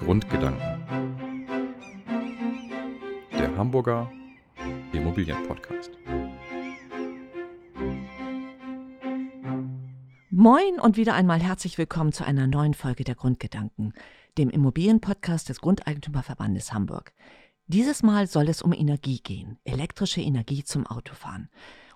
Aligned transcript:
Grundgedanken. 0.00 0.86
Der 3.32 3.54
Hamburger 3.54 4.10
Immobilienpodcast. 4.92 5.90
Moin 10.30 10.80
und 10.80 10.96
wieder 10.96 11.12
einmal 11.12 11.40
herzlich 11.40 11.76
willkommen 11.76 12.12
zu 12.12 12.24
einer 12.24 12.46
neuen 12.46 12.72
Folge 12.72 13.04
der 13.04 13.14
Grundgedanken, 13.14 13.92
dem 14.38 14.48
Immobilienpodcast 14.48 15.50
des 15.50 15.60
Grundeigentümerverbandes 15.60 16.72
Hamburg. 16.72 17.12
Dieses 17.66 18.02
Mal 18.02 18.26
soll 18.26 18.48
es 18.48 18.62
um 18.62 18.72
Energie 18.72 19.20
gehen, 19.22 19.58
elektrische 19.64 20.22
Energie 20.22 20.64
zum 20.64 20.86
Autofahren. 20.86 21.50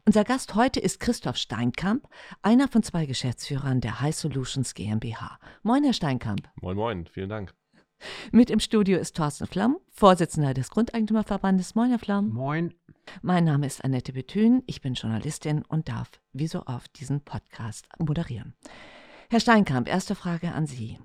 Unser 0.05 0.25
Gast 0.25 0.55
heute 0.55 0.79
ist 0.79 1.01
Christoph 1.01 1.39
Steinkamp, 1.39 2.07
einer 2.43 2.69
von 2.69 2.83
zwei 2.83 3.07
Geschäftsführern 3.07 3.81
der 3.81 4.03
High 4.03 4.15
Solutions 4.15 4.75
GmbH. 4.75 5.39
Moin, 5.63 5.85
Herr 5.85 5.95
Steinkamp. 5.95 6.51
Moin, 6.61 6.77
moin, 6.77 7.07
vielen 7.07 7.31
Dank. 7.31 7.55
Mit 8.33 8.51
im 8.51 8.59
Studio 8.59 8.99
ist 8.99 9.17
Thorsten 9.17 9.47
Flamm, 9.47 9.79
Vorsitzender 9.91 10.55
des 10.55 10.71
Grundeigentümerverbandes. 10.71 11.75
Moin, 11.75 11.91
Herr 11.91 11.99
Flamm. 11.99 12.31
Moin. 12.31 12.75
Mein 13.23 13.45
Name 13.45 13.67
ist 13.67 13.85
Annette 13.85 14.13
Bethün, 14.13 14.63
ich 14.67 14.81
bin 14.81 14.95
Journalistin 14.95 15.63
und 15.63 15.89
darf, 15.89 16.11
wie 16.33 16.49
so 16.49 16.67
oft, 16.67 16.99
diesen 16.99 17.21
Podcast 17.21 17.87
moderieren. 17.99 18.55
Herr 19.31 19.41
Steinkamp, 19.41 19.89
erste 19.89 20.15
Frage 20.15 20.53
an 20.53 20.67
Sie. 20.67 20.99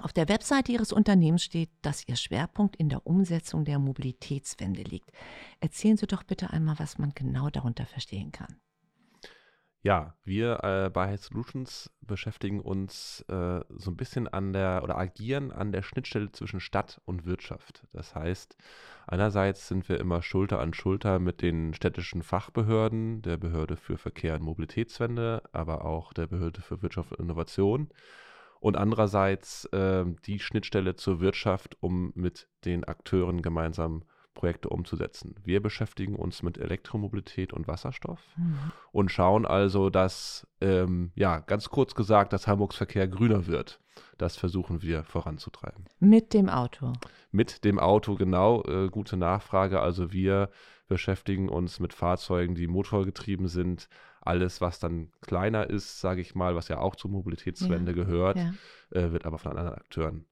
Auf 0.00 0.12
der 0.12 0.28
Webseite 0.28 0.72
Ihres 0.72 0.92
Unternehmens 0.92 1.42
steht, 1.42 1.70
dass 1.82 2.06
Ihr 2.06 2.16
Schwerpunkt 2.16 2.76
in 2.76 2.88
der 2.88 3.06
Umsetzung 3.06 3.64
der 3.64 3.78
Mobilitätswende 3.78 4.82
liegt. 4.82 5.10
Erzählen 5.60 5.96
Sie 5.96 6.06
doch 6.06 6.22
bitte 6.22 6.50
einmal, 6.50 6.78
was 6.78 6.96
man 6.96 7.12
genau 7.14 7.50
darunter 7.50 7.86
verstehen 7.86 8.30
kann. 8.30 8.56
Ja, 9.82 10.14
wir 10.24 10.62
äh, 10.62 10.90
bei 10.90 11.16
Solutions 11.16 11.90
beschäftigen 12.02 12.60
uns 12.60 13.24
äh, 13.28 13.60
so 13.70 13.90
ein 13.90 13.96
bisschen 13.96 14.28
an 14.28 14.52
der 14.52 14.82
oder 14.82 14.98
agieren 14.98 15.52
an 15.52 15.72
der 15.72 15.80
Schnittstelle 15.80 16.30
zwischen 16.32 16.60
Stadt 16.60 17.00
und 17.06 17.24
Wirtschaft. 17.24 17.86
Das 17.94 18.14
heißt, 18.14 18.58
einerseits 19.06 19.68
sind 19.68 19.88
wir 19.88 19.98
immer 19.98 20.20
Schulter 20.22 20.60
an 20.60 20.74
Schulter 20.74 21.18
mit 21.18 21.40
den 21.40 21.72
städtischen 21.72 22.22
Fachbehörden, 22.22 23.22
der 23.22 23.38
Behörde 23.38 23.76
für 23.76 23.96
Verkehr 23.96 24.34
und 24.34 24.42
Mobilitätswende, 24.42 25.42
aber 25.52 25.86
auch 25.86 26.12
der 26.12 26.26
Behörde 26.26 26.60
für 26.60 26.82
Wirtschaft 26.82 27.12
und 27.12 27.20
Innovation 27.24 27.88
und 28.60 28.76
andererseits 28.76 29.64
äh, 29.72 30.04
die 30.26 30.40
Schnittstelle 30.40 30.94
zur 30.96 31.20
Wirtschaft, 31.20 31.78
um 31.80 32.12
mit 32.14 32.48
den 32.66 32.84
Akteuren 32.84 33.40
gemeinsam 33.40 34.04
Projekte 34.40 34.70
umzusetzen. 34.70 35.34
Wir 35.44 35.60
beschäftigen 35.60 36.16
uns 36.16 36.42
mit 36.42 36.56
Elektromobilität 36.56 37.52
und 37.52 37.68
Wasserstoff 37.68 38.20
mhm. 38.38 38.72
und 38.90 39.10
schauen 39.10 39.44
also, 39.44 39.90
dass, 39.90 40.48
ähm, 40.62 41.12
ja, 41.14 41.40
ganz 41.40 41.68
kurz 41.68 41.94
gesagt, 41.94 42.32
dass 42.32 42.46
Hamburgs 42.46 42.76
Verkehr 42.76 43.06
grüner 43.06 43.46
wird. 43.46 43.80
Das 44.16 44.38
versuchen 44.38 44.80
wir 44.80 45.04
voranzutreiben. 45.04 45.84
Mit 45.98 46.32
dem 46.32 46.48
Auto. 46.48 46.94
Mit 47.30 47.64
dem 47.64 47.78
Auto, 47.78 48.14
genau. 48.14 48.62
Äh, 48.62 48.88
gute 48.88 49.18
Nachfrage. 49.18 49.80
Also 49.80 50.10
wir 50.10 50.48
beschäftigen 50.88 51.50
uns 51.50 51.78
mit 51.78 51.92
Fahrzeugen, 51.92 52.54
die 52.54 52.66
motorgetrieben 52.66 53.46
sind, 53.46 53.90
alles, 54.22 54.62
was 54.62 54.78
dann 54.78 55.12
kleiner 55.20 55.68
ist, 55.68 56.00
sage 56.00 56.22
ich 56.22 56.34
mal, 56.34 56.56
was 56.56 56.68
ja 56.68 56.78
auch 56.78 56.96
zur 56.96 57.10
Mobilitätswende 57.10 57.92
ja, 57.92 58.04
gehört, 58.04 58.38
ja. 58.38 58.52
Äh, 58.90 59.12
wird 59.12 59.26
aber 59.26 59.36
von 59.36 59.52
anderen 59.52 59.74
Akteuren 59.74 60.24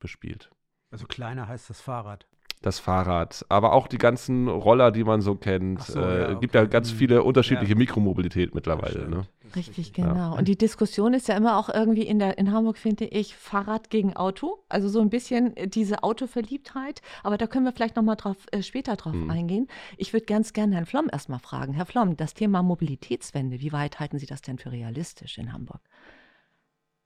bespielt. 0.00 0.50
Also 0.90 1.06
kleiner 1.06 1.46
heißt 1.46 1.70
das 1.70 1.80
Fahrrad. 1.80 2.26
Das 2.62 2.78
Fahrrad, 2.78 3.44
aber 3.48 3.72
auch 3.72 3.88
die 3.88 3.98
ganzen 3.98 4.46
Roller, 4.46 4.92
die 4.92 5.02
man 5.02 5.20
so 5.20 5.34
kennt. 5.34 5.80
Es 5.80 5.88
so, 5.88 6.00
äh, 6.00 6.20
ja, 6.20 6.34
gibt 6.34 6.54
ja 6.54 6.64
ganz 6.64 6.92
mhm. 6.92 6.96
viele 6.96 7.22
unterschiedliche 7.24 7.74
Mikromobilität 7.74 8.54
mittlerweile. 8.54 9.08
Ne? 9.08 9.26
Richtig, 9.56 9.92
genau. 9.92 10.36
Und 10.36 10.46
die 10.46 10.56
Diskussion 10.56 11.12
ist 11.12 11.26
ja 11.26 11.36
immer 11.36 11.58
auch 11.58 11.68
irgendwie 11.68 12.02
in, 12.02 12.20
der, 12.20 12.38
in 12.38 12.52
Hamburg, 12.52 12.78
finde 12.78 13.06
ich, 13.06 13.34
Fahrrad 13.36 13.90
gegen 13.90 14.14
Auto. 14.14 14.64
Also 14.68 14.88
so 14.88 15.00
ein 15.00 15.10
bisschen 15.10 15.54
diese 15.66 16.04
Autoverliebtheit. 16.04 17.02
Aber 17.24 17.36
da 17.36 17.48
können 17.48 17.64
wir 17.64 17.72
vielleicht 17.72 17.96
nochmal 17.96 18.16
drauf, 18.16 18.36
äh, 18.52 18.62
später 18.62 18.94
drauf 18.94 19.12
mhm. 19.12 19.28
eingehen. 19.28 19.68
Ich 19.96 20.12
würde 20.12 20.26
ganz 20.26 20.52
gerne 20.52 20.76
Herrn 20.76 20.86
Flom 20.86 21.08
erstmal 21.10 21.40
fragen. 21.40 21.74
Herr 21.74 21.86
Flom, 21.86 22.16
das 22.16 22.34
Thema 22.34 22.62
Mobilitätswende, 22.62 23.60
wie 23.60 23.72
weit 23.72 23.98
halten 23.98 24.18
Sie 24.18 24.26
das 24.26 24.40
denn 24.40 24.58
für 24.58 24.70
realistisch 24.70 25.36
in 25.36 25.52
Hamburg? 25.52 25.80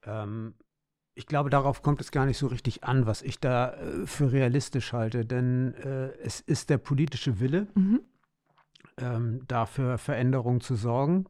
Ähm, 0.05 0.55
ich 1.17 1.27
glaube, 1.27 1.49
darauf 1.49 1.83
kommt 1.83 2.03
es 2.03 2.11
gar 2.13 2.27
nicht 2.27 2.37
so 2.37 2.47
richtig 2.47 2.85
an, 2.85 3.07
was 3.07 3.23
ich 3.23 3.41
da 3.41 3.73
äh, 3.73 4.07
für 4.07 4.33
realistisch 4.33 4.93
halte. 4.93 5.25
Denn 5.25 5.73
äh, 5.75 6.11
es 6.23 6.41
ist 6.41 6.69
der 6.69 6.77
politische 6.77 7.41
Wille, 7.41 7.69
mhm. 7.75 8.01
ähm, 8.99 9.41
dafür 9.49 9.97
Veränderungen 9.97 10.61
zu 10.61 10.77
sorgen. 10.77 11.25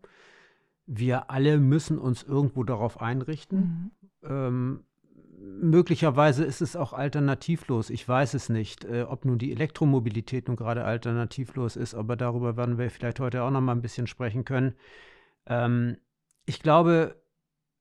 Wir 0.86 1.30
alle 1.30 1.58
müssen 1.58 1.98
uns 1.98 2.24
irgendwo 2.24 2.64
darauf 2.64 3.00
einrichten. 3.00 3.58
Mhm. 3.58 4.28
Ähm, 4.28 4.84
möglicherweise 5.38 6.44
ist 6.44 6.62
es 6.62 6.74
auch 6.74 6.92
alternativlos. 6.92 7.88
Ich 7.88 8.08
weiß 8.08 8.34
es 8.34 8.48
nicht, 8.48 8.84
äh, 8.84 9.02
ob 9.04 9.24
nun 9.24 9.38
die 9.38 9.52
Elektromobilität 9.52 10.48
nun 10.48 10.56
gerade 10.56 10.84
alternativlos 10.84 11.76
ist, 11.76 11.94
aber 11.94 12.16
darüber 12.16 12.56
werden 12.56 12.76
wir 12.76 12.90
vielleicht 12.90 13.20
heute 13.20 13.44
auch 13.44 13.52
noch 13.52 13.60
mal 13.60 13.72
ein 13.72 13.82
bisschen 13.82 14.08
sprechen 14.08 14.44
können. 14.44 14.74
Ähm, 15.46 15.98
ich 16.44 16.60
glaube, 16.60 17.22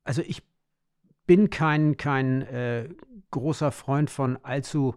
also 0.03 0.21
ich 0.21 0.44
bin 1.25 1.50
kein, 1.50 1.97
kein 1.97 2.41
äh, 2.44 2.90
großer 3.31 3.72
Freund 3.72 4.09
von 4.09 4.38
allzu 4.44 4.96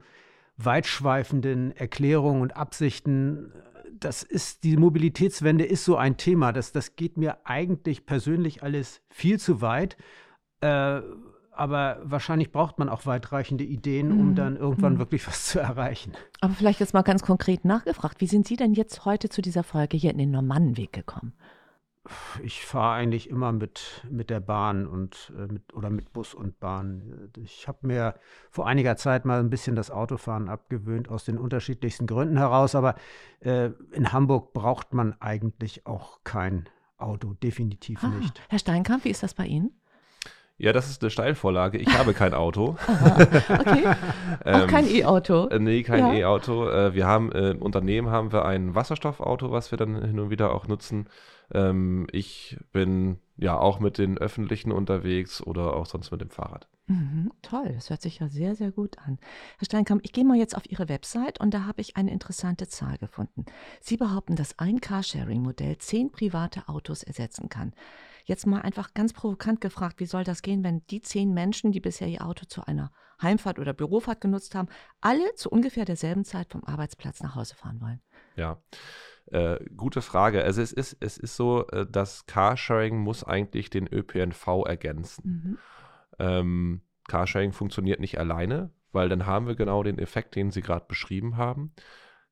weitschweifenden 0.57 1.77
Erklärungen 1.77 2.43
und 2.43 2.57
Absichten. 2.57 3.53
Das 3.99 4.23
ist, 4.23 4.65
die 4.65 4.77
Mobilitätswende 4.77 5.65
ist 5.65 5.85
so 5.85 5.97
ein 5.97 6.17
Thema. 6.17 6.53
Das, 6.53 6.73
das 6.73 6.97
geht 6.97 7.17
mir 7.17 7.39
eigentlich 7.45 8.07
persönlich 8.07 8.63
alles 8.63 9.01
viel 9.11 9.39
zu 9.39 9.61
weit. 9.61 9.97
Äh, 10.61 11.01
aber 11.59 11.99
wahrscheinlich 12.05 12.53
braucht 12.53 12.79
man 12.79 12.89
auch 12.89 13.05
weitreichende 13.05 13.65
Ideen, 13.65 14.13
um 14.13 14.31
mhm. 14.31 14.35
dann 14.37 14.57
irgendwann 14.57 14.95
mhm. 14.95 14.99
wirklich 14.99 15.27
was 15.27 15.47
zu 15.47 15.59
erreichen. 15.59 16.13
Aber 16.41 16.55
vielleicht 16.55 16.79
jetzt 16.79 16.95
mal 16.95 17.03
ganz 17.03 17.23
konkret 17.23 17.65
nachgefragt, 17.65 18.21
wie 18.21 18.29
sind 18.29 18.47
Sie 18.47 18.57
denn 18.57 18.75
jetzt 18.75 19.05
heute 19.05 19.29
zu 19.29 19.43
dieser 19.43 19.65
Folge 19.65 19.97
hier 19.97 20.13
in 20.13 20.19
den 20.19 20.31
Normannenweg 20.31 20.93
gekommen? 20.93 21.33
Ich 22.43 22.65
fahre 22.65 22.95
eigentlich 22.95 23.29
immer 23.31 23.53
mit, 23.53 24.05
mit 24.11 24.31
der 24.31 24.41
Bahn 24.41 24.87
und 24.87 25.33
äh, 25.37 25.53
mit, 25.53 25.75
oder 25.75 25.91
mit 25.91 26.13
Bus 26.13 26.35
und 26.35 26.59
Bahn. 26.61 27.31
Ich 27.37 27.69
habe 27.69 27.87
mir 27.87 28.15
vor 28.51 28.67
einiger 28.67 28.97
Zeit 28.97 29.25
mal 29.25 29.41
ein 29.41 29.51
bisschen 29.51 29.77
das 29.77 29.91
Autofahren 29.91 30.49
abgewöhnt, 30.49 31.09
aus 31.09 31.25
den 31.25 31.39
unterschiedlichsten 31.39 32.07
Gründen 32.07 32.39
heraus. 32.39 32.75
Aber 32.75 32.95
äh, 33.41 33.71
in 33.93 34.13
Hamburg 34.13 34.53
braucht 34.53 34.95
man 34.95 35.15
eigentlich 35.21 35.87
auch 35.87 36.21
kein 36.25 36.69
Auto, 36.97 37.35
definitiv 37.35 38.03
ah, 38.03 38.09
nicht. 38.09 38.43
Herr 38.49 38.59
Steinkamp, 38.59 39.05
wie 39.05 39.11
ist 39.11 39.23
das 39.23 39.35
bei 39.35 39.47
Ihnen? 39.47 39.78
Ja, 40.61 40.73
das 40.73 40.91
ist 40.91 41.03
eine 41.03 41.11
Steilvorlage. 41.11 41.79
Ich 41.79 41.97
habe 41.97 42.13
kein 42.15 42.35
Auto. 42.35 42.77
okay. 43.49 43.87
Auch 44.45 44.67
kein 44.67 44.87
ähm, 44.87 44.97
E-Auto. 44.97 45.47
Äh, 45.47 45.61
nee, 45.61 45.85
kein 45.85 46.01
ja. 46.01 46.15
E-Auto. 46.15 46.69
Äh, 46.69 46.95
wir 46.95 47.07
haben 47.07 47.31
äh, 47.31 47.51
im 47.51 47.63
Unternehmen 47.63 48.11
haben 48.11 48.33
wir 48.33 48.45
ein 48.45 48.75
Wasserstoffauto, 48.75 49.53
was 49.53 49.71
wir 49.71 49.79
dann 49.79 50.03
hin 50.05 50.19
und 50.19 50.31
wieder 50.31 50.53
auch 50.53 50.67
nutzen. 50.67 51.09
Ähm, 51.55 52.09
ich 52.11 52.59
bin 52.73 53.19
ja 53.37 53.57
auch 53.57 53.79
mit 53.79 53.99
den 53.99 54.19
Öffentlichen 54.19 54.73
unterwegs 54.73 55.41
oder 55.41 55.75
auch 55.75 55.87
sonst 55.87 56.11
mit 56.11 56.21
dem 56.21 56.31
Fahrrad. 56.31 56.67
Mhm, 56.89 57.31
toll, 57.43 57.71
das 57.75 57.89
hört 57.91 58.03
sich 58.03 58.19
ja 58.19 58.29
sehr, 58.29 58.57
sehr 58.57 58.73
gut 58.73 58.99
an. 58.99 59.19
Herr 59.59 59.67
Steinkamp, 59.67 60.01
ich 60.05 60.13
gehe 60.13 60.25
mal 60.25 60.39
jetzt 60.39 60.57
auf 60.57 60.69
Ihre 60.69 60.89
Website 60.89 61.39
und 61.39 61.55
da 61.55 61.67
habe 61.67 61.83
ich 61.83 61.97
eine 61.97 62.11
interessante 62.11 62.67
Zahl 62.67 62.99
gefunden. 62.99 63.45
Sie 63.81 63.97
behaupten, 63.97 64.35
dass 64.35 64.59
ein 64.59 64.81
Carsharing-Modell 64.81 65.79
zehn 65.79 66.11
private 66.11 66.69
Autos 66.69 67.05
ersetzen 67.05 67.49
kann. 67.49 67.75
Jetzt 68.29 68.47
mal 68.47 68.61
einfach 68.61 68.93
ganz 68.93 69.15
provokant 69.15 69.63
gefragt, 69.63 70.01
wie 70.01 70.05
soll 70.05 70.23
das 70.23 70.43
gehen, 70.43 70.63
wenn 70.63 70.87
die 70.89 71.01
zehn 71.01 71.33
Menschen, 71.33 71.73
die 71.73 71.81
bisher 71.81 72.09
ihr 72.09 72.27
Auto 72.27 72.45
zu 72.45 72.63
einer 72.67 72.93
Heimfahrt 73.23 73.59
oder 73.59 73.73
Bürofahrt 73.73 74.21
genutzt 74.21 74.55
haben, 74.55 74.69
alle 75.01 75.35
zu 75.35 75.49
ungefähr 75.49 75.87
derselben 75.87 76.27
Zeit 76.27 76.53
vom 76.53 76.63
Arbeitsplatz 76.63 77.23
nach 77.23 77.37
Hause 77.37 77.55
fahren 77.55 77.81
wollen? 77.81 78.03
Ja. 78.37 78.63
Äh, 79.31 79.65
gute 79.75 80.03
Frage. 80.03 80.45
Also 80.45 80.61
es 80.61 80.73
ist, 80.75 80.99
es 81.01 81.17
ist 81.17 81.37
so, 81.37 81.67
äh, 81.69 81.87
dass 81.91 82.27
Carsharing 82.27 82.99
muss 82.99 83.25
eigentlich 83.25 83.71
den 83.71 83.91
ÖPNV 83.91 84.67
ergänzen. 84.67 85.23
Mhm. 85.25 85.59
Ähm, 86.19 86.83
Carsharing 87.09 87.53
funktioniert 87.53 87.99
nicht 87.99 88.19
alleine, 88.19 88.71
weil 88.93 89.09
dann 89.09 89.25
haben 89.25 89.47
wir 89.47 89.55
genau 89.55 89.83
den 89.83 89.99
Effekt, 89.99 90.37
den 90.37 90.51
Sie 90.51 90.61
gerade 90.61 90.85
beschrieben 90.87 91.39
haben. 91.39 91.73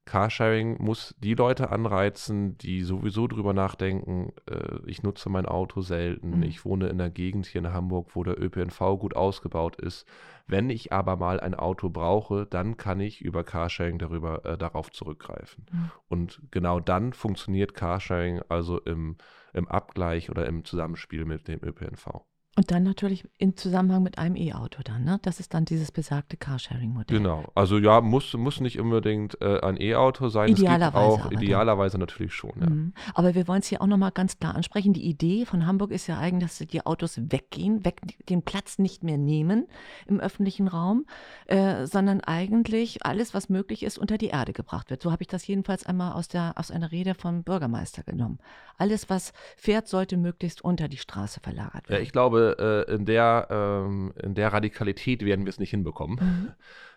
Carsharing 0.06 0.80
muss 0.80 1.16
die 1.18 1.34
Leute 1.34 1.70
anreizen, 1.70 2.56
die 2.58 2.82
sowieso 2.82 3.26
drüber 3.26 3.52
nachdenken, 3.52 4.32
äh, 4.48 4.78
ich 4.86 5.02
nutze 5.02 5.28
mein 5.28 5.46
Auto 5.46 5.80
selten, 5.80 6.38
mhm. 6.38 6.42
ich 6.44 6.64
wohne 6.64 6.86
in 6.86 7.00
einer 7.00 7.10
Gegend 7.10 7.46
hier 7.46 7.58
in 7.58 7.72
Hamburg, 7.72 8.14
wo 8.14 8.22
der 8.22 8.40
ÖPNV 8.40 8.78
gut 9.00 9.16
ausgebaut 9.16 9.76
ist. 9.76 10.06
Wenn 10.46 10.70
ich 10.70 10.92
aber 10.92 11.16
mal 11.16 11.40
ein 11.40 11.56
Auto 11.56 11.90
brauche, 11.90 12.46
dann 12.46 12.76
kann 12.76 13.00
ich 13.00 13.20
über 13.20 13.42
Carsharing 13.42 13.98
darüber, 13.98 14.44
äh, 14.44 14.56
darauf 14.56 14.92
zurückgreifen. 14.92 15.66
Mhm. 15.72 15.90
Und 16.08 16.42
genau 16.52 16.78
dann 16.78 17.12
funktioniert 17.12 17.74
Carsharing 17.74 18.42
also 18.48 18.78
im, 18.78 19.16
im 19.54 19.66
Abgleich 19.66 20.30
oder 20.30 20.46
im 20.46 20.64
Zusammenspiel 20.64 21.24
mit 21.24 21.48
dem 21.48 21.60
ÖPNV. 21.64 22.24
Und 22.58 22.70
dann 22.70 22.84
natürlich 22.84 23.28
im 23.36 23.54
Zusammenhang 23.54 24.02
mit 24.02 24.18
einem 24.18 24.34
E-Auto 24.34 24.82
dann, 24.82 25.04
ne? 25.04 25.18
Das 25.20 25.40
ist 25.40 25.52
dann 25.52 25.66
dieses 25.66 25.92
besagte 25.92 26.38
Carsharing-Modell. 26.38 27.18
Genau. 27.18 27.44
Also 27.54 27.76
ja, 27.78 28.00
muss, 28.00 28.32
muss 28.32 28.60
nicht 28.60 28.80
unbedingt 28.80 29.38
äh, 29.42 29.60
ein 29.60 29.78
E-Auto 29.78 30.28
sein. 30.30 30.48
Idealerweise 30.48 31.04
auch 31.06 31.28
dann. 31.28 31.32
idealerweise 31.42 31.98
natürlich 31.98 32.32
schon. 32.32 32.52
Ja. 32.58 32.70
Mhm. 32.70 32.94
Aber 33.14 33.34
wir 33.34 33.46
wollen 33.46 33.60
es 33.60 33.66
hier 33.66 33.82
auch 33.82 33.86
nochmal 33.86 34.10
ganz 34.10 34.38
klar 34.38 34.54
ansprechen. 34.54 34.94
Die 34.94 35.04
Idee 35.04 35.44
von 35.44 35.66
Hamburg 35.66 35.90
ist 35.90 36.06
ja 36.06 36.18
eigentlich, 36.18 36.50
dass 36.50 36.66
die 36.66 36.86
Autos 36.86 37.20
weggehen, 37.30 37.84
weg, 37.84 38.00
den 38.30 38.40
Platz 38.40 38.78
nicht 38.78 39.04
mehr 39.04 39.18
nehmen 39.18 39.66
im 40.06 40.18
öffentlichen 40.18 40.66
Raum, 40.66 41.04
äh, 41.48 41.84
sondern 41.86 42.22
eigentlich 42.22 43.04
alles, 43.04 43.34
was 43.34 43.50
möglich 43.50 43.82
ist, 43.82 43.98
unter 43.98 44.16
die 44.16 44.28
Erde 44.28 44.54
gebracht 44.54 44.88
wird. 44.88 45.02
So 45.02 45.12
habe 45.12 45.22
ich 45.22 45.28
das 45.28 45.46
jedenfalls 45.46 45.84
einmal 45.84 46.12
aus, 46.14 46.28
der, 46.28 46.54
aus 46.56 46.70
einer 46.70 46.90
Rede 46.90 47.14
vom 47.14 47.42
Bürgermeister 47.42 48.02
genommen. 48.02 48.38
Alles, 48.78 49.10
was 49.10 49.34
fährt, 49.56 49.88
sollte 49.88 50.16
möglichst 50.16 50.62
unter 50.62 50.88
die 50.88 50.96
Straße 50.98 51.40
verlagert 51.40 51.84
Ja, 51.84 51.90
werden. 51.90 52.02
ich 52.02 52.12
glaube, 52.12 52.45
äh, 52.52 52.94
in, 52.94 53.04
der, 53.04 53.48
ähm, 53.50 54.12
in 54.22 54.34
der 54.34 54.52
Radikalität 54.52 55.25
werden 55.25 55.44
wir 55.44 55.50
es 55.50 55.58
nicht 55.58 55.70
hinbekommen. 55.70 56.19
Mhm. 56.20 56.52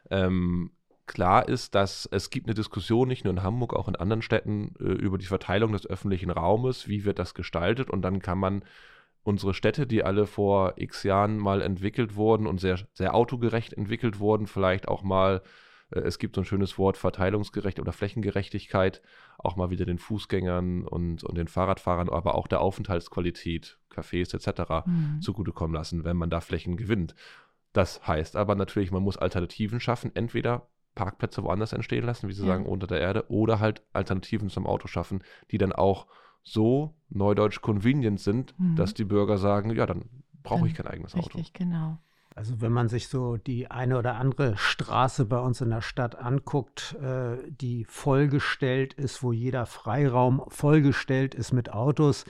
Ähm, 0.09 0.71
klar 1.05 1.47
ist, 1.49 1.75
dass 1.75 2.07
es 2.11 2.29
gibt 2.29 2.47
eine 2.47 2.53
Diskussion, 2.53 3.07
nicht 3.07 3.25
nur 3.25 3.33
in 3.33 3.43
Hamburg, 3.43 3.73
auch 3.73 3.87
in 3.87 3.95
anderen 3.95 4.21
Städten, 4.21 4.75
äh, 4.79 4.83
über 4.83 5.17
die 5.17 5.25
Verteilung 5.25 5.71
des 5.71 5.87
öffentlichen 5.87 6.29
Raumes, 6.29 6.87
wie 6.87 7.05
wird 7.05 7.19
das 7.19 7.33
gestaltet 7.33 7.89
und 7.89 8.01
dann 8.01 8.21
kann 8.21 8.37
man 8.37 8.63
unsere 9.23 9.53
Städte, 9.53 9.85
die 9.85 10.03
alle 10.03 10.25
vor 10.25 10.73
x 10.77 11.03
Jahren 11.03 11.37
mal 11.37 11.61
entwickelt 11.61 12.15
wurden 12.15 12.47
und 12.47 12.59
sehr, 12.59 12.79
sehr 12.93 13.13
autogerecht 13.13 13.73
entwickelt 13.73 14.19
wurden, 14.19 14.47
vielleicht 14.47 14.87
auch 14.87 15.03
mal, 15.03 15.41
es 15.91 16.19
gibt 16.19 16.35
so 16.35 16.41
ein 16.41 16.45
schönes 16.45 16.77
Wort, 16.77 16.97
Verteilungsgerecht 16.97 17.79
oder 17.79 17.91
Flächengerechtigkeit, 17.91 19.01
auch 19.37 19.55
mal 19.55 19.69
wieder 19.69 19.85
den 19.85 19.97
Fußgängern 19.97 20.85
und, 20.85 21.23
und 21.23 21.37
den 21.37 21.47
Fahrradfahrern, 21.47 22.09
aber 22.09 22.35
auch 22.35 22.47
der 22.47 22.61
Aufenthaltsqualität, 22.61 23.79
Cafés 23.93 24.33
etc. 24.35 24.85
Mhm. 24.87 25.21
zugutekommen 25.21 25.73
lassen, 25.75 26.03
wenn 26.03 26.17
man 26.17 26.29
da 26.29 26.41
Flächen 26.41 26.77
gewinnt. 26.77 27.15
Das 27.73 28.07
heißt 28.07 28.35
aber 28.35 28.55
natürlich, 28.55 28.91
man 28.91 29.03
muss 29.03 29.17
Alternativen 29.17 29.79
schaffen, 29.79 30.11
entweder 30.15 30.67
Parkplätze 30.95 31.43
woanders 31.43 31.71
entstehen 31.73 32.03
lassen, 32.05 32.27
wie 32.27 32.33
Sie 32.33 32.41
Ja. 32.41 32.47
sagen, 32.53 32.65
unter 32.65 32.87
der 32.87 32.99
Erde, 32.99 33.25
oder 33.29 33.59
halt 33.59 33.83
Alternativen 33.93 34.49
zum 34.49 34.65
Auto 34.67 34.87
schaffen, 34.87 35.23
die 35.51 35.57
dann 35.57 35.71
auch 35.71 36.07
so 36.43 36.95
neudeutsch 37.09 37.61
convenient 37.61 38.19
sind, 38.19 38.53
Mhm. 38.59 38.75
dass 38.75 38.93
die 38.93 39.05
Bürger 39.05 39.37
sagen, 39.37 39.71
ja, 39.75 39.85
dann 39.85 40.05
brauche 40.41 40.67
ich 40.67 40.73
kein 40.73 40.87
eigenes 40.87 41.13
Auto. 41.15 41.37
Richtig, 41.37 41.53
genau. 41.53 41.99
Also 42.39 42.61
wenn 42.61 42.71
man 42.71 42.87
sich 42.87 43.09
so 43.09 43.35
die 43.35 43.69
eine 43.69 43.97
oder 43.97 44.15
andere 44.15 44.55
Straße 44.55 45.25
bei 45.25 45.39
uns 45.39 45.59
in 45.59 45.71
der 45.71 45.81
Stadt 45.81 46.15
anguckt, 46.15 46.95
äh, 47.01 47.35
die 47.51 47.83
vollgestellt 47.83 48.93
ist, 48.93 49.21
wo 49.21 49.33
jeder 49.33 49.65
Freiraum 49.65 50.43
vollgestellt 50.47 51.35
ist 51.35 51.51
mit 51.51 51.73
Autos, 51.73 52.23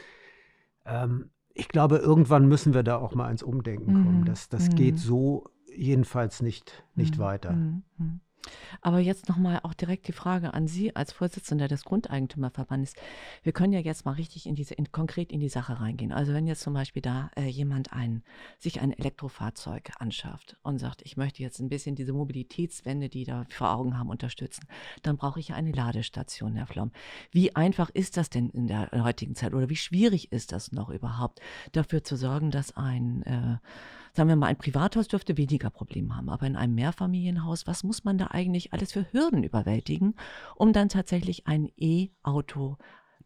ähm, 0.83 1.29
ich 1.53 1.67
glaube, 1.67 1.97
irgendwann 1.97 2.47
müssen 2.47 2.73
wir 2.73 2.81
da 2.81 2.95
auch 2.97 3.13
mal 3.13 3.29
ins 3.29 3.44
Umdenken 3.44 3.94
kommen. 3.94 4.21
Mhm, 4.21 4.25
Das, 4.25 4.50
das 4.50 4.69
mhm. 4.69 4.75
geht 4.77 4.97
so 4.97 5.47
jedenfalls 5.75 6.41
nicht, 6.41 6.83
nicht 6.95 7.17
Mhm, 7.17 7.21
weiter. 7.21 7.51
mhm, 7.51 7.83
mhm. 8.00 8.19
Aber 8.81 9.00
jetzt 9.00 9.30
nochmal 9.30 9.59
auch 9.63 9.74
direkt 9.74 10.07
die 10.07 10.13
Frage 10.13 10.53
an 10.53 10.68
Sie 10.68 10.95
als 10.95 11.12
Vorsitzender 11.12 11.68
des 11.68 11.83
Grundeigentümerverbandes. 11.83 12.94
Wir 13.44 13.51
können 13.51 13.74
ja 13.74 13.80
jetzt 13.80 14.06
mal 14.06 14.13
richtig 14.13 14.45
in 14.45 14.56
diese, 14.56 14.74
in, 14.74 14.91
konkret 14.91 15.31
in 15.31 15.39
die 15.39 15.50
Sache 15.50 15.80
reingehen. 15.80 16.12
Also 16.12 16.33
wenn 16.33 16.47
jetzt 16.47 16.62
zum 16.62 16.74
Beispiel 16.74 17.01
da 17.01 17.31
äh, 17.36 17.45
jemand 17.45 17.94
ein, 17.94 18.24
sich 18.57 18.81
ein 18.81 18.91
Elektrofahrzeug 18.91 19.91
anschafft 20.00 20.57
und 20.63 20.80
sagt, 20.80 21.01
ich 21.03 21.18
möchte 21.18 21.44
jetzt 21.44 21.59
ein 21.59 21.69
bisschen 21.69 21.95
diese 21.95 22.13
Mobilitätswende, 22.13 23.09
die 23.09 23.25
da 23.25 23.45
vor 23.50 23.71
Augen 23.71 23.97
haben, 23.97 24.09
unterstützen, 24.09 24.68
dann 25.03 25.18
brauche 25.18 25.39
ich 25.39 25.50
ja 25.50 25.56
eine 25.56 25.71
Ladestation, 25.71 26.56
Herr 26.56 26.68
Flom. 26.68 26.91
Wie 27.31 27.56
einfach 27.56 27.89
ist 27.89 28.18
das 28.18 28.30
denn 28.30 28.50
in 28.50 28.68
der 28.68 28.89
heutigen 29.03 29.36
Zeit 29.36 29.53
oder 29.53 29.69
wie 29.69 29.75
schwierig 29.75 30.31
ist 30.31 30.51
das 30.51 30.71
noch 30.71 30.89
überhaupt, 30.89 31.39
dafür 31.71 32.03
zu 32.03 32.15
sorgen, 32.15 32.51
dass 32.51 32.75
ein 32.75 33.24
äh, 33.24 33.57
sagen 34.19 34.27
wir 34.27 34.36
mal, 34.36 34.48
ein 34.48 34.57
Privathaus 34.57 35.07
dürfte 35.07 35.38
weniger 35.38 35.69
Probleme 35.69 36.13
haben, 36.13 36.27
aber 36.30 36.45
in 36.45 36.57
einem 36.57 36.75
Mehrfamilienhaus, 36.75 37.68
was 37.68 37.86
muss 37.86 38.04
man 38.04 38.18
da 38.18 38.27
eigentlich 38.31 38.74
alles 38.74 38.92
für 38.92 39.06
Hürden 39.13 39.45
überwältigen, 39.45 40.16
um 40.56 40.74
dann 40.74 40.89
tatsächlich 40.89 41.48
ein 41.48 41.69
E-Auto 41.77 42.75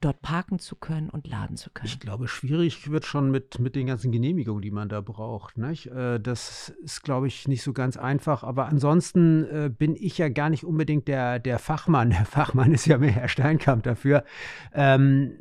dort 0.01 0.22
parken 0.22 0.60
zu 0.60 0.75
können 0.75 1.10
und 1.10 1.28
laden 1.28 1.57
zu 1.57 1.72
können? 1.72 1.88
Ich 1.88 2.00
glaube, 2.00 2.28
schwierig 2.28 2.92
wird 2.92 3.06
schon 3.06 3.31
mit, 3.31 3.57
mit 3.60 3.75
den 3.75 3.88
ganzen 3.88 4.12
Genehmigungen, 4.12 4.62
die 4.62 4.69
man 4.69 4.88
da 4.88 5.01
braucht. 5.01 5.57
Nicht? 5.57 5.88
Äh, 5.88 6.19
Das 6.19 6.69
ist, 6.84 7.01
glaube 7.01 7.25
ich, 7.25 7.48
nicht 7.48 7.63
so 7.63 7.74
ganz 7.74 7.98
einfach. 7.98 8.44
Aber 8.44 8.68
ansonsten 8.68 9.46
äh, 9.46 9.72
bin 9.75 9.96
ich 9.96 10.19
ja 10.19 10.30
gar 10.30 10.51
nicht 10.51 10.63
unbedingt 10.63 11.07
der, 11.07 11.39
der 11.39 11.57
Fachmann. 11.57 12.10
Der 12.12 12.25
Fachmann 12.25 12.72
ist 12.72 12.86
ja 12.86 13.00
mehr 13.00 13.13
Herr 13.13 13.30
Steinkamp 13.30 13.81
dafür. 13.81 14.25
Ähm, 14.74 15.31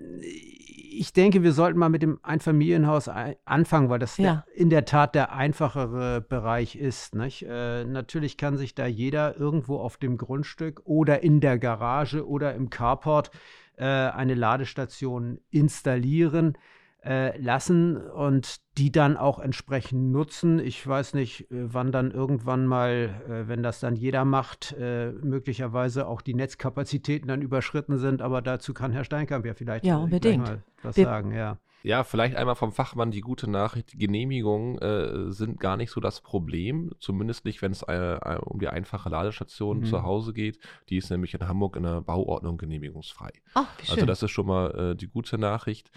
ich 0.98 1.12
denke, 1.12 1.42
wir 1.42 1.52
sollten 1.52 1.78
mal 1.78 1.88
mit 1.88 2.02
dem 2.02 2.18
Einfamilienhaus 2.22 3.08
ein- 3.08 3.36
anfangen, 3.44 3.88
weil 3.88 3.98
das 3.98 4.16
Ja. 4.18 4.44
in 4.54 4.70
der 4.70 4.84
Tat 4.84 5.14
der 5.14 5.32
einfachere 5.32 6.20
Bereich 6.20 6.76
ist. 6.76 7.14
Äh, 7.14 7.84
natürlich 7.84 8.36
kann 8.36 8.56
sich 8.56 8.74
da 8.74 8.86
jeder 8.86 9.36
irgendwo 9.36 9.78
auf 9.78 9.96
dem 9.96 10.16
Grundstück 10.16 10.82
oder 10.84 11.22
in 11.22 11.40
der 11.40 11.58
Garage 11.58 12.26
oder 12.26 12.54
im 12.54 12.70
Carport 12.70 13.30
äh, 13.76 13.84
eine 13.84 14.34
Ladestation 14.34 15.38
installieren 15.50 16.56
äh, 17.04 17.36
lassen 17.38 17.96
und 17.96 18.56
die 18.78 18.92
dann 18.92 19.16
auch 19.16 19.38
entsprechend 19.38 20.12
nutzen. 20.12 20.58
Ich 20.60 20.86
weiß 20.86 21.14
nicht, 21.14 21.50
äh, 21.50 21.72
wann 21.74 21.90
dann 21.92 22.10
irgendwann 22.12 22.66
mal, 22.66 23.10
äh, 23.28 23.48
wenn 23.48 23.62
das 23.62 23.80
dann 23.80 23.96
jeder 23.96 24.24
macht, 24.24 24.74
möglicherweise 25.22 26.06
auch 26.06 26.20
die 26.22 26.34
Netzkapazitäten 26.34 27.28
dann 27.28 27.42
überschritten 27.42 27.98
sind, 27.98 28.22
aber 28.22 28.42
dazu 28.42 28.72
kann 28.74 28.92
Herr 28.92 29.04
Steinkamp 29.04 29.44
ja 29.46 29.54
vielleicht 29.54 29.84
Ja, 29.84 29.96
unbedingt. 29.98 30.44
mal 30.46 30.62
was 30.82 30.96
Wir- 30.96 31.04
sagen, 31.04 31.32
ja. 31.32 31.58
Ja, 31.82 32.04
vielleicht 32.04 32.36
einmal 32.36 32.54
vom 32.54 32.72
Fachmann 32.72 33.10
die 33.10 33.20
gute 33.20 33.50
Nachricht. 33.50 33.98
Genehmigungen 33.98 34.78
äh, 34.78 35.30
sind 35.32 35.58
gar 35.60 35.76
nicht 35.76 35.90
so 35.90 36.00
das 36.00 36.20
Problem. 36.20 36.92
Zumindest 37.00 37.44
nicht, 37.44 37.60
wenn 37.62 37.72
es 37.72 37.82
äh, 37.82 38.14
äh, 38.14 38.38
um 38.38 38.58
die 38.60 38.68
einfache 38.68 39.08
Ladestation 39.08 39.78
Mhm. 39.80 39.84
zu 39.84 40.02
Hause 40.02 40.32
geht. 40.32 40.58
Die 40.88 40.96
ist 40.96 41.10
nämlich 41.10 41.34
in 41.34 41.46
Hamburg 41.48 41.76
in 41.76 41.82
der 41.82 42.00
Bauordnung 42.00 42.56
genehmigungsfrei. 42.58 43.30
Ach, 43.54 43.66
wie 43.78 43.86
schön. 43.86 43.92
Also 43.94 44.06
das 44.06 44.22
ist 44.22 44.30
schon 44.30 44.46
mal 44.46 44.92
äh, 44.92 44.96
die 44.96 45.08
gute 45.08 45.38
Nachricht. 45.38 45.90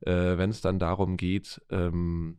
Äh, 0.00 0.38
wenn 0.38 0.50
es 0.50 0.60
dann 0.60 0.78
darum 0.78 1.16
geht, 1.16 1.60
ähm, 1.70 2.38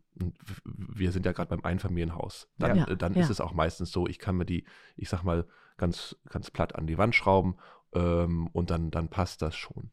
wir 0.64 1.12
sind 1.12 1.26
ja 1.26 1.32
gerade 1.32 1.50
beim 1.50 1.62
Einfamilienhaus, 1.64 2.48
dann, 2.58 2.76
Ja. 2.78 2.86
dann 2.86 3.14
Ja. 3.14 3.20
ist 3.20 3.30
es 3.30 3.40
auch 3.40 3.52
meistens 3.52 3.92
so, 3.92 4.06
ich 4.06 4.18
kann 4.18 4.36
mir 4.36 4.46
die, 4.46 4.64
ich 4.96 5.08
sag 5.10 5.24
mal, 5.24 5.46
ganz, 5.76 6.16
ganz 6.30 6.50
platt 6.50 6.74
an 6.74 6.86
die 6.86 6.96
Wand 6.98 7.14
schrauben 7.14 7.56
ähm, 7.94 8.48
und 8.52 8.70
dann, 8.70 8.90
dann 8.90 9.08
passt 9.08 9.42
das 9.42 9.56
schon. 9.56 9.90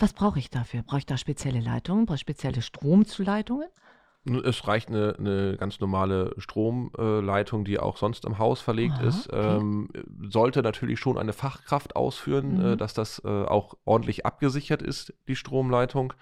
Was 0.00 0.14
brauche 0.14 0.38
ich 0.38 0.48
dafür? 0.50 0.82
Brauche 0.82 0.98
ich 0.98 1.06
da 1.06 1.16
spezielle 1.18 1.60
Leitungen? 1.60 2.06
Brauche 2.06 2.16
ich 2.16 2.22
spezielle 2.22 2.62
Stromzuleitungen? 2.62 3.68
Es 4.44 4.66
reicht 4.66 4.88
eine, 4.88 5.14
eine 5.18 5.56
ganz 5.56 5.80
normale 5.80 6.34
Stromleitung, 6.36 7.64
die 7.64 7.78
auch 7.78 7.96
sonst 7.96 8.24
im 8.26 8.38
Haus 8.38 8.60
verlegt 8.60 8.98
Aha, 8.98 9.08
ist. 9.08 9.28
okay. 9.32 9.56
Ähm, 9.56 9.88
sollte 10.28 10.62
natürlich 10.62 11.00
schon 11.00 11.16
eine 11.16 11.32
Fachkraft 11.32 11.96
ausführen, 11.96 12.54
Mhm. 12.54 12.72
äh, 12.72 12.76
dass 12.76 12.92
das 12.94 13.22
äh, 13.24 13.28
auch 13.28 13.76
ordentlich 13.84 14.26
abgesichert 14.26 14.82
ist, 14.82 15.14
die 15.28 15.36
Stromleitung. 15.36 16.12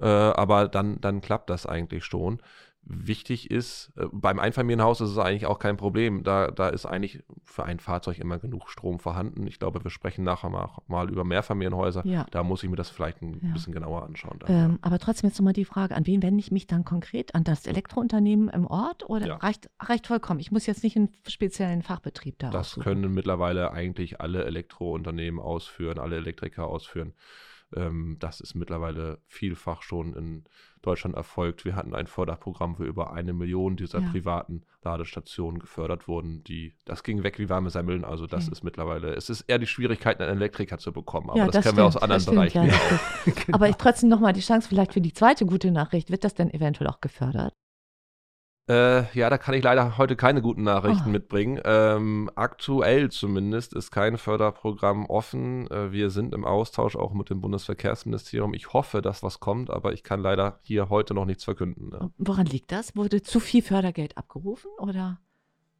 Äh, 0.00 0.06
aber 0.06 0.68
dann, 0.68 1.00
dann 1.00 1.20
klappt 1.20 1.50
das 1.50 1.66
eigentlich 1.66 2.04
schon. 2.04 2.40
Wichtig 2.88 3.50
ist, 3.50 3.92
äh, 3.96 4.06
beim 4.12 4.38
Einfamilienhaus 4.38 5.00
ist 5.00 5.10
es 5.10 5.18
eigentlich 5.18 5.46
auch 5.46 5.58
kein 5.58 5.76
Problem. 5.76 6.22
Da, 6.22 6.52
da 6.52 6.68
ist 6.68 6.86
eigentlich 6.86 7.20
für 7.44 7.64
ein 7.64 7.80
Fahrzeug 7.80 8.18
immer 8.20 8.38
genug 8.38 8.70
Strom 8.70 9.00
vorhanden. 9.00 9.44
Ich 9.48 9.58
glaube, 9.58 9.82
wir 9.82 9.90
sprechen 9.90 10.22
nachher 10.24 10.50
mal, 10.86 11.10
über 11.10 11.24
Mehrfamilienhäuser. 11.24 12.06
Ja. 12.06 12.26
Da 12.30 12.44
muss 12.44 12.62
ich 12.62 12.70
mir 12.70 12.76
das 12.76 12.88
vielleicht 12.90 13.22
ein 13.22 13.40
Ja. 13.44 13.52
bisschen 13.54 13.72
genauer 13.72 14.04
anschauen. 14.04 14.38
Ähm, 14.46 14.78
aber 14.82 15.00
trotzdem 15.00 15.28
jetzt 15.30 15.38
nochmal 15.40 15.52
die 15.52 15.64
Frage, 15.64 15.96
an 15.96 16.06
wen 16.06 16.22
wende 16.22 16.38
ich 16.38 16.52
mich 16.52 16.68
dann 16.68 16.84
konkret? 16.84 17.34
An 17.34 17.42
das 17.42 17.66
Elektrounternehmen 17.66 18.48
im 18.50 18.66
Ort 18.68 19.08
oder 19.10 19.26
Ja. 19.26 19.36
reicht, 19.38 19.68
reicht 19.80 20.06
vollkommen? 20.06 20.38
Ich 20.38 20.52
muss 20.52 20.66
jetzt 20.66 20.84
nicht 20.84 20.96
einen 20.96 21.08
speziellen 21.26 21.82
Fachbetrieb 21.82 22.38
da 22.38 22.50
Das 22.50 22.68
aussuchen. 22.68 22.84
können 22.84 23.12
mittlerweile 23.14 23.72
eigentlich 23.72 24.20
alle 24.20 24.44
Elektrounternehmen 24.44 25.40
ausführen, 25.40 25.98
alle 25.98 26.16
Elektriker 26.16 26.68
ausführen. 26.68 27.14
Ähm, 27.74 28.16
das 28.20 28.40
ist 28.40 28.54
mittlerweile 28.54 29.18
vielfach 29.26 29.82
schon 29.82 30.14
in 30.14 30.44
Deutschland 30.82 31.16
erfolgt. 31.16 31.64
Wir 31.64 31.74
hatten 31.74 31.94
ein 31.94 32.06
Förderprogramm, 32.06 32.78
wo 32.78 32.84
über 32.84 33.12
eine 33.12 33.32
Million 33.32 33.76
dieser 33.76 34.00
Ja. 34.02 34.08
privaten 34.08 34.62
Ladestationen 34.82 35.58
gefördert 35.58 36.06
wurden. 36.06 36.44
Die, 36.44 36.74
das 36.84 37.02
ging 37.02 37.24
weg 37.24 37.38
wie 37.40 37.48
warme 37.48 37.70
Semmeln. 37.70 38.04
Also 38.04 38.26
das 38.26 38.44
Okay. 38.44 38.52
ist 38.52 38.62
mittlerweile, 38.62 39.14
es 39.14 39.28
ist 39.30 39.40
eher 39.42 39.58
die 39.58 39.66
Schwierigkeit, 39.66 40.20
einen 40.20 40.36
Elektriker 40.36 40.78
zu 40.78 40.92
bekommen. 40.92 41.28
Aber 41.30 41.38
Ja, 41.40 41.46
das, 41.48 41.64
kennen 41.64 41.76
wir 41.76 41.84
aus 41.86 41.96
anderen 41.96 42.16
das 42.18 42.22
stimmt, 42.22 42.36
Bereichen. 42.36 42.66
ja, 42.66 42.72
das 42.88 43.34
stimmt. 43.40 43.46
Aber 43.54 43.68
ich 43.68 43.76
trotzdem 43.76 44.08
nochmal 44.10 44.32
die 44.32 44.40
Chance 44.40 44.68
vielleicht 44.68 44.92
für 44.92 45.00
die 45.00 45.12
zweite 45.12 45.44
gute 45.44 45.70
Nachricht. 45.72 46.10
Wird 46.10 46.22
das 46.22 46.34
denn 46.34 46.52
eventuell 46.54 46.88
auch 46.88 47.00
gefördert? 47.00 47.52
Äh, 48.68 49.04
ja, 49.16 49.30
da 49.30 49.38
kann 49.38 49.54
ich 49.54 49.62
leider 49.62 49.96
heute 49.96 50.16
keine 50.16 50.42
guten 50.42 50.64
Nachrichten 50.64 51.08
Oh. 51.08 51.12
mitbringen. 51.12 51.60
Ähm, 51.64 52.28
aktuell 52.34 53.10
zumindest 53.12 53.74
ist 53.74 53.92
kein 53.92 54.18
Förderprogramm 54.18 55.06
offen. 55.06 55.70
Äh, 55.70 55.92
wir 55.92 56.10
sind 56.10 56.34
im 56.34 56.44
Austausch 56.44 56.96
auch 56.96 57.14
mit 57.14 57.30
dem 57.30 57.40
Bundesverkehrsministerium. 57.40 58.54
Ich 58.54 58.72
hoffe, 58.72 59.02
dass 59.02 59.22
was 59.22 59.38
kommt, 59.38 59.70
aber 59.70 59.92
ich 59.92 60.02
kann 60.02 60.20
leider 60.20 60.58
hier 60.62 60.88
heute 60.90 61.14
noch 61.14 61.26
nichts 61.26 61.44
verkünden. 61.44 61.90
Ne? 61.90 62.10
Woran 62.18 62.46
liegt 62.46 62.72
das? 62.72 62.96
Wurde 62.96 63.22
zu 63.22 63.38
viel 63.38 63.62
Fördergeld 63.62 64.16
abgerufen 64.18 64.70
oder 64.78 65.20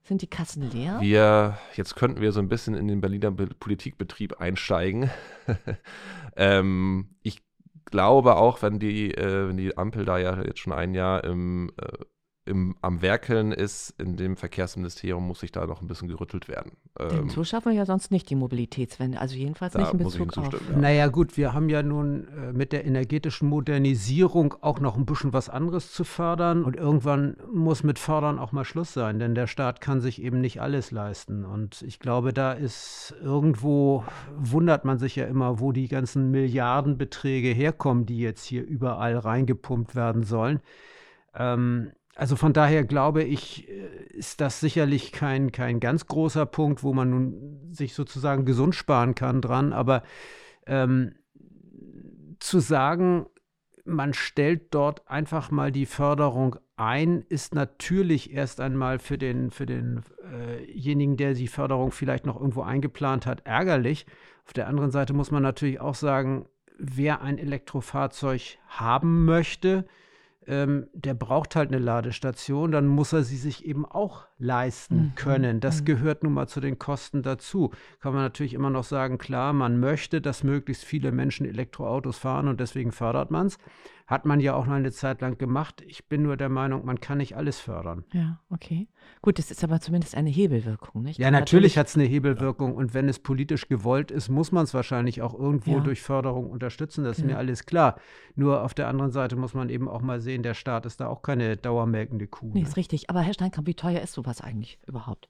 sind 0.05 0.23
die 0.23 0.29
Kassen 0.29 0.71
leer? 0.71 0.99
Wir, 1.01 1.59
jetzt 1.75 1.97
könnten 1.97 2.21
wir 2.21 2.31
so 2.31 2.39
ein 2.39 2.49
bisschen 2.49 2.75
in 2.77 2.87
den 2.87 3.01
Berliner 3.01 3.33
Be 3.33 3.49
Politikbetrieb 3.49 4.41
einsteigen. 4.41 5.11
ähm, 6.37 7.17
ich 7.25 7.43
glaube 7.87 8.37
auch, 8.37 8.63
wenn 8.63 8.79
die, 8.79 9.13
äh, 9.13 9.49
wenn 9.49 9.57
die 9.57 9.77
Ampel 9.77 10.05
da 10.05 10.19
ja 10.19 10.41
jetzt 10.43 10.61
schon 10.61 10.73
ein 10.73 10.95
Jahr 10.95 11.25
im, 11.25 11.73
äh, 11.81 12.05
im, 12.47 12.77
am 12.81 13.03
Werkeln 13.03 13.53
ist, 13.53 13.91
in 13.99 14.17
dem 14.17 14.37
Verkehrsministerium 14.37 15.27
muss 15.27 15.41
sich 15.41 15.53
da 15.53 15.67
noch 15.67 15.83
ein 15.83 15.89
bisschen 15.89 16.09
gerüttelt 16.09 16.49
werden. 16.49 16.73
Denn 16.99 17.19
Ähm, 17.19 17.29
so 17.29 17.45
schaffen 17.45 17.73
wir 17.73 17.77
ja 17.77 17.85
sonst 17.85 18.11
nicht 18.11 18.31
die 18.31 18.37
Mobilitätswende, 18.37 19.21
also 19.21 19.35
jedenfalls 19.35 19.73
Da 19.73 19.81
nicht 19.81 19.93
in 19.93 19.99
Bezug 19.99 20.39
auf. 20.39 20.53
ja. 20.53 20.77
Naja, 20.77 21.09
gut, 21.09 21.37
wir 21.37 21.53
haben 21.53 21.69
ja 21.69 21.83
nun 21.83 22.29
äh, 22.29 22.53
mit 22.53 22.73
der 22.73 22.85
energetischen 22.85 23.49
Modernisierung 23.49 24.55
auch 24.61 24.81
noch 24.81 24.97
ein 24.97 25.07
bisschen 25.07 25.33
was 25.33 25.49
anderes 25.49 25.93
zu 25.93 26.05
fördern. 26.05 26.65
Und 26.65 26.77
irgendwann 26.77 27.37
muss 27.53 27.83
mit 27.83 27.99
Fördern 27.99 28.39
auch 28.39 28.53
mal 28.53 28.65
Schluss 28.65 28.93
sein, 28.93 29.19
denn 29.19 29.35
der 29.35 29.49
Staat 29.49 29.81
kann 29.81 30.01
sich 30.01 30.23
eben 30.23 30.41
nicht 30.41 30.61
alles 30.61 30.93
leisten. 30.93 31.45
Und 31.45 31.83
ich 31.83 31.99
glaube, 31.99 32.33
da 32.33 32.53
ist 32.53 33.15
irgendwo, 33.21 34.05
wundert 34.37 34.85
man 34.85 34.99
sich 34.99 35.17
ja 35.17 35.27
immer, 35.27 35.59
wo 35.59 35.73
die 35.73 35.89
ganzen 35.89 36.31
Milliardenbeträge 36.31 37.49
herkommen, 37.49 38.07
die 38.07 38.19
jetzt 38.19 38.45
hier 38.45 38.65
überall 38.65 39.19
reingepumpt 39.19 39.97
werden 39.97 40.23
sollen. 40.23 40.61
Ähm, 41.35 41.91
also 42.17 42.35
von 42.35 42.55
daher 42.55 42.85
glaube 42.85 43.23
ich, 43.23 43.69
äh, 43.69 43.89
ist 44.15 44.41
das 44.41 44.59
sicherlich 44.59 45.13
kein, 45.13 45.53
kein 45.53 45.81
ganz 45.81 46.07
großer 46.07 46.47
Punkt, 46.47 46.83
wo 46.83 46.95
man 46.95 47.11
nun 47.11 47.73
sich 47.73 47.93
sozusagen 47.93 48.47
gesund 48.47 48.75
sparen 48.75 49.15
kann 49.15 49.43
dran. 49.43 49.75
Aber 49.75 50.03
ähm, 50.67 51.15
zu 52.41 52.59
sagen, 52.59 53.27
man 53.85 54.15
stellt 54.15 54.75
dort 54.75 55.09
einfach 55.09 55.51
mal 55.51 55.71
die 55.71 55.87
Förderung 55.87 56.57
ein, 56.77 57.23
ist 57.29 57.55
natürlich 57.55 58.33
erst 58.33 58.61
einmal 58.61 58.99
für 58.99 59.19
den 59.19 59.51
für 59.51 59.67
denjenigen, 59.67 61.17
der 61.17 61.35
die 61.35 61.49
Förderung 61.49 61.93
vielleicht 61.93 62.27
noch 62.27 62.37
irgendwo 62.37 62.63
eingeplant 62.63 63.27
hat, 63.27 63.47
ärgerlich. 63.47 64.07
Auf 64.47 64.55
der 64.55 64.69
anderen 64.69 64.91
Seite 64.91 65.13
muss 65.13 65.31
man 65.31 65.43
natürlich 65.43 65.81
auch 65.81 65.95
sagen, 65.95 66.47
wer 66.79 67.21
ein 67.21 67.39
Elektrofahrzeug 67.39 68.59
haben 68.69 69.25
möchte, 69.25 69.87
ähm, 70.47 70.89
der 70.93 71.15
braucht 71.15 71.57
halt 71.57 71.69
eine 71.69 71.79
Ladestation, 71.79 72.73
dann 72.73 72.87
muss 72.87 73.13
er 73.13 73.23
sie 73.23 73.37
sich 73.37 73.65
eben 73.65 73.85
auch 73.85 74.26
leisten 74.39 74.97
Mhm, 74.97 75.13
können. 75.15 75.61
Das 75.61 75.81
mhm. 75.81 75.85
gehört 75.87 76.23
nun 76.23 76.35
mal 76.35 76.47
zu 76.47 76.61
den 76.61 76.79
Kosten 76.79 77.23
dazu. 77.23 77.71
Kann 78.01 78.13
man 78.13 78.23
natürlich 78.23 78.55
immer 78.55 78.71
noch 78.71 78.85
sagen, 78.85 79.19
klar, 79.19 79.53
man 79.53 79.81
möchte, 79.81 80.21
dass 80.21 80.45
möglichst 80.45 80.85
viele 80.85 81.13
Menschen 81.13 81.47
Elektroautos 81.47 82.19
fahren 82.19 82.49
und 82.49 82.61
deswegen 82.61 82.93
fördert 82.93 83.31
man 83.31 83.47
es. 83.47 83.59
Hat 84.07 84.25
man 84.25 84.39
ja 84.39 84.55
auch 84.55 84.67
noch 84.67 84.75
eine 84.75 84.93
Zeit 84.93 85.21
lang 85.21 85.37
gemacht. 85.37 85.83
Ich 85.85 86.07
bin 86.07 86.23
nur 86.23 86.37
der 86.37 86.49
Meinung, 86.49 86.85
man 86.85 87.01
kann 87.01 87.19
nicht 87.19 87.37
alles 87.37 87.59
fördern. 87.59 88.05
Ja, 88.13 88.39
okay. 88.51 88.87
Gut, 89.21 89.41
das 89.41 89.51
ist 89.51 89.65
aber 89.65 89.81
zumindest 89.81 90.17
eine 90.17 90.31
Hebelwirkung, 90.31 91.03
nicht? 91.03 91.19
Ja, 91.19 91.33
natürlich 91.33 91.77
hat 91.77 91.89
es 91.89 91.97
eine 91.97 92.05
Hebelwirkung 92.05 92.77
und 92.77 92.95
wenn 92.95 93.09
es 93.09 93.19
politisch 93.19 93.67
gewollt 93.69 94.13
ist, 94.13 94.29
muss 94.29 94.53
man 94.53 94.63
es 94.63 94.75
wahrscheinlich 94.75 95.23
auch 95.23 95.35
irgendwo 95.37 95.73
Ja. 95.79 95.81
durch 95.81 96.03
Förderung 96.03 96.49
unterstützen. 96.51 97.03
Das 97.03 97.19
ist 97.19 97.23
Ja. 97.25 97.31
mir 97.33 97.39
alles 97.39 97.67
klar. 97.67 97.97
Nur 98.37 98.63
auf 98.63 98.75
der 98.75 98.87
anderen 98.87 99.11
Seite 99.11 99.35
muss 99.35 99.55
man 99.55 99.71
eben 99.71 99.89
auch 99.89 100.03
mal 100.03 100.21
sehen, 100.21 100.45
der 100.45 100.55
Staat 100.55 100.87
ist 100.87 101.01
da 101.01 101.09
auch 101.09 101.23
keine 101.23 101.57
dauermelkende 101.57 102.29
Kuh. 102.29 102.51
Nee, 102.55 102.61
ne? 102.63 102.69
ist 102.69 102.77
richtig. 102.77 103.11
Aber 103.11 103.23
Herr 103.23 103.35
Steinkamp, 103.35 103.67
wie 103.67 103.75
teuer 103.75 104.03
ist 104.03 104.13
sowas 104.27 104.41
eigentlich 104.41 104.79
überhaupt? 104.87 105.29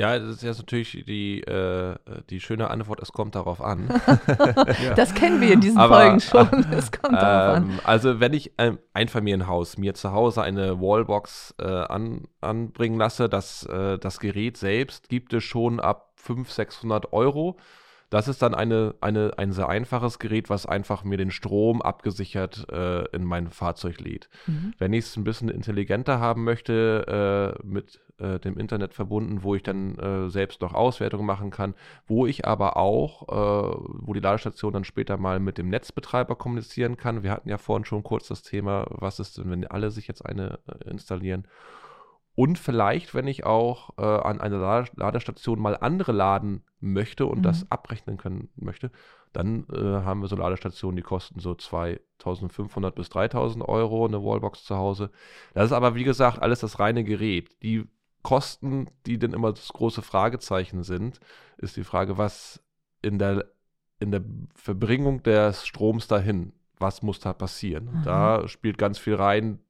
ja, 0.00 0.18
das 0.18 0.36
ist 0.36 0.42
jetzt 0.42 0.58
natürlich 0.58 1.04
die, 1.06 1.42
äh, 1.42 1.96
die 2.30 2.40
schöne 2.40 2.70
Antwort, 2.70 3.00
es 3.02 3.12
kommt 3.12 3.34
darauf 3.34 3.60
an. 3.60 3.88
Das 4.96 5.14
kennen 5.14 5.40
wir 5.40 5.52
in 5.52 5.60
diesen 5.60 5.78
Aber, 5.78 6.00
Folgen 6.00 6.20
schon. 6.20 6.66
Das 6.70 6.90
kommt 6.92 7.20
darauf 7.20 7.56
an. 7.56 7.70
Ähm, 7.70 7.80
also 7.84 8.20
wenn 8.20 8.32
ich 8.32 8.52
ein 8.56 8.78
Einfamilienhaus 8.94 9.78
mir 9.78 9.94
zu 9.94 10.12
Hause 10.12 10.42
eine 10.42 10.80
Wallbox 10.80 11.54
äh, 11.58 11.64
an, 11.64 12.22
anbringen 12.40 12.98
lasse, 12.98 13.28
das, 13.28 13.64
äh, 13.66 13.98
das 13.98 14.20
Gerät 14.20 14.56
selbst 14.56 15.08
gibt 15.08 15.34
es 15.34 15.44
schon 15.44 15.80
ab 15.80 16.12
500, 16.16 16.54
600 16.54 17.12
Euro. 17.12 17.58
Das 18.10 18.26
ist 18.26 18.42
dann 18.42 18.54
eine, 18.54 18.94
eine, 19.00 19.38
ein 19.38 19.52
sehr 19.52 19.68
einfaches 19.68 20.18
Gerät, 20.18 20.50
was 20.50 20.66
einfach 20.66 21.04
mir 21.04 21.16
den 21.16 21.30
Strom 21.30 21.80
abgesichert 21.80 22.66
äh, 22.70 23.04
in 23.14 23.24
mein 23.24 23.50
Fahrzeug 23.50 24.00
lädt. 24.00 24.28
Mhm. 24.46 24.74
Wenn 24.78 24.92
ich 24.92 25.06
es 25.06 25.16
ein 25.16 25.24
bisschen 25.24 25.48
intelligenter 25.48 26.18
haben 26.18 26.42
möchte, 26.42 27.56
äh, 27.62 27.66
mit 27.66 28.00
äh, 28.18 28.40
dem 28.40 28.58
Internet 28.58 28.94
verbunden, 28.94 29.44
wo 29.44 29.54
ich 29.54 29.62
dann 29.62 29.96
äh, 29.98 30.28
selbst 30.28 30.60
noch 30.60 30.74
Auswertungen 30.74 31.24
machen 31.24 31.50
kann, 31.50 31.74
wo 32.08 32.26
ich 32.26 32.46
aber 32.46 32.76
auch, 32.76 33.28
äh, 33.28 33.78
wo 33.86 34.12
die 34.12 34.20
Ladestation 34.20 34.72
dann 34.72 34.84
später 34.84 35.16
mal 35.16 35.38
mit 35.38 35.56
dem 35.56 35.68
Netzbetreiber 35.68 36.34
kommunizieren 36.34 36.96
kann. 36.96 37.22
Wir 37.22 37.30
hatten 37.30 37.48
ja 37.48 37.58
vorhin 37.58 37.84
schon 37.84 38.02
kurz 38.02 38.26
das 38.28 38.42
Thema, 38.42 38.86
was 38.90 39.20
ist 39.20 39.38
denn, 39.38 39.50
wenn 39.50 39.66
alle 39.66 39.90
sich 39.92 40.08
jetzt 40.08 40.26
eine 40.26 40.58
äh, 40.66 40.90
installieren? 40.90 41.46
Und 42.34 42.58
vielleicht, 42.58 43.14
wenn 43.14 43.26
ich 43.26 43.44
auch 43.44 43.90
äh, 43.98 44.02
an 44.02 44.40
einer 44.40 44.58
Lade- 44.58 44.90
Ladestation 44.96 45.58
mal 45.60 45.76
andere 45.76 46.12
laden 46.12 46.62
möchte 46.80 47.26
und 47.26 47.38
Mhm. 47.38 47.42
das 47.42 47.70
abrechnen 47.70 48.16
können 48.16 48.48
möchte, 48.56 48.90
dann 49.32 49.66
äh, 49.72 49.76
haben 50.04 50.22
wir 50.22 50.28
so 50.28 50.36
Ladestationen, 50.36 50.96
die 50.96 51.02
kosten 51.02 51.40
so 51.40 51.54
2500 51.54 52.94
bis 52.94 53.08
3000 53.10 53.66
Euro, 53.68 54.06
eine 54.06 54.22
Wallbox 54.22 54.64
zu 54.64 54.76
Hause. 54.76 55.10
Das 55.54 55.66
ist 55.66 55.72
aber, 55.72 55.94
wie 55.94 56.04
gesagt, 56.04 56.40
alles 56.40 56.60
das 56.60 56.78
reine 56.80 57.04
Gerät. 57.04 57.50
Die 57.62 57.84
Kosten, 58.22 58.88
die 59.06 59.18
dann 59.18 59.32
immer 59.32 59.52
das 59.52 59.68
große 59.68 60.02
Fragezeichen 60.02 60.82
sind, 60.82 61.20
ist 61.58 61.76
die 61.76 61.84
Frage, 61.84 62.18
was 62.18 62.62
in 63.02 63.18
der, 63.18 63.46
in 63.98 64.10
der 64.10 64.22
Verbringung 64.54 65.22
des 65.22 65.66
Stroms 65.66 66.06
dahin, 66.06 66.52
was 66.78 67.02
muss 67.02 67.20
da 67.20 67.32
passieren? 67.32 67.90
Mhm. 67.98 68.02
Da 68.04 68.48
spielt 68.48 68.78
ganz 68.78 68.98
viel 68.98 69.14
rein. 69.14 69.60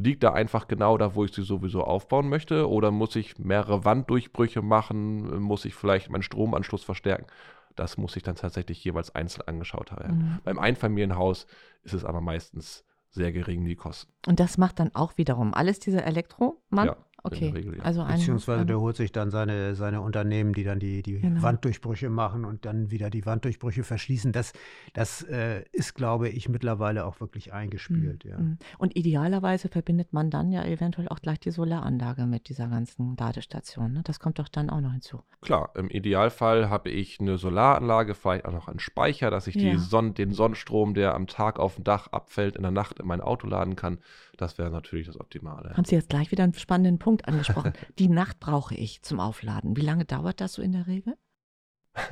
Liegt 0.00 0.22
da 0.22 0.32
einfach 0.32 0.68
genau 0.68 0.96
da, 0.96 1.16
wo 1.16 1.24
ich 1.24 1.32
sie 1.32 1.42
sowieso 1.42 1.82
aufbauen 1.82 2.28
möchte? 2.28 2.68
Oder 2.68 2.92
muss 2.92 3.16
ich 3.16 3.36
mehrere 3.40 3.84
Wanddurchbrüche 3.84 4.62
machen? 4.62 5.40
Muss 5.40 5.64
ich 5.64 5.74
vielleicht 5.74 6.08
meinen 6.08 6.22
Stromanschluss 6.22 6.84
verstärken? 6.84 7.26
Das 7.74 7.96
muss 7.96 8.14
ich 8.14 8.22
dann 8.22 8.36
tatsächlich 8.36 8.84
jeweils 8.84 9.12
einzeln 9.14 9.48
angeschaut 9.48 9.90
haben. 9.90 10.18
Mhm. 10.18 10.38
Beim 10.44 10.58
Einfamilienhaus 10.60 11.48
ist 11.82 11.94
es 11.94 12.04
aber 12.04 12.20
meistens 12.20 12.84
sehr 13.10 13.32
gering, 13.32 13.64
die 13.64 13.74
Kosten. 13.74 14.12
Und 14.28 14.38
das 14.38 14.56
macht 14.56 14.78
dann 14.78 14.94
auch 14.94 15.18
wiederum 15.18 15.52
alles 15.52 15.80
dieser 15.80 16.04
Elektromann? 16.04 16.86
Ja, 16.86 16.96
okay. 17.22 17.48
in 17.48 17.54
der 17.54 17.62
Regel, 17.62 17.76
ja. 17.78 17.82
Also 17.84 18.02
ein, 18.02 18.16
Beziehungsweise 18.18 18.60
ein, 18.62 18.66
der 18.66 18.80
holt 18.80 18.96
sich 18.96 19.12
dann 19.12 19.30
seine, 19.30 19.74
seine 19.74 20.00
Unternehmen, 20.00 20.52
die 20.52 20.64
dann 20.64 20.78
die, 20.78 21.02
die 21.02 21.20
Genau. 21.20 21.42
Wanddurchbrüche 21.42 22.10
machen 22.10 22.44
und 22.44 22.64
dann 22.64 22.90
wieder 22.90 23.10
die 23.10 23.26
Wanddurchbrüche 23.26 23.82
verschließen. 23.84 24.32
Das, 24.32 24.52
das 24.94 25.22
äh, 25.22 25.64
ist, 25.72 25.94
glaube 25.94 26.28
ich, 26.28 26.48
mittlerweile 26.48 27.04
auch 27.04 27.20
wirklich 27.20 27.52
eingespielt. 27.52 28.24
Ja. 28.24 28.38
Mhm. 28.38 28.58
Und 28.78 28.96
idealerweise 28.96 29.68
verbindet 29.68 30.12
man 30.12 30.30
dann 30.30 30.52
ja 30.52 30.64
eventuell 30.64 31.08
auch 31.08 31.20
gleich 31.20 31.40
die 31.40 31.50
Solaranlage 31.50 32.26
mit 32.26 32.48
dieser 32.48 32.68
ganzen 32.68 33.16
Ladestation. 33.16 33.92
Ne? 33.92 34.02
Das 34.04 34.20
kommt 34.20 34.38
doch 34.38 34.48
dann 34.48 34.70
auch 34.70 34.80
noch 34.80 34.92
hinzu. 34.92 35.22
Klar, 35.40 35.70
im 35.76 35.88
Idealfall 35.90 36.68
habe 36.70 36.90
ich 36.90 37.20
eine 37.20 37.38
Solaranlage, 37.38 38.14
vielleicht 38.14 38.44
auch 38.44 38.52
noch 38.52 38.68
einen 38.68 38.78
Speicher, 38.80 39.30
dass 39.30 39.46
ich 39.46 39.54
Ja. 39.54 39.72
die 39.72 39.78
Sonn 39.78 40.14
den 40.14 40.32
Sonnenstrom, 40.32 40.94
der 40.94 41.14
am 41.14 41.26
Tag 41.26 41.58
auf 41.58 41.74
dem 41.76 41.84
Dach 41.84 42.08
abfällt, 42.12 42.56
in 42.56 42.62
der 42.62 42.70
Nacht 42.72 42.98
in 43.00 43.06
mein 43.06 43.20
Auto 43.20 43.46
laden 43.46 43.76
kann. 43.76 43.98
Das 44.38 44.56
wäre 44.56 44.70
natürlich 44.70 45.06
das 45.06 45.20
Optimale. 45.20 45.76
Haben 45.76 45.84
Sie 45.84 45.96
jetzt 45.96 46.08
gleich 46.08 46.30
wieder 46.30 46.44
einen 46.44 46.54
spannenden 46.54 46.98
Punkt 46.98 47.28
angesprochen. 47.28 47.72
die 47.98 48.08
Nacht 48.08 48.40
brauche 48.40 48.74
ich 48.74 49.02
zum 49.02 49.20
Aufladen. 49.20 49.76
Wie 49.76 49.82
lange 49.82 50.04
dauert 50.04 50.40
das 50.40 50.54
so 50.54 50.62
in 50.62 50.72
der 50.72 50.86
Regel? 50.86 51.16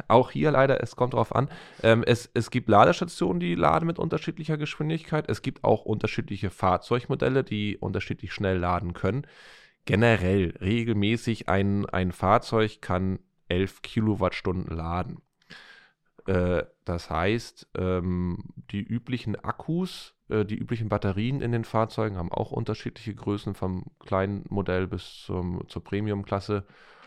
Auch 0.09 0.33
hier 0.33 0.51
leider, 0.51 0.83
es 0.83 0.97
kommt 0.97 1.15
darauf 1.15 1.35
an. 1.35 1.49
Ähm, 1.85 2.03
es, 2.05 2.29
es 2.35 2.51
gibt 2.51 2.69
Ladestationen, 2.69 3.39
die 3.39 3.55
laden 3.55 3.87
mit 3.87 4.01
unterschiedlicher 4.01 4.57
Geschwindigkeit. 4.57 5.31
Es 5.31 5.43
gibt 5.43 5.63
auch 5.63 5.85
unterschiedliche 5.85 6.51
Fahrzeugmodelle, 6.51 7.45
die 7.45 7.79
unterschiedlich 7.79 8.33
schnell 8.33 8.59
laden 8.59 8.93
können. 8.93 9.27
Generell, 9.85 10.55
regelmäßig 10.61 11.49
ein, 11.49 11.87
ein 11.87 12.11
Fahrzeug 12.11 12.83
kann 12.83 13.21
11 13.49 13.83
Kilowattstunden 13.83 14.77
laden. 14.77 15.23
Äh, 16.27 16.65
das 16.85 17.09
heißt, 17.09 17.69
ähm, 17.77 18.39
die 18.73 18.83
üblichen 18.83 19.37
Akkus, 19.37 20.16
die 20.29 20.57
üblichen 20.57 20.89
Batterien 20.89 21.41
in 21.41 21.53
den 21.53 21.65
Fahrzeugen 21.65 22.17
haben 22.17 22.33
auch 22.33 22.51
unterschiedliche 22.51 23.15
Größen, 23.15 23.55
vom 23.55 23.85
kleinen 24.05 24.45
Modell 24.49 24.87
bis 24.87 25.23
zum, 25.25 25.63
zur 25.69 25.85
Premium-Klasse. 25.85 26.65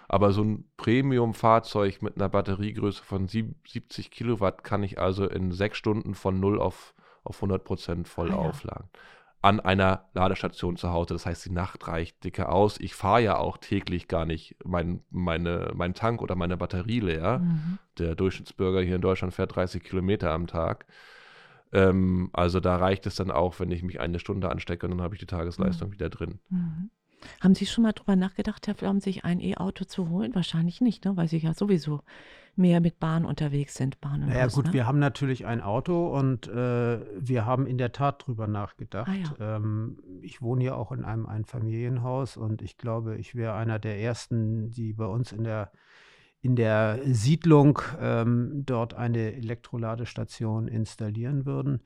Aber 0.08 0.32
so 0.32 0.42
ein 0.44 0.66
Premium-Fahrzeug 0.78 2.02
mit 2.02 2.16
einer 2.16 2.30
Batteriegröße 2.30 3.04
von 3.04 3.28
sieb- 3.28 3.68
70 3.68 4.10
Kilowatt 4.12 4.64
kann 4.64 4.84
ich 4.84 5.00
also 5.00 5.28
in 5.28 5.52
sechs 5.52 5.78
Stunden 5.78 6.16
von 6.16 6.40
0 6.40 6.60
auf, 6.60 6.94
auf 7.24 7.38
100 7.38 7.64
Prozent 7.64 8.08
voll 8.08 8.30
Ah 8.32 8.36
ja. 8.36 8.38
aufladen. 8.38 8.90
An 9.42 9.60
einer 9.62 10.10
Ladestation 10.14 10.76
zu 10.76 10.90
Hause. 10.92 11.14
Das 11.14 11.26
heißt, 11.26 11.46
die 11.46 11.52
Nacht 11.52 11.88
reicht 11.88 12.24
dicke 12.26 12.50
aus. 12.50 12.78
Ich 12.80 12.94
fahre 12.94 13.22
ja 13.22 13.38
auch 13.38 13.58
täglich 13.58 14.08
gar 14.08 14.26
nicht 14.26 14.56
mein, 14.66 15.02
meine, 15.12 15.72
meinen 15.76 15.94
Tank 15.94 16.22
oder 16.22 16.36
meine 16.36 16.58
Batterie 16.58 17.00
leer. 17.00 17.40
Mhm. 17.40 17.78
Der 18.00 18.16
Durchschnittsbürger 18.16 18.82
hier 18.82 18.96
in 18.96 19.02
Deutschland 19.02 19.34
fährt 19.34 19.56
30 19.56 19.84
Kilometer 19.84 20.32
am 20.32 20.48
Tag. 20.48 20.88
Ähm, 21.72 22.30
also 22.34 22.60
da 22.60 22.76
reicht 22.78 23.06
es 23.06 23.16
dann 23.16 23.32
auch, 23.32 23.60
wenn 23.60 23.72
ich 23.72 23.84
mich 23.84 24.00
eine 24.00 24.20
Stunde 24.20 24.50
anstecke 24.50 24.86
und 24.86 24.92
dann 24.92 25.02
habe 25.02 25.16
ich 25.16 25.20
die 25.20 25.28
Tagesleistung 25.28 25.92
wieder 25.92 26.10
drin. 26.10 26.40
Mhm. 26.50 26.90
Haben 27.42 27.56
Sie 27.56 27.66
schon 27.66 27.84
mal 27.84 27.92
drüber 27.92 28.16
nachgedacht, 28.16 28.68
Herr 28.68 28.76
Flaum, 28.76 29.00
sich 29.00 29.26
ein 29.26 29.40
E-Auto 29.40 29.86
zu 29.86 30.10
holen? 30.10 30.34
Wahrscheinlich 30.36 30.82
nicht, 30.82 31.06
ne? 31.06 31.18
weil 31.18 31.28
Sie 31.28 31.38
ja 31.38 31.54
sowieso 31.54 32.02
mehr 32.56 32.82
mit 32.82 33.00
Bahn 33.00 33.26
unterwegs 33.26 33.76
sind. 33.76 34.00
Bahn 34.02 34.24
und 34.24 34.30
Naja 34.30 34.46
Bus, 34.46 34.56
gut, 34.56 34.66
ne? 34.68 34.74
wir 34.74 34.86
haben 34.86 35.00
natürlich 35.00 35.46
ein 35.46 35.62
Auto 35.62 36.08
und 36.18 36.48
äh, 36.48 37.00
wir 37.20 37.46
haben 37.46 37.68
in 37.68 37.78
der 37.78 37.92
Tat 37.92 38.26
drüber 38.26 38.48
nachgedacht. 38.48 39.10
Ah, 39.40 39.58
ähm, 39.58 40.00
ich 40.22 40.42
wohne 40.42 40.64
ja 40.64 40.76
auch 40.76 40.92
in 40.92 41.04
einem 41.04 41.26
Einfamilienhaus 41.26 42.38
und 42.38 42.62
ich 42.62 42.78
glaube, 42.78 43.18
ich 43.18 43.36
wäre 43.36 43.54
einer 43.54 43.80
der 43.80 44.00
ersten, 44.00 44.70
die 44.72 44.94
bei 44.94 45.06
uns 45.06 45.32
in 45.32 45.44
der 45.44 45.72
in 46.42 46.56
der 46.56 47.00
Siedlung 47.06 47.80
ähm, 48.00 48.64
dort 48.66 48.94
eine 48.94 49.34
Elektroladestation 49.34 50.68
installieren 50.68 51.46
würden. 51.46 51.82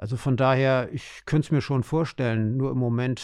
Also 0.00 0.16
von 0.16 0.38
daher, 0.38 0.88
ich 0.94 1.26
könnte 1.26 1.44
es 1.44 1.50
mir 1.52 1.60
schon 1.60 1.82
vorstellen, 1.82 2.56
nur 2.56 2.70
im 2.70 2.78
Moment 2.78 3.20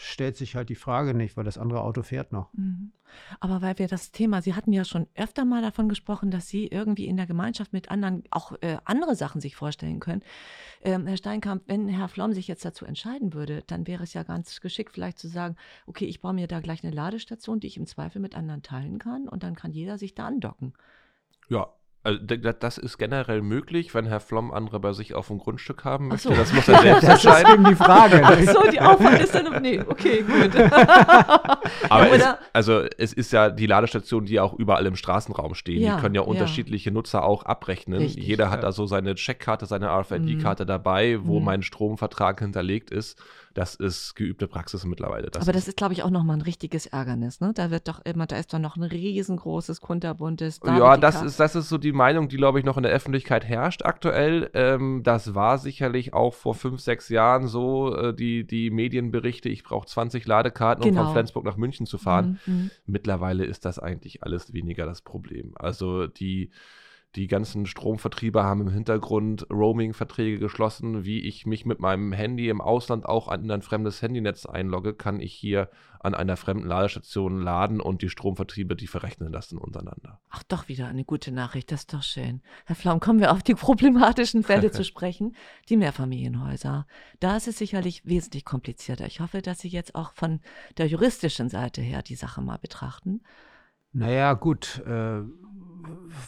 stellt 0.00 0.36
sich 0.36 0.54
halt 0.54 0.68
die 0.68 0.76
Frage 0.76 1.12
nicht, 1.12 1.36
weil 1.36 1.42
das 1.42 1.58
andere 1.58 1.80
Auto 1.80 2.04
fährt 2.04 2.30
noch. 2.30 2.52
Mhm. 2.52 2.92
Aber 3.40 3.62
weil 3.62 3.80
wir 3.80 3.88
das 3.88 4.12
Thema, 4.12 4.40
Sie 4.40 4.54
hatten 4.54 4.72
ja 4.72 4.84
schon 4.84 5.08
öfter 5.16 5.44
mal 5.44 5.60
davon 5.60 5.88
gesprochen, 5.88 6.30
dass 6.30 6.46
Sie 6.46 6.68
irgendwie 6.68 7.06
in 7.06 7.16
der 7.16 7.26
Gemeinschaft 7.26 7.72
mit 7.72 7.90
anderen 7.90 8.22
auch 8.30 8.52
äh, 8.60 8.76
andere 8.84 9.16
Sachen 9.16 9.40
sich 9.40 9.56
vorstellen 9.56 9.98
können. 9.98 10.22
Ähm, 10.82 11.04
Herr 11.08 11.16
Steinkamp, 11.16 11.64
wenn 11.66 11.88
Herr 11.88 12.06
Flom 12.06 12.32
sich 12.32 12.46
jetzt 12.46 12.64
dazu 12.64 12.84
entscheiden 12.84 13.34
würde, 13.34 13.64
dann 13.66 13.88
wäre 13.88 14.04
es 14.04 14.14
ja 14.14 14.22
ganz 14.22 14.60
geschickt, 14.60 14.92
vielleicht 14.92 15.18
zu 15.18 15.26
sagen, 15.26 15.56
okay, 15.88 16.04
ich 16.04 16.20
baue 16.20 16.34
mir 16.34 16.46
da 16.46 16.60
gleich 16.60 16.84
eine 16.84 16.94
Ladestation, 16.94 17.58
die 17.58 17.66
ich 17.66 17.76
im 17.76 17.86
Zweifel 17.86 18.22
mit 18.22 18.36
anderen 18.36 18.62
teilen 18.62 19.00
kann 19.00 19.28
und 19.28 19.42
dann 19.42 19.56
kann 19.56 19.72
jeder 19.72 19.98
sich 19.98 20.14
da 20.14 20.28
andocken. 20.28 20.74
Ja, 21.48 21.74
also, 22.02 22.18
das 22.18 22.78
ist 22.78 22.96
generell 22.96 23.42
möglich, 23.42 23.94
wenn 23.94 24.06
Herr 24.06 24.20
Flom 24.20 24.52
andere 24.52 24.80
bei 24.80 24.92
sich 24.94 25.14
auf 25.14 25.28
dem 25.28 25.38
Grundstück 25.38 25.84
haben 25.84 26.08
möchte. 26.08 26.28
So. 26.28 26.34
Das 26.34 26.52
muss 26.52 26.66
er 26.68 26.78
selbst 26.82 27.02
das 27.02 27.10
entscheiden. 27.24 27.46
ist 27.46 27.54
eben 27.54 27.64
die 27.64 27.74
Frage. 27.74 28.20
Ach 28.24 28.38
so, 28.40 28.70
die 28.70 28.80
Aufwand 28.80 29.20
ist 29.20 29.34
dann. 29.34 29.60
Nee, 29.62 29.80
okay, 29.86 30.22
gut. 30.22 30.56
Aber 31.90 32.08
Ja, 32.08 32.14
es, 32.14 32.24
also 32.54 32.82
es 32.96 33.12
ist 33.12 33.32
ja 33.32 33.50
die 33.50 33.66
Ladestationen, 33.66 34.26
die 34.26 34.40
auch 34.40 34.54
überall 34.54 34.86
im 34.86 34.96
Straßenraum 34.96 35.54
stehen. 35.54 35.82
Ja, 35.82 35.96
die 35.96 36.00
können 36.02 36.14
ja 36.14 36.22
ja. 36.22 36.26
unterschiedliche 36.26 36.90
Nutzer 36.90 37.22
auch 37.22 37.44
abrechnen. 37.44 37.98
Richtig, 38.00 38.24
Jeder 38.26 38.50
hat 38.50 38.62
da 38.62 38.72
so 38.72 38.86
seine 38.86 39.14
Checkkarte, 39.14 39.66
seine 39.66 39.88
RFID-Karte 39.90 40.64
dabei, 40.66 41.18
wo 41.22 41.38
Mhm. 41.38 41.44
mein 41.44 41.62
Stromvertrag 41.62 42.40
hinterlegt 42.40 42.90
ist. 42.90 43.22
Das 43.54 43.74
ist 43.74 44.14
geübte 44.14 44.46
Praxis 44.46 44.84
mittlerweile. 44.84 45.30
Das 45.30 45.42
Aber 45.42 45.52
das 45.52 45.66
ist, 45.66 45.76
glaube 45.76 45.92
ich, 45.92 46.02
auch 46.02 46.10
nochmal 46.10 46.36
ein 46.36 46.42
richtiges 46.42 46.86
Ärgernis. 46.86 47.40
Ne? 47.40 47.52
Da 47.54 47.70
wird 47.70 47.88
doch 47.88 48.00
immer, 48.04 48.26
da 48.26 48.36
ist 48.36 48.52
doch 48.54 48.58
noch 48.58 48.76
ein 48.76 48.84
riesengroßes 48.84 49.80
kunterbuntes. 49.80 50.60
da 50.60 50.78
ja, 50.78 50.96
das 50.96 51.22
ist, 51.22 51.40
das 51.40 51.56
ist 51.56 51.68
so 51.68 51.76
die 51.78 51.92
Meinung, 51.92 52.28
die, 52.28 52.36
glaube 52.36 52.60
ich, 52.60 52.64
noch 52.64 52.76
in 52.76 52.84
der 52.84 52.92
Öffentlichkeit 52.92 53.44
herrscht 53.44 53.82
aktuell. 53.84 54.50
Ähm, 54.54 55.02
das 55.02 55.34
war 55.34 55.58
sicherlich 55.58 56.14
auch 56.14 56.34
vor 56.34 56.54
fünf, 56.54 56.80
sechs 56.80 57.08
Jahren 57.08 57.48
so, 57.48 57.94
äh, 57.94 58.14
die, 58.14 58.46
die 58.46 58.70
Medienberichte, 58.70 59.48
ich 59.48 59.64
brauche 59.64 59.86
20 59.86 60.26
Ladekarten, 60.26 60.84
um 60.84 60.90
Genau. 60.90 61.04
von 61.04 61.12
Flensburg 61.12 61.44
nach 61.44 61.56
München 61.56 61.86
zu 61.86 61.98
fahren. 61.98 62.38
Mhm, 62.46 62.54
mhm. 62.54 62.70
Mittlerweile 62.86 63.44
ist 63.44 63.64
das 63.64 63.78
eigentlich 63.78 64.22
alles 64.22 64.52
weniger 64.52 64.86
das 64.86 65.02
Problem. 65.02 65.52
Also 65.56 66.06
die, 66.06 66.50
die 67.16 67.26
ganzen 67.26 67.66
Stromvertriebe 67.66 68.44
haben 68.44 68.60
im 68.60 68.70
Hintergrund 68.70 69.46
Roaming-Verträge 69.50 70.38
geschlossen. 70.38 71.04
Wie 71.04 71.20
ich 71.20 71.44
mich 71.44 71.66
mit 71.66 71.80
meinem 71.80 72.12
Handy 72.12 72.48
im 72.48 72.60
Ausland 72.60 73.04
auch 73.04 73.26
an 73.26 73.50
ein 73.50 73.62
fremdes 73.62 74.00
Handynetz 74.00 74.46
einlogge, 74.46 74.94
kann 74.94 75.20
ich 75.20 75.34
hier 75.34 75.70
an 75.98 76.14
einer 76.14 76.36
fremden 76.36 76.66
Ladestation 76.66 77.42
laden 77.42 77.80
und 77.80 78.02
die 78.02 78.08
Stromvertriebe, 78.08 78.76
die 78.76 78.86
verrechnen 78.86 79.32
das 79.32 79.48
dann 79.48 79.58
untereinander. 79.58 80.20
Ach, 80.30 80.42
doch 80.44 80.68
wieder 80.68 80.86
eine 80.86 81.04
gute 81.04 81.32
Nachricht, 81.32 81.72
das 81.72 81.80
ist 81.80 81.92
doch 81.92 82.02
schön. 82.02 82.42
Herr 82.64 82.76
Flaum, 82.76 83.00
kommen 83.00 83.20
wir 83.20 83.32
auf 83.32 83.42
die 83.42 83.54
problematischen 83.54 84.44
Fälle 84.44 84.70
zu 84.70 84.84
sprechen. 84.84 85.34
Die 85.68 85.76
Mehrfamilienhäuser. 85.76 86.86
Da 87.18 87.36
ist 87.36 87.48
es 87.48 87.58
sicherlich 87.58 88.06
wesentlich 88.06 88.44
komplizierter. 88.44 89.06
Ich 89.06 89.20
hoffe, 89.20 89.42
dass 89.42 89.58
Sie 89.58 89.68
jetzt 89.68 89.96
auch 89.96 90.12
von 90.14 90.40
der 90.78 90.86
juristischen 90.86 91.48
Seite 91.48 91.82
her 91.82 92.02
die 92.02 92.14
Sache 92.14 92.40
mal 92.40 92.58
betrachten. 92.58 93.20
Naja, 93.92 94.34
gut. 94.34 94.82
Äh, 94.86 95.22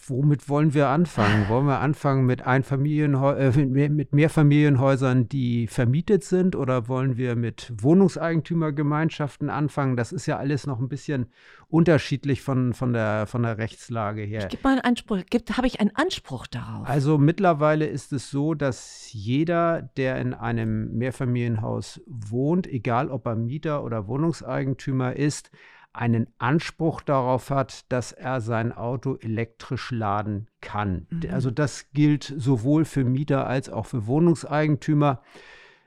womit 0.06 0.48
wollen 0.48 0.74
wir 0.74 0.88
anfangen? 0.88 1.48
Wollen 1.48 1.66
wir 1.66 1.80
anfangen 1.80 2.24
mit, 2.26 2.42
äh, 2.46 3.50
mit 3.56 3.70
mehr- 3.70 3.90
mit 3.90 4.12
Mehrfamilienhäusern, 4.12 5.28
die 5.28 5.66
vermietet 5.66 6.24
sind, 6.24 6.56
oder 6.56 6.88
wollen 6.88 7.16
wir 7.16 7.36
mit 7.36 7.72
Wohnungseigentümergemeinschaften 7.76 9.50
anfangen? 9.50 9.96
Das 9.96 10.12
ist 10.12 10.26
ja 10.26 10.38
alles 10.38 10.66
noch 10.66 10.80
ein 10.80 10.88
bisschen 10.88 11.26
unterschiedlich 11.68 12.42
von, 12.42 12.72
von, 12.74 12.92
der, 12.92 13.26
von 13.26 13.42
der 13.42 13.58
Rechtslage 13.58 14.22
her. 14.22 14.42
Ich 14.42 14.48
gebe 14.48 14.62
mal 14.64 14.72
einen 14.72 14.80
Anspruch. 14.80 15.20
Gibt, 15.30 15.56
habe 15.56 15.66
ich 15.66 15.80
einen 15.80 15.94
Anspruch 15.94 16.46
darauf? 16.46 16.88
Also 16.88 17.18
mittlerweile 17.18 17.86
ist 17.86 18.12
es 18.12 18.30
so, 18.30 18.54
dass 18.54 19.12
jeder, 19.12 19.82
der 19.96 20.20
in 20.20 20.34
einem 20.34 20.96
Mehrfamilienhaus 20.98 22.00
wohnt, 22.06 22.66
egal 22.66 23.10
ob 23.10 23.26
er 23.26 23.36
Mieter 23.36 23.84
oder 23.84 24.06
Wohnungseigentümer 24.06 25.16
ist, 25.16 25.50
einen 25.92 26.26
Anspruch 26.38 27.02
darauf 27.02 27.50
hat, 27.50 27.90
dass 27.92 28.12
er 28.12 28.40
sein 28.40 28.72
Auto 28.72 29.16
elektrisch 29.16 29.90
laden 29.90 30.48
kann. 30.60 31.06
Mhm. 31.10 31.22
Also 31.30 31.50
das 31.50 31.90
gilt 31.92 32.32
sowohl 32.36 32.84
für 32.84 33.04
Mieter 33.04 33.46
als 33.46 33.68
auch 33.68 33.86
für 33.86 34.06
Wohnungseigentümer. 34.06 35.22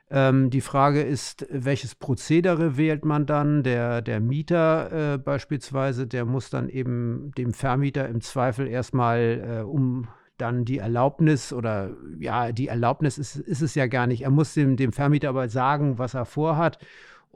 Ähm, 0.08 0.50
die 0.50 0.60
Frage 0.60 1.02
ist, 1.02 1.46
welches 1.50 1.96
Prozedere 1.96 2.76
wählt 2.76 3.04
man 3.04 3.26
dann? 3.26 3.64
Der, 3.64 4.02
der 4.02 4.20
Mieter 4.20 5.14
äh, 5.14 5.18
beispielsweise, 5.18 6.06
der 6.06 6.24
muss 6.24 6.50
dann 6.50 6.68
eben 6.68 7.32
dem 7.36 7.52
Vermieter 7.52 8.08
im 8.08 8.20
Zweifel 8.20 8.68
erstmal 8.68 9.60
äh, 9.60 9.62
um 9.62 10.06
dann 10.38 10.64
die 10.64 10.78
Erlaubnis 10.78 11.52
oder 11.52 11.96
ja, 12.18 12.52
die 12.52 12.68
Erlaubnis 12.68 13.18
ist, 13.18 13.36
ist 13.36 13.62
es 13.62 13.74
ja 13.74 13.86
gar 13.86 14.06
nicht. 14.06 14.22
Er 14.22 14.30
muss 14.30 14.54
dem, 14.54 14.76
dem 14.76 14.92
Vermieter 14.92 15.30
aber 15.30 15.48
sagen, 15.48 15.98
was 15.98 16.14
er 16.14 16.26
vorhat. 16.26 16.78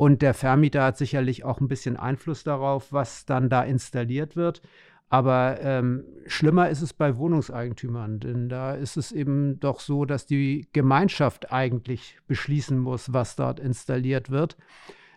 Und 0.00 0.22
der 0.22 0.32
Vermieter 0.32 0.82
hat 0.82 0.96
sicherlich 0.96 1.44
auch 1.44 1.60
ein 1.60 1.68
bisschen 1.68 1.98
Einfluss 1.98 2.42
darauf, 2.42 2.90
was 2.90 3.26
dann 3.26 3.50
da 3.50 3.62
installiert 3.62 4.34
wird. 4.34 4.62
Aber 5.10 5.58
ähm, 5.60 6.04
schlimmer 6.24 6.70
ist 6.70 6.80
es 6.80 6.94
bei 6.94 7.18
Wohnungseigentümern, 7.18 8.18
denn 8.18 8.48
da 8.48 8.72
ist 8.72 8.96
es 8.96 9.12
eben 9.12 9.60
doch 9.60 9.78
so, 9.78 10.06
dass 10.06 10.24
die 10.24 10.66
Gemeinschaft 10.72 11.52
eigentlich 11.52 12.18
beschließen 12.28 12.78
muss, 12.78 13.12
was 13.12 13.36
dort 13.36 13.60
installiert 13.60 14.30
wird. 14.30 14.56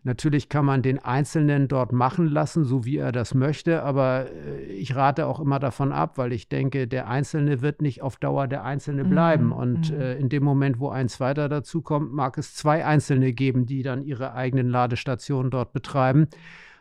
Natürlich 0.06 0.50
kann 0.50 0.66
man 0.66 0.82
den 0.82 1.00
Einzelnen 1.00 1.70
dort 1.70 1.94
machen 1.94 2.28
lassen, 2.28 2.66
so 2.66 2.84
wie 2.84 2.98
er 2.98 3.14
das 3.14 3.34
möchte, 3.34 3.84
aber 3.84 4.26
äh, 4.30 4.64
ich 4.66 4.96
rate 4.96 5.28
auch 5.28 5.40
immer 5.40 5.60
davon 5.60 5.94
ab, 5.94 6.18
weil 6.18 6.34
ich 6.34 6.50
denke, 6.50 6.88
der 6.88 7.08
Einzelne 7.08 7.62
wird 7.62 7.82
nicht 7.82 8.02
auf 8.02 8.18
Dauer 8.18 8.48
der 8.48 8.66
Einzelne 8.66 9.06
Mhm, 9.06 9.10
bleiben. 9.10 9.52
Und 9.54 9.92
mhm. 9.92 10.02
äh, 10.02 10.16
in 10.16 10.28
dem 10.28 10.44
Moment, 10.44 10.80
wo 10.80 10.90
ein 10.90 11.08
zweiter 11.08 11.48
dazukommt, 11.48 12.12
mag 12.12 12.38
es 12.38 12.54
zwei 12.54 12.86
Einzelne 12.86 13.32
geben, 13.32 13.66
die 13.66 13.82
dann 13.82 14.02
ihre 14.02 14.34
eigenen 14.34 14.70
Ladestationen 14.70 15.50
dort 15.52 15.72
betreiben. 15.72 16.28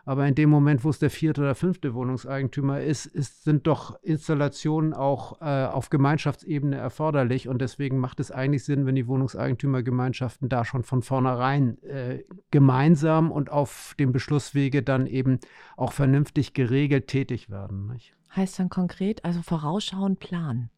Aber 0.04 0.26
in 0.26 0.34
dem 0.34 0.50
Moment, 0.50 0.82
wo 0.82 0.90
es 0.90 0.98
der 0.98 1.10
vierte 1.10 1.42
oder 1.42 1.54
fünfte 1.54 1.94
Wohnungseigentümer 1.94 2.80
ist, 2.80 3.06
ist 3.06 3.44
sind 3.44 3.68
doch 3.68 4.02
Installationen 4.02 4.94
auch 4.94 5.40
äh, 5.40 5.66
auf 5.66 5.90
Gemeinschaftsebene 5.90 6.76
erforderlich. 6.76 7.48
Und 7.48 7.62
deswegen 7.62 7.98
macht 7.98 8.18
es 8.18 8.32
eigentlich 8.32 8.64
Sinn, 8.64 8.84
wenn 8.84 8.96
die 8.96 9.06
Wohnungseigentümergemeinschaften 9.06 10.48
da 10.48 10.64
schon 10.64 10.82
von 10.82 11.02
vornherein 11.02 11.80
äh, 11.84 12.24
gemeinsam 12.50 13.30
und 13.30 13.50
auf 13.50 13.94
dem 14.00 14.10
Beschlusswege 14.10 14.82
dann 14.82 15.06
eben 15.06 15.38
auch 15.76 15.92
vernünftig 15.92 16.52
geregelt 16.52 17.06
tätig 17.06 17.48
werden. 17.48 17.86
Nicht? 17.86 18.14
Heißt 18.34 18.58
dann 18.58 18.70
konkret, 18.70 19.24
also 19.24 19.40
vorausschauen, 19.42 20.16
planen. 20.16 20.70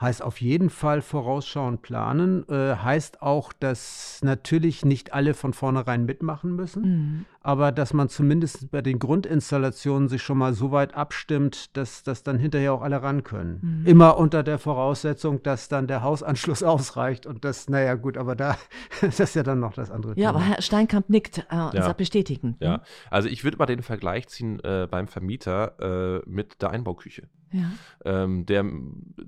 Heißt 0.00 0.22
auf 0.22 0.40
jeden 0.40 0.70
Fall 0.70 1.02
vorausschauend 1.02 1.82
planen. 1.82 2.48
Äh, 2.48 2.76
heißt 2.76 3.20
auch, 3.20 3.52
dass 3.52 4.20
natürlich 4.22 4.84
nicht 4.84 5.12
alle 5.12 5.34
von 5.34 5.52
vornherein 5.52 6.04
mitmachen 6.04 6.54
müssen, 6.54 6.82
Mhm. 6.82 7.24
aber 7.40 7.72
dass 7.72 7.92
man 7.92 8.08
zumindest 8.08 8.70
bei 8.70 8.80
den 8.80 9.00
Grundinstallationen 9.00 10.08
sich 10.08 10.22
schon 10.22 10.38
mal 10.38 10.54
so 10.54 10.70
weit 10.70 10.94
abstimmt, 10.94 11.76
dass, 11.76 12.04
dass 12.04 12.22
dann 12.22 12.38
hinterher 12.38 12.72
auch 12.74 12.82
alle 12.82 13.02
ran 13.02 13.24
können. 13.24 13.58
Mhm. 13.80 13.86
Immer 13.86 14.16
unter 14.18 14.42
der 14.44 14.58
Voraussetzung, 14.58 15.42
dass 15.42 15.68
dann 15.68 15.88
der 15.88 16.02
Hausanschluss 16.02 16.62
ausreicht 16.62 17.26
und 17.26 17.44
das, 17.44 17.68
naja 17.68 17.94
gut, 17.94 18.16
aber 18.16 18.36
da, 18.36 18.56
das 19.00 19.18
ist 19.18 19.34
ja 19.34 19.42
dann 19.42 19.58
noch 19.60 19.72
das 19.72 19.90
andere 19.90 20.12
Ja, 20.12 20.28
Thema. 20.30 20.30
aber 20.30 20.40
Herr 20.40 20.62
Steinkamp 20.62 21.08
nickt 21.10 21.38
äh, 21.50 21.56
und 21.56 21.74
Ja. 21.74 21.82
sagt 21.82 21.96
bestätigend. 21.98 22.56
Ja, 22.60 22.68
ne? 22.76 22.82
also 23.10 23.28
ich 23.28 23.42
würde 23.42 23.56
mal 23.56 23.66
den 23.66 23.82
Vergleich 23.82 24.28
ziehen 24.28 24.60
äh, 24.60 24.86
beim 24.88 25.08
Vermieter 25.08 26.20
äh, 26.24 26.28
mit 26.30 26.62
der 26.62 26.70
Einbauküche. 26.70 27.28
Ja. 27.52 27.70
Ähm, 28.04 28.46
der, 28.46 28.64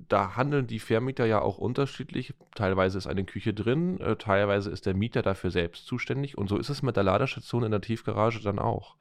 da 0.07 0.35
handeln 0.35 0.67
die 0.67 0.79
Vermieter 0.79 1.25
ja 1.25 1.41
auch 1.41 1.57
unterschiedlich. 1.57 2.33
Teilweise 2.55 2.97
ist 2.97 3.07
eine 3.07 3.23
Küche 3.23 3.53
drin, 3.53 3.99
äh, 3.99 4.15
teilweise 4.15 4.69
ist 4.69 4.85
der 4.85 4.93
Mieter 4.93 5.21
dafür 5.21 5.51
selbst 5.51 5.85
zuständig. 5.85 6.37
Und 6.37 6.47
so 6.47 6.57
ist 6.57 6.69
es 6.69 6.83
mit 6.83 6.95
der 6.95 7.03
Ladestation 7.03 7.63
in 7.63 7.71
der 7.71 7.81
Tiefgarage 7.81 8.41
dann 8.41 8.59
auch. 8.59 8.95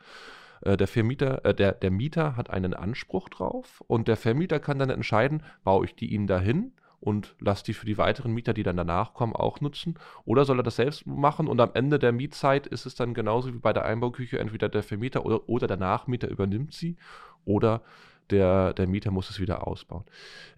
Äh, 0.63 0.77
der, 0.77 0.89
Vermieter, 0.89 1.45
äh, 1.45 1.55
der, 1.55 1.73
der 1.73 1.91
Mieter 1.91 2.37
hat 2.37 2.51
einen 2.51 2.75
Anspruch 2.75 3.29
drauf 3.29 3.83
und 3.87 4.09
der 4.09 4.17
Vermieter 4.17 4.61
kann 4.61 4.79
dann 4.79 4.91
entscheiden, 4.91 5.43
baue 5.65 5.85
ich 5.85 5.95
die 5.95 6.13
ihm 6.13 6.27
dahin 6.27 6.73
und 7.01 7.35
lasse 7.41 7.65
die 7.65 7.75
für 7.75 7.87
die 7.87 7.99
weiteren 7.99 8.33
Mieter, 8.33 8.53
die 8.53 8.63
dann 8.63 8.77
danach 8.77 9.15
kommen, 9.15 9.35
auch 9.35 9.61
nutzen. 9.61 9.99
Oder 10.25 10.45
soll 10.45 10.61
er 10.61 10.63
das 10.63 10.77
selbst 10.77 11.07
machen 11.07 11.49
und 11.49 11.61
am 11.61 11.71
Ende 11.75 11.99
der 11.99 12.13
Mietzeit 12.13 12.67
ist 12.67 12.87
es 12.87 12.95
dann 12.95 13.15
genauso 13.15 13.53
wie 13.53 13.59
bei 13.59 13.73
der 13.73 13.85
Einbauküche, 13.85 14.39
entweder 14.39 14.69
der 14.69 14.83
Vermieter 14.83 15.25
oder, 15.25 15.49
oder 15.49 15.67
der 15.67 15.79
Nachmieter 15.79 16.29
übernimmt 16.29 16.75
sie 16.75 16.97
oder 17.45 17.83
der, 18.31 18.73
der 18.75 18.87
Mieter 18.87 19.11
muss 19.11 19.31
es 19.31 19.41
wieder 19.41 19.67
ausbauen. 19.67 20.05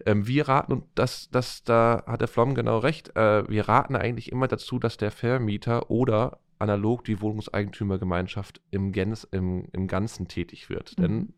Ähm, 0.05 0.27
wir 0.27 0.47
raten, 0.47 0.73
und 0.73 0.85
das, 0.95 1.29
das, 1.31 1.63
da 1.63 2.03
hat 2.05 2.21
der 2.21 2.27
Flom 2.27 2.55
genau 2.55 2.79
recht, 2.79 3.15
äh, 3.15 3.47
wir 3.49 3.67
raten 3.67 3.95
eigentlich 3.95 4.31
immer 4.31 4.47
dazu, 4.47 4.79
dass 4.79 4.97
der 4.97 5.11
Vermieter 5.11 5.89
oder 5.89 6.39
analog 6.59 7.03
die 7.03 7.21
Wohnungseigentümergemeinschaft 7.21 8.61
im, 8.71 8.91
Gens, 8.91 9.25
im, 9.25 9.65
im 9.73 9.87
Ganzen 9.87 10.27
tätig 10.27 10.69
wird. 10.69 10.97
Mhm. 10.97 11.01
Denn 11.01 11.33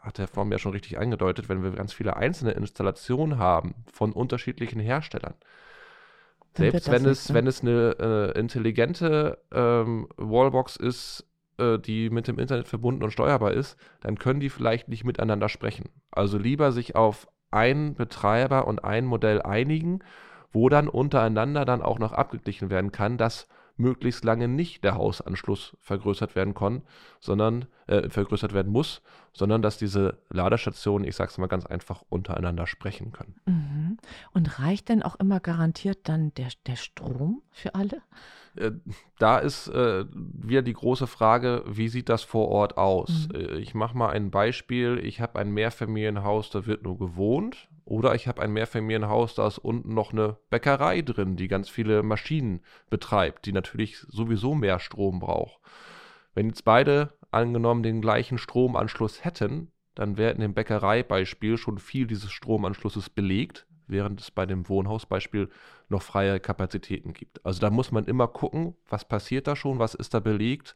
hat 0.00 0.18
der 0.18 0.28
Flom 0.28 0.50
ja 0.50 0.58
schon 0.58 0.72
richtig 0.72 0.98
angedeutet, 0.98 1.48
wenn 1.48 1.62
wir 1.62 1.72
ganz 1.72 1.92
viele 1.92 2.16
einzelne 2.16 2.52
Installationen 2.52 3.38
haben 3.38 3.74
von 3.92 4.12
unterschiedlichen 4.12 4.80
Herstellern, 4.80 5.34
Dann 6.54 6.70
selbst 6.70 6.90
wenn 6.90 7.04
es, 7.04 7.28
ne? 7.28 7.34
wenn 7.34 7.46
es 7.46 7.60
eine 7.60 7.96
äh, 8.34 8.38
intelligente 8.38 9.38
ähm, 9.52 10.08
Wallbox 10.16 10.76
ist, 10.76 11.26
äh, 11.60 11.78
die 11.78 12.10
mit 12.10 12.26
dem 12.28 12.38
Internet 12.38 12.68
verbunden 12.68 13.02
und 13.02 13.10
steuerbar 13.10 13.52
ist, 13.52 13.76
dann 14.00 14.18
können 14.18 14.40
die 14.40 14.50
vielleicht 14.50 14.88
nicht 14.88 15.04
miteinander 15.04 15.48
sprechen. 15.48 15.90
Also 16.10 16.38
lieber 16.38 16.72
sich 16.72 16.96
auf 16.96 17.28
einen 17.50 17.94
Betreiber 17.94 18.66
und 18.66 18.84
ein 18.84 19.04
Modell 19.04 19.42
einigen, 19.42 20.00
wo 20.52 20.68
dann 20.68 20.88
untereinander 20.88 21.64
dann 21.64 21.82
auch 21.82 21.98
noch 21.98 22.12
abgeglichen 22.12 22.70
werden 22.70 22.92
kann, 22.92 23.18
dass 23.18 23.46
möglichst 23.80 24.24
lange 24.24 24.46
nicht 24.46 24.84
der 24.84 24.94
Hausanschluss 24.94 25.76
vergrößert 25.80 26.36
werden 26.36 26.54
kann, 26.54 26.82
sondern 27.18 27.66
äh, 27.86 28.08
vergrößert 28.08 28.52
werden 28.52 28.70
muss, 28.70 29.02
sondern 29.32 29.62
dass 29.62 29.78
diese 29.78 30.18
Ladestationen, 30.28 31.08
ich 31.08 31.16
sage 31.16 31.30
es 31.30 31.38
mal 31.38 31.46
ganz 31.46 31.66
einfach, 31.66 32.02
untereinander 32.08 32.66
sprechen 32.66 33.12
können. 33.12 33.34
Mhm. 33.46 33.98
Und 34.32 34.60
reicht 34.60 34.88
denn 34.90 35.02
auch 35.02 35.16
immer 35.16 35.40
garantiert 35.40 36.08
dann 36.08 36.32
der, 36.34 36.48
der 36.66 36.76
Strom 36.76 37.42
für 37.50 37.74
alle? 37.74 38.02
Äh, 38.60 38.72
da 39.18 39.38
ist 39.38 39.68
äh, 39.68 40.04
wieder 40.12 40.62
die 40.62 40.72
große 40.72 41.06
Frage, 41.06 41.64
wie 41.66 41.88
sieht 41.88 42.08
das 42.08 42.22
vor 42.22 42.48
Ort 42.48 42.76
aus? 42.78 43.28
Mhm. 43.32 43.40
Äh, 43.40 43.58
ich 43.58 43.74
mache 43.74 43.96
mal 43.96 44.10
ein 44.10 44.30
Beispiel. 44.30 45.00
Ich 45.02 45.20
habe 45.20 45.38
ein 45.38 45.50
Mehrfamilienhaus, 45.50 46.50
da 46.50 46.66
wird 46.66 46.82
nur 46.84 46.98
gewohnt. 46.98 47.68
Oder 47.84 48.14
ich 48.14 48.28
habe 48.28 48.40
ein 48.42 48.52
Mehrfamilienhaus, 48.52 49.34
da 49.34 49.48
ist 49.48 49.58
unten 49.58 49.94
noch 49.94 50.12
eine 50.12 50.36
Bäckerei 50.48 51.02
drin, 51.02 51.34
die 51.34 51.48
ganz 51.48 51.68
viele 51.68 52.04
Maschinen 52.04 52.60
betreibt, 52.88 53.46
die 53.46 53.52
natürlich 53.52 53.98
sowieso 53.98 54.54
mehr 54.54 54.78
Strom 54.78 55.18
braucht. 55.18 55.58
Wenn 56.34 56.48
jetzt 56.48 56.64
beide 56.64 57.14
angenommen 57.32 57.82
den 57.82 58.00
gleichen 58.00 58.38
Stromanschluss 58.38 59.24
hätten, 59.24 59.72
dann 59.96 60.16
wäre 60.16 60.32
in 60.32 60.40
dem 60.40 60.54
Bäckereibeispiel 60.54 61.58
schon 61.58 61.78
viel 61.78 62.06
dieses 62.06 62.30
Stromanschlusses 62.30 63.10
belegt 63.10 63.66
während 63.90 64.20
es 64.20 64.30
bei 64.30 64.46
dem 64.46 64.68
Wohnhausbeispiel 64.68 65.48
noch 65.88 66.02
freie 66.02 66.40
Kapazitäten 66.40 67.12
gibt. 67.12 67.44
Also 67.44 67.60
da 67.60 67.70
muss 67.70 67.92
man 67.92 68.04
immer 68.04 68.28
gucken, 68.28 68.74
was 68.88 69.04
passiert 69.04 69.46
da 69.46 69.56
schon, 69.56 69.78
was 69.78 69.94
ist 69.94 70.14
da 70.14 70.20
belegt 70.20 70.74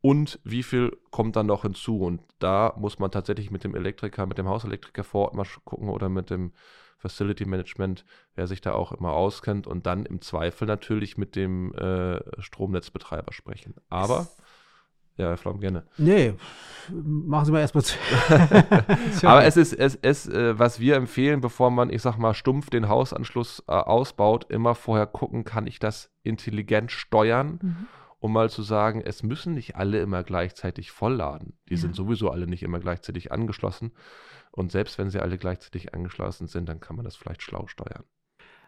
und 0.00 0.38
wie 0.44 0.62
viel 0.62 0.96
kommt 1.10 1.36
dann 1.36 1.46
noch 1.46 1.62
hinzu. 1.62 2.00
Und 2.00 2.22
da 2.38 2.74
muss 2.76 2.98
man 2.98 3.10
tatsächlich 3.10 3.50
mit 3.50 3.64
dem 3.64 3.74
Elektriker, 3.74 4.26
mit 4.26 4.38
dem 4.38 4.48
Hauselektriker 4.48 5.04
vor 5.04 5.26
Ort 5.26 5.34
mal 5.34 5.46
gucken 5.64 5.88
oder 5.88 6.08
mit 6.08 6.30
dem 6.30 6.52
Facility 6.98 7.44
Management, 7.44 8.04
wer 8.34 8.46
sich 8.46 8.60
da 8.60 8.72
auch 8.72 8.92
immer 8.92 9.12
auskennt 9.12 9.66
und 9.66 9.86
dann 9.86 10.04
im 10.04 10.20
Zweifel 10.20 10.66
natürlich 10.66 11.16
mit 11.16 11.36
dem 11.36 11.72
äh, 11.74 12.20
Stromnetzbetreiber 12.42 13.32
sprechen. 13.32 13.74
Aber 13.88 14.28
ja, 15.18 15.28
Herr 15.30 15.36
Flaum, 15.36 15.60
gerne. 15.60 15.84
Nee, 15.98 16.34
machen 16.90 17.44
Sie 17.44 17.52
mal 17.52 17.60
erstmal 17.60 17.84
zu. 17.84 17.96
Aber 19.26 19.44
es 19.44 19.56
ist, 19.56 19.72
es, 19.72 19.98
es 20.00 20.28
äh, 20.28 20.58
was 20.58 20.78
wir 20.78 20.96
empfehlen, 20.96 21.40
bevor 21.40 21.70
man, 21.70 21.90
ich 21.90 22.02
sag 22.02 22.18
mal, 22.18 22.34
stumpf 22.34 22.70
den 22.70 22.88
Hausanschluss 22.88 23.64
äh, 23.66 23.72
ausbaut, 23.72 24.46
immer 24.48 24.74
vorher 24.74 25.06
gucken, 25.06 25.44
kann 25.44 25.66
ich 25.66 25.80
das 25.80 26.10
intelligent 26.22 26.92
steuern, 26.92 27.58
mhm. 27.60 27.86
um 28.20 28.32
mal 28.32 28.48
zu 28.48 28.62
sagen, 28.62 29.02
es 29.04 29.24
müssen 29.24 29.54
nicht 29.54 29.76
alle 29.76 30.00
immer 30.00 30.22
gleichzeitig 30.22 30.92
vollladen. 30.92 31.58
Die 31.68 31.74
ja. 31.74 31.80
sind 31.80 31.96
sowieso 31.96 32.30
alle 32.30 32.46
nicht 32.46 32.62
immer 32.62 32.78
gleichzeitig 32.78 33.32
angeschlossen. 33.32 33.92
Und 34.52 34.72
selbst 34.72 34.98
wenn 34.98 35.10
sie 35.10 35.20
alle 35.20 35.36
gleichzeitig 35.36 35.94
angeschlossen 35.94 36.46
sind, 36.46 36.68
dann 36.68 36.80
kann 36.80 36.96
man 36.96 37.04
das 37.04 37.16
vielleicht 37.16 37.42
schlau 37.42 37.66
steuern. 37.66 38.04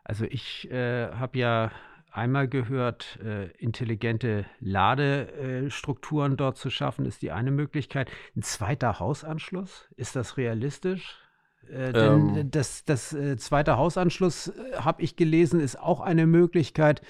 Also 0.05 0.25
ich 0.25 0.71
äh, 0.71 1.13
habe 1.13 1.39
ja 1.39 1.71
einmal 2.13 2.49
gehört, 2.49 3.19
äh, 3.25 3.49
intelligente 3.59 4.47
Ladestrukturen 4.61 6.37
dort 6.37 6.57
zu 6.57 6.71
schaffen, 6.71 7.07
ist 7.07 7.23
die 7.23 7.33
eine 7.33 7.51
Möglichkeit. 7.51 8.11
Ein 8.37 8.43
zweiter 8.43 8.99
Hausanschluss, 8.99 9.89
ist 9.97 10.17
das 10.17 10.37
realistisch? 10.37 11.19
Äh, 11.69 11.93
denn 11.93 12.37
ähm. 12.37 12.51
das, 12.51 12.85
das 12.85 13.13
äh, 13.13 13.37
zweite 13.37 13.77
Hausanschluss, 13.77 14.49
äh, 14.49 14.77
habe 14.77 15.03
ich 15.03 15.17
gelesen, 15.17 15.61
ist 15.61 15.79
auch 15.79 16.01
eine 16.01 16.27
Möglichkeit, 16.27 17.03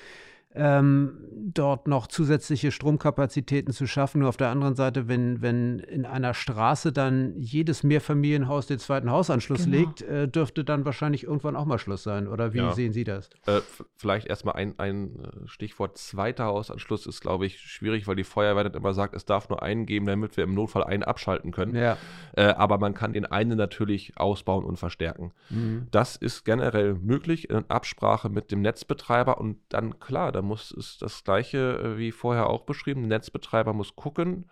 ähm, 0.55 1.13
dort 1.33 1.87
noch 1.87 2.09
zusätzliche 2.09 2.73
Stromkapazitäten 2.73 3.73
zu 3.73 3.87
schaffen. 3.87 4.21
Nur 4.21 4.29
auf 4.29 4.37
der 4.37 4.49
anderen 4.49 4.75
Seite, 4.75 5.07
wenn, 5.07 5.41
wenn 5.43 5.79
in 5.79 6.05
einer 6.05 6.35
Straße 6.35 6.93
dann 6.93 7.35
jedes 7.39 7.85
Mehrfamilienhaus 7.85 8.67
den 8.67 8.79
zweiten 8.79 9.11
Hausanschluss 9.11 9.65
genau. 9.65 9.77
legt, 9.77 10.03
äh, 10.03 10.27
dürfte 10.27 10.65
dann 10.65 10.85
wahrscheinlich 10.85 11.25
irgendwann 11.25 11.55
auch 11.55 11.67
mal 11.67 11.79
Schluss 11.79 12.03
sein. 12.03 12.27
Oder 12.27 12.53
wie 12.53 12.59
ja. 12.59 12.73
sehen 12.73 12.93
Sie 12.93 13.05
das? 13.05 13.31
Äh, 13.47 13.61
vielleicht 13.97 14.27
erstmal 14.27 14.57
ein, 14.57 14.75
ein 14.79 15.21
äh, 15.21 15.47
Stichwort 15.47 15.99
zweiter 15.99 16.47
Hausanschluss 16.47 17.07
ist, 17.07 17.21
glaube 17.21 17.47
ich, 17.47 17.61
schwierig, 17.61 18.09
weil 18.09 18.17
die 18.17 18.25
Feuerwehr 18.25 18.65
dann 18.65 18.75
immer 18.75 18.93
sagt, 18.93 19.15
es 19.15 19.25
darf 19.25 19.49
nur 19.49 19.63
einen 19.63 19.87
geben, 19.87 20.07
damit 20.07 20.37
wir 20.37 20.45
im 20.45 20.55
Notfall 20.55 20.83
einen 20.83 21.05
abschalten 21.05 21.53
können. 21.53 21.77
Ja. 21.77 21.97
Äh, 22.37 22.43
aber 22.43 22.79
man 22.79 22.95
kann 22.95 23.13
den 23.13 23.27
einen 23.27 23.57
natürlich 23.57 24.17
ausbauen 24.17 24.65
und 24.65 24.79
verstärken. 24.79 25.33
Mhm. 25.49 25.87
Das 25.93 26.17
ist 26.17 26.45
generell 26.45 26.95
möglich 26.95 27.51
in 27.51 27.65
Absprache 27.69 28.29
mit 28.29 28.51
dem 28.51 28.63
Netzbetreiber 28.63 29.41
und 29.41 29.59
dann 29.69 30.01
klar, 30.01 30.33
da 30.33 30.40
muss 30.43 30.71
ist 30.71 31.03
das 31.03 31.25
gleiche 31.25 31.79
äh, 31.79 31.99
wie 31.99 32.13
vorher 32.13 32.49
auch 32.49 32.63
beschrieben. 32.63 33.09
Netzbetreiber 33.09 33.73
muss 33.73 33.97
gucken 33.97 34.51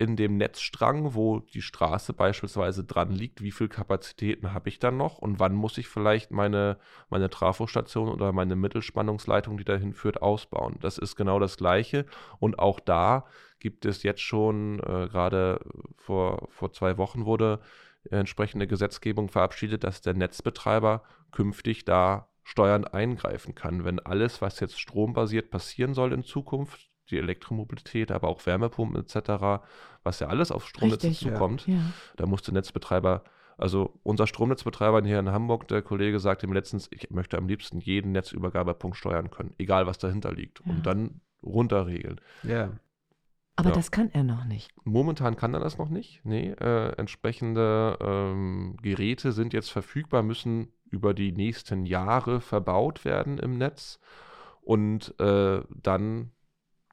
in 0.00 0.16
dem 0.16 0.38
Netzstrang, 0.38 1.14
wo 1.14 1.40
die 1.40 1.60
Straße 1.60 2.14
beispielsweise 2.14 2.84
dran 2.84 3.10
liegt, 3.10 3.42
wie 3.42 3.50
viel 3.50 3.68
Kapazitäten 3.68 4.54
habe 4.54 4.70
ich 4.70 4.78
dann 4.78 4.96
noch 4.96 5.18
und 5.18 5.38
wann 5.38 5.54
muss 5.54 5.76
ich 5.76 5.88
vielleicht 5.88 6.30
meine, 6.30 6.78
meine 7.10 7.28
Trafostation 7.28 8.08
oder 8.08 8.32
meine 8.32 8.56
Mittelspannungsleitung, 8.56 9.58
die 9.58 9.64
dahin 9.64 9.92
führt, 9.92 10.22
ausbauen. 10.22 10.76
Das 10.80 10.96
ist 10.96 11.16
genau 11.16 11.38
das 11.38 11.58
Gleiche. 11.58 12.06
Und 12.38 12.58
auch 12.58 12.80
da 12.80 13.26
gibt 13.58 13.84
es 13.84 14.02
jetzt 14.02 14.22
schon, 14.22 14.78
äh, 14.80 15.08
gerade 15.08 15.60
vor, 15.98 16.48
vor 16.48 16.72
zwei 16.72 16.96
Wochen 16.96 17.26
wurde 17.26 17.60
entsprechende 18.08 18.66
Gesetzgebung 18.66 19.28
verabschiedet, 19.28 19.84
dass 19.84 20.00
der 20.00 20.14
Netzbetreiber 20.14 21.02
künftig 21.30 21.84
da 21.84 22.29
Steuern 22.50 22.84
eingreifen 22.84 23.54
kann, 23.54 23.84
wenn 23.84 24.00
alles, 24.00 24.42
was 24.42 24.58
jetzt 24.58 24.80
strombasiert 24.80 25.50
passieren 25.50 25.94
soll 25.94 26.12
in 26.12 26.24
Zukunft, 26.24 26.90
die 27.08 27.18
Elektromobilität, 27.18 28.10
aber 28.10 28.26
auch 28.26 28.44
Wärmepumpen 28.44 29.00
etc., 29.00 29.62
was 30.02 30.18
ja 30.18 30.26
alles 30.26 30.50
auf 30.50 30.66
Stromnetze 30.66 31.12
zukommt, 31.12 31.68
ja. 31.68 31.74
Ja. 31.74 31.80
da 32.16 32.26
muss 32.26 32.42
der 32.42 32.54
Netzbetreiber, 32.54 33.22
also 33.56 34.00
unser 34.02 34.26
Stromnetzbetreiber 34.26 35.00
hier 35.04 35.20
in 35.20 35.30
Hamburg, 35.30 35.68
der 35.68 35.82
Kollege 35.82 36.18
sagte 36.18 36.48
mir 36.48 36.54
letztens, 36.54 36.88
ich 36.90 37.08
möchte 37.10 37.38
am 37.38 37.46
liebsten 37.46 37.78
jeden 37.78 38.10
Netzübergabepunkt 38.10 38.96
steuern 38.96 39.30
können, 39.30 39.54
egal 39.58 39.86
was 39.86 39.98
dahinter 39.98 40.32
liegt, 40.32 40.58
ja. 40.66 40.72
und 40.72 40.84
dann 40.84 41.20
runterregeln. 41.44 42.20
Ja. 42.42 42.70
Aber 43.54 43.70
das 43.70 43.90
kann 43.90 44.10
er 44.12 44.24
noch 44.24 44.44
nicht. 44.44 44.72
Momentan 44.84 45.36
kann 45.36 45.54
er 45.54 45.60
das 45.60 45.78
noch 45.78 45.90
nicht. 45.90 46.24
Nee, 46.24 46.50
äh, 46.50 46.96
entsprechende 46.96 47.96
ähm, 48.00 48.76
Geräte 48.82 49.32
sind 49.32 49.52
jetzt 49.52 49.70
verfügbar, 49.70 50.22
müssen 50.22 50.72
über 50.90 51.14
die 51.14 51.32
nächsten 51.32 51.86
Jahre 51.86 52.40
verbaut 52.40 53.04
werden 53.04 53.38
im 53.38 53.58
Netz 53.58 53.98
und 54.62 55.18
äh, 55.20 55.62
dann 55.82 56.32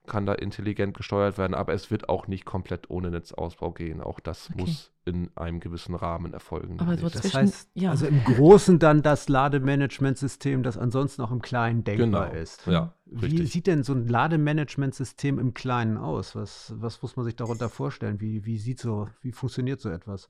kann 0.08 0.26
da 0.26 0.34
intelligent 0.34 0.96
gesteuert 0.96 1.38
werden, 1.38 1.54
aber 1.54 1.74
es 1.74 1.92
wird 1.92 2.10
auch 2.10 2.28
nicht 2.28 2.46
komplett 2.46 2.90
ohne 2.90 3.12
Netzausbau 3.12 3.72
gehen. 3.72 4.02
Auch 4.02 4.20
das 4.20 4.50
okay. 4.50 4.62
muss 4.62 4.92
in 5.06 5.30
einem 5.36 5.60
gewissen 5.60 5.96
Rahmen 5.96 6.34
erfolgen. 6.34 6.80
Aber 6.80 6.98
so 6.98 7.10
das 7.10 7.34
heißt, 7.34 7.70
ja. 7.76 7.92
also 7.92 8.08
im 8.08 8.24
Großen 8.24 8.80
dann 8.80 9.02
das 9.02 9.30
Lademanagementsystem, 9.30 10.64
das 10.64 10.78
ansonsten 10.78 11.22
auch 11.22 11.32
im 11.32 11.42
Kleinen 11.42 11.84
denkbar 11.84 12.30
genau. 12.30 12.42
ist. 12.42 12.66
Ja, 12.66 12.94
Wie 13.06 13.26
richtig. 13.26 13.52
sieht 13.52 13.68
denn 13.68 13.84
so 13.84 13.94
ein 13.94 14.08
Lademanagementsystem 14.08 15.40
im 15.40 15.54
Kleinen 15.54 15.98
aus? 15.98 16.36
Was, 16.36 16.74
was 16.78 17.02
muss 17.02 17.16
man 17.16 17.26
sich 17.26 17.36
darunter 17.36 17.70
vorstellen? 17.70 18.20
Wie, 18.20 18.46
wie 18.46 18.58
sieht 18.58 18.80
so, 18.80 19.10
wie 19.22 19.32
funktioniert 19.32 19.82
so 19.82 19.90
etwas? 19.90 20.30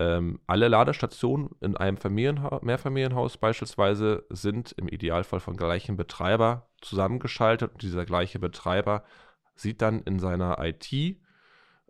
Ähm, 0.00 0.40
alle 0.46 0.68
Ladestationen 0.68 1.50
in 1.60 1.76
einem 1.76 1.96
Familienha 1.96 2.60
Mehrfamilienhaus 2.62 3.36
beispielsweise 3.36 4.24
sind 4.30 4.72
im 4.72 4.86
Idealfall 4.86 5.40
von 5.40 5.56
gleichem 5.56 5.96
Betreiber 5.96 6.68
zusammengeschaltet 6.80 7.72
und 7.72 7.82
dieser 7.82 8.04
gleiche 8.04 8.38
Betreiber 8.38 9.02
sieht 9.56 9.82
dann 9.82 10.02
in 10.02 10.20
seiner 10.20 10.58
IT, 10.64 10.92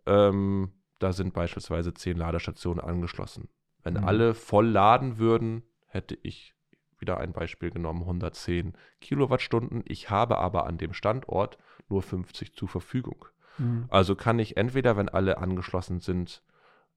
ähm, 0.07 0.73
da 0.99 1.13
sind 1.13 1.35
beispielsweise 1.35 1.93
zehn 1.93 2.17
Ladestationen 2.17 2.83
angeschlossen. 2.83 3.49
Wenn 3.83 3.95
mhm. 3.95 4.05
alle 4.05 4.35
voll 4.35 4.67
laden 4.67 5.19
würden, 5.19 5.63
hätte 5.87 6.19
ich 6.23 6.55
wieder 6.99 7.19
ein 7.19 7.33
Beispiel 7.33 7.71
genommen, 7.71 8.01
110 8.01 8.73
Kilowattstunden. 9.01 9.85
Ich 9.87 10.11
habe 10.11 10.39
aber 10.39 10.67
an 10.67 10.79
dem 10.79 10.93
Standort 10.93 11.59
nur 11.89 12.03
50 12.03 12.55
zur 12.55 12.69
Verfügung. 12.69 13.27
Mhm. 13.59 13.87
Also 13.89 14.17
kann 14.17 14.39
ich 14.39 14.57
entweder, 14.57 14.97
wenn 14.97 15.09
alle 15.09 15.39
angeschlossen 15.39 16.01
sind, 16.01 16.43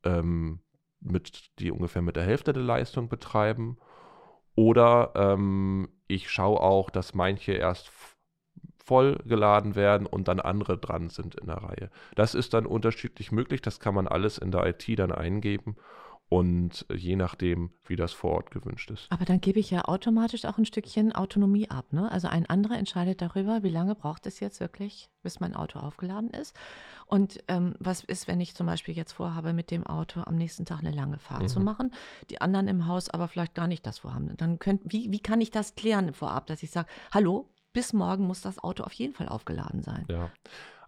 ähm, 0.03 0.61
mit, 1.01 1.59
die 1.59 1.71
ungefähr 1.71 2.01
mit 2.01 2.15
der 2.15 2.23
Hälfte 2.23 2.53
der 2.53 2.63
Leistung 2.63 3.09
betreiben. 3.09 3.77
Oder 4.55 5.11
ähm, 5.15 5.89
ich 6.07 6.29
schaue 6.29 6.61
auch, 6.61 6.89
dass 6.89 7.13
manche 7.13 7.53
erst 7.53 7.91
voll 8.83 9.17
geladen 9.25 9.75
werden 9.75 10.07
und 10.07 10.27
dann 10.27 10.39
andere 10.39 10.77
dran 10.77 11.09
sind 11.09 11.35
in 11.35 11.47
der 11.47 11.57
Reihe. 11.57 11.89
Das 12.15 12.35
ist 12.35 12.53
dann 12.53 12.65
unterschiedlich 12.65 13.31
möglich, 13.31 13.61
das 13.61 13.79
kann 13.79 13.95
man 13.95 14.07
alles 14.07 14.37
in 14.37 14.51
der 14.51 14.65
IT 14.65 14.99
dann 14.99 15.11
eingeben 15.11 15.75
und 16.31 16.85
je 16.95 17.17
nachdem, 17.17 17.71
wie 17.85 17.97
das 17.97 18.13
vor 18.13 18.31
Ort 18.31 18.51
gewünscht 18.51 18.89
ist. 18.89 19.07
Aber 19.09 19.25
dann 19.25 19.41
gebe 19.41 19.59
ich 19.59 19.69
ja 19.69 19.83
automatisch 19.83 20.45
auch 20.45 20.57
ein 20.57 20.65
Stückchen 20.65 21.11
Autonomie 21.11 21.69
ab. 21.69 21.91
Ne? 21.91 22.09
Also 22.09 22.29
ein 22.29 22.45
anderer 22.45 22.77
entscheidet 22.77 23.21
darüber, 23.21 23.63
wie 23.63 23.69
lange 23.69 23.95
braucht 23.95 24.25
es 24.25 24.39
jetzt 24.39 24.61
wirklich, 24.61 25.09
bis 25.23 25.41
mein 25.41 25.53
Auto 25.53 25.79
aufgeladen 25.79 26.29
ist. 26.29 26.55
Und 27.05 27.43
ähm, 27.49 27.75
was 27.79 28.05
ist, 28.05 28.29
wenn 28.29 28.39
ich 28.39 28.55
zum 28.55 28.65
Beispiel 28.65 28.95
jetzt 28.95 29.11
vorhabe, 29.11 29.51
mit 29.51 29.71
dem 29.71 29.85
Auto 29.85 30.21
am 30.21 30.37
nächsten 30.37 30.63
Tag 30.63 30.79
eine 30.79 30.91
lange 30.91 31.19
Fahrt 31.19 31.41
mhm. 31.43 31.47
zu 31.49 31.59
machen, 31.59 31.93
die 32.29 32.39
anderen 32.39 32.69
im 32.69 32.87
Haus 32.87 33.09
aber 33.09 33.27
vielleicht 33.27 33.53
gar 33.53 33.67
nicht 33.67 33.85
das 33.85 33.99
vorhaben. 33.99 34.31
Dann 34.37 34.57
könnt, 34.57 34.83
wie, 34.85 35.11
wie 35.11 35.19
kann 35.19 35.41
ich 35.41 35.51
das 35.51 35.75
klären 35.75 36.13
vorab, 36.13 36.47
dass 36.47 36.63
ich 36.63 36.71
sage, 36.71 36.87
hallo, 37.13 37.49
bis 37.73 37.93
morgen 37.93 38.25
muss 38.25 38.41
das 38.41 38.63
Auto 38.63 38.83
auf 38.83 38.93
jeden 38.93 39.13
Fall 39.13 39.27
aufgeladen 39.27 39.81
sein. 39.81 40.05
Ja. 40.09 40.29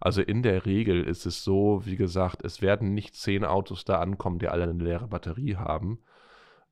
Also 0.00 0.20
in 0.20 0.42
der 0.42 0.66
Regel 0.66 1.02
ist 1.02 1.24
es 1.24 1.44
so, 1.44 1.82
wie 1.84 1.96
gesagt, 1.96 2.44
es 2.44 2.60
werden 2.60 2.92
nicht 2.92 3.14
zehn 3.14 3.44
Autos 3.44 3.84
da 3.84 4.00
ankommen, 4.00 4.38
die 4.38 4.48
alle 4.48 4.64
eine 4.64 4.82
leere 4.82 5.08
Batterie 5.08 5.56
haben. 5.56 5.98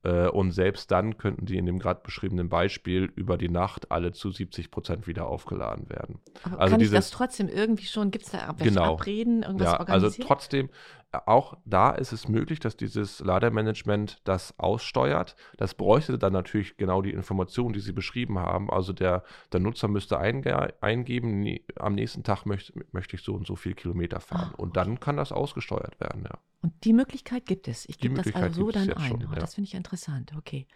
Äh, 0.05 0.29
und 0.29 0.51
selbst 0.51 0.91
dann 0.91 1.17
könnten 1.17 1.47
die 1.47 1.57
in 1.57 1.65
dem 1.65 1.79
gerade 1.79 2.01
beschriebenen 2.03 2.49
Beispiel 2.49 3.05
über 3.15 3.39
die 3.39 3.49
Nacht 3.49 3.91
alle 3.93 4.13
zu 4.13 4.31
70 4.31 4.71
Prozent 4.71 5.07
wieder 5.07 5.27
aufgeladen 5.27 5.89
werden. 5.89 6.21
Aber 6.43 6.61
also 6.61 6.73
kann 6.73 6.81
dieses, 6.81 6.93
ich 6.93 6.99
das 6.99 7.11
trotzdem 7.11 7.49
irgendwie 7.49 7.87
schon, 7.87 8.11
gibt 8.11 8.27
es 8.27 8.33
da 8.33 8.55
welche 8.59 8.75
genau, 8.75 8.95
Abreden, 8.95 9.45
irgendwas 9.45 9.73
ja, 9.73 9.79
Also 9.79 10.11
trotzdem, 10.21 10.71
auch 11.13 11.59
da 11.65 11.91
ist 11.91 12.13
es 12.13 12.29
möglich, 12.29 12.59
dass 12.59 12.77
dieses 12.77 13.21
Lademanagement 13.21 14.21
das 14.25 14.59
aussteuert. 14.59 15.37
Das 15.57 15.75
bräuchte 15.75 16.19
dann 16.19 16.33
natürlich 16.33 16.77
genau 16.77 17.03
die 17.03 17.13
Informationen, 17.13 17.73
die 17.75 17.81
Sie 17.81 17.93
beschrieben 17.93 18.39
haben. 18.39 18.71
Also 18.71 18.93
der, 18.93 19.23
der 19.53 19.61
Nutzer 19.61 19.89
müsste 19.89 20.19
einge 20.19 20.75
eingeben, 20.83 21.41
nee, 21.41 21.65
am 21.77 21.95
nächsten 21.95 22.23
Tag 22.23 22.47
möchte, 22.47 22.73
möchte 22.93 23.17
ich 23.17 23.23
so 23.23 23.35
und 23.35 23.47
so 23.47 23.57
viel 23.57 23.75
Kilometer 23.75 24.21
fahren. 24.21 24.53
Ah, 24.55 24.59
und 24.59 24.77
dann 24.77 25.01
kann 25.01 25.17
das 25.17 25.33
ausgesteuert 25.33 26.01
werden, 26.01 26.25
ja. 26.25 26.39
Und 26.63 26.85
die 26.85 26.93
Möglichkeit 26.93 27.45
gibt 27.45 27.69
es. 27.69 27.89
Ich 27.89 27.99
gebe 27.99 28.15
das 28.15 28.35
also 28.35 28.67
so 28.67 28.71
dann 28.71 28.93
ein. 28.93 29.09
Schon, 29.09 29.27
oh, 29.27 29.33
ja. 29.33 29.41
Das 29.41 29.55
finde 29.55 29.69
ich 29.69 29.75
interessant. 29.75 30.33
Okay. 30.37 30.67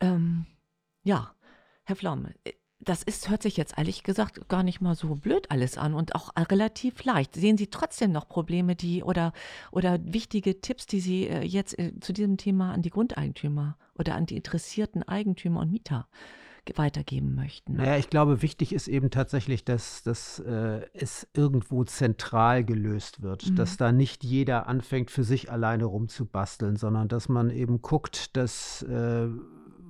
Ähm, 0.00 0.46
ja, 1.02 1.34
Herr 1.84 1.96
äh, 2.44 2.52
das 2.80 3.02
ist, 3.02 3.28
hört 3.28 3.42
sich 3.42 3.56
jetzt 3.56 3.76
ehrlich 3.76 4.02
gesagt 4.02 4.48
gar 4.48 4.62
nicht 4.62 4.80
mal 4.80 4.94
so 4.94 5.14
blöd 5.14 5.50
alles 5.50 5.76
an 5.76 5.94
und 5.94 6.14
auch 6.14 6.30
relativ 6.36 7.04
leicht. 7.04 7.34
Sehen 7.34 7.58
Sie 7.58 7.66
trotzdem 7.66 8.10
noch 8.10 8.28
Probleme, 8.28 8.74
die 8.74 9.02
oder, 9.02 9.32
oder 9.70 9.98
wichtige 10.02 10.60
Tipps, 10.60 10.86
die 10.86 11.00
Sie 11.00 11.26
äh, 11.26 11.42
jetzt 11.42 11.78
äh, 11.78 11.92
zu 12.00 12.12
diesem 12.12 12.38
Thema 12.38 12.72
an 12.72 12.82
die 12.82 12.90
Grundeigentümer 12.90 13.76
oder 13.98 14.14
an 14.14 14.26
die 14.26 14.36
interessierten 14.36 15.02
Eigentümer 15.02 15.60
und 15.60 15.70
Mieter 15.70 16.08
weitergeben 16.74 17.34
möchten? 17.34 17.76
Naja, 17.76 17.96
ich 17.96 18.10
glaube, 18.10 18.42
wichtig 18.42 18.72
ist 18.72 18.88
eben 18.88 19.10
tatsächlich, 19.10 19.64
dass, 19.64 20.02
dass 20.02 20.38
äh, 20.40 20.86
es 20.94 21.26
irgendwo 21.34 21.84
zentral 21.84 22.64
gelöst 22.64 23.22
wird, 23.22 23.50
mhm. 23.50 23.56
dass 23.56 23.76
da 23.76 23.92
nicht 23.92 24.24
jeder 24.24 24.68
anfängt, 24.68 25.10
für 25.10 25.24
sich 25.24 25.50
alleine 25.50 25.84
rumzubasteln, 25.84 26.76
sondern 26.76 27.08
dass 27.08 27.28
man 27.28 27.50
eben 27.50 27.82
guckt, 27.82 28.36
dass 28.36 28.82
äh, 28.82 29.28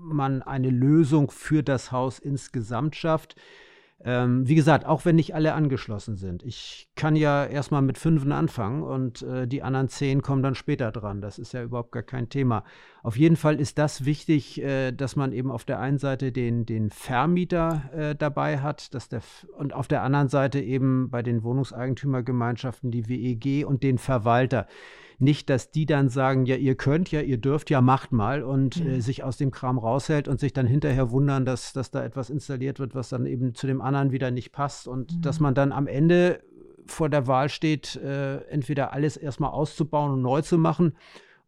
man 0.02 0.42
eine 0.42 0.70
Lösung 0.70 1.30
für 1.30 1.62
das 1.62 1.92
Haus 1.92 2.18
insgesamt 2.18 2.96
schafft. 2.96 3.36
Ähm, 4.02 4.48
wie 4.48 4.54
gesagt, 4.54 4.86
auch 4.86 5.04
wenn 5.04 5.16
nicht 5.16 5.34
alle 5.34 5.52
angeschlossen 5.52 6.16
sind. 6.16 6.42
Ich 6.42 6.88
kann 6.96 7.16
ja 7.16 7.44
erstmal 7.44 7.82
mit 7.82 7.98
fünfen 7.98 8.32
anfangen 8.32 8.82
und 8.82 9.20
äh, 9.20 9.46
die 9.46 9.62
anderen 9.62 9.88
zehn 9.88 10.22
kommen 10.22 10.42
dann 10.42 10.54
später 10.54 10.90
dran. 10.90 11.20
Das 11.20 11.38
ist 11.38 11.52
ja 11.52 11.62
überhaupt 11.62 11.92
gar 11.92 12.02
kein 12.02 12.30
Thema. 12.30 12.64
Auf 13.02 13.18
jeden 13.18 13.36
Fall 13.36 13.60
ist 13.60 13.76
das 13.76 14.06
wichtig, 14.06 14.62
äh, 14.62 14.92
dass 14.92 15.16
man 15.16 15.32
eben 15.32 15.50
auf 15.50 15.66
der 15.66 15.80
einen 15.80 15.98
Seite 15.98 16.32
den, 16.32 16.64
den 16.64 16.88
Vermieter 16.88 17.90
äh, 17.92 18.14
dabei 18.14 18.60
hat 18.60 18.94
dass 18.94 19.10
der, 19.10 19.20
und 19.58 19.74
auf 19.74 19.86
der 19.86 20.02
anderen 20.02 20.28
Seite 20.28 20.60
eben 20.60 21.10
bei 21.10 21.22
den 21.22 21.42
Wohnungseigentümergemeinschaften 21.42 22.90
die 22.90 23.06
WEG 23.06 23.66
und 23.66 23.82
den 23.82 23.98
Verwalter. 23.98 24.66
Nicht, 25.20 25.50
dass 25.50 25.70
die 25.70 25.86
dann 25.86 26.08
sagen, 26.08 26.46
ja, 26.46 26.56
ihr 26.56 26.74
könnt 26.74 27.10
ja, 27.10 27.20
ihr 27.20 27.38
dürft 27.38 27.68
ja, 27.70 27.80
macht 27.80 28.10
mal 28.10 28.42
und 28.42 28.82
mhm. 28.82 28.90
äh, 28.90 29.00
sich 29.00 29.22
aus 29.22 29.36
dem 29.36 29.50
Kram 29.50 29.78
raushält 29.78 30.28
und 30.28 30.40
sich 30.40 30.52
dann 30.52 30.66
hinterher 30.66 31.10
wundern, 31.10 31.44
dass, 31.44 31.72
dass 31.72 31.90
da 31.90 32.02
etwas 32.02 32.30
installiert 32.30 32.80
wird, 32.80 32.94
was 32.94 33.10
dann 33.10 33.26
eben 33.26 33.54
zu 33.54 33.66
dem 33.66 33.80
anderen 33.80 34.12
wieder 34.12 34.30
nicht 34.30 34.50
passt 34.50 34.88
und 34.88 35.16
mhm. 35.16 35.22
dass 35.22 35.38
man 35.38 35.54
dann 35.54 35.72
am 35.72 35.86
Ende 35.86 36.40
vor 36.86 37.08
der 37.08 37.26
Wahl 37.26 37.48
steht, 37.48 37.96
äh, 37.96 38.38
entweder 38.48 38.92
alles 38.92 39.16
erstmal 39.16 39.50
auszubauen 39.50 40.12
und 40.12 40.22
neu 40.22 40.42
zu 40.42 40.58
machen 40.58 40.94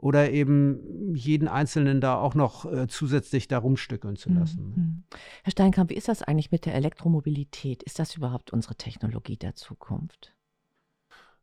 oder 0.02 0.30
eben 0.32 1.14
jeden 1.14 1.46
Einzelnen 1.46 2.00
da 2.00 2.16
auch 2.16 2.35
noch 2.35 2.70
äh, 2.70 2.88
zusätzlich 2.88 3.46
da 3.46 3.58
rumstückeln 3.58 4.16
zu 4.16 4.30
lassen. 4.30 4.74
Mhm. 4.76 5.02
Herr 5.44 5.52
Steinkamp, 5.52 5.90
wie 5.90 5.94
ist 5.94 6.08
das 6.08 6.22
eigentlich 6.22 6.50
mit 6.50 6.66
der 6.66 6.74
Elektromobilität? 6.74 7.82
Ist 7.85 8.00
das 8.00 8.16
überhaupt 8.16 8.52
unsere 8.52 8.74
Technologie 8.74 9.37
der 9.37 9.54
Zukunft? 9.54 10.35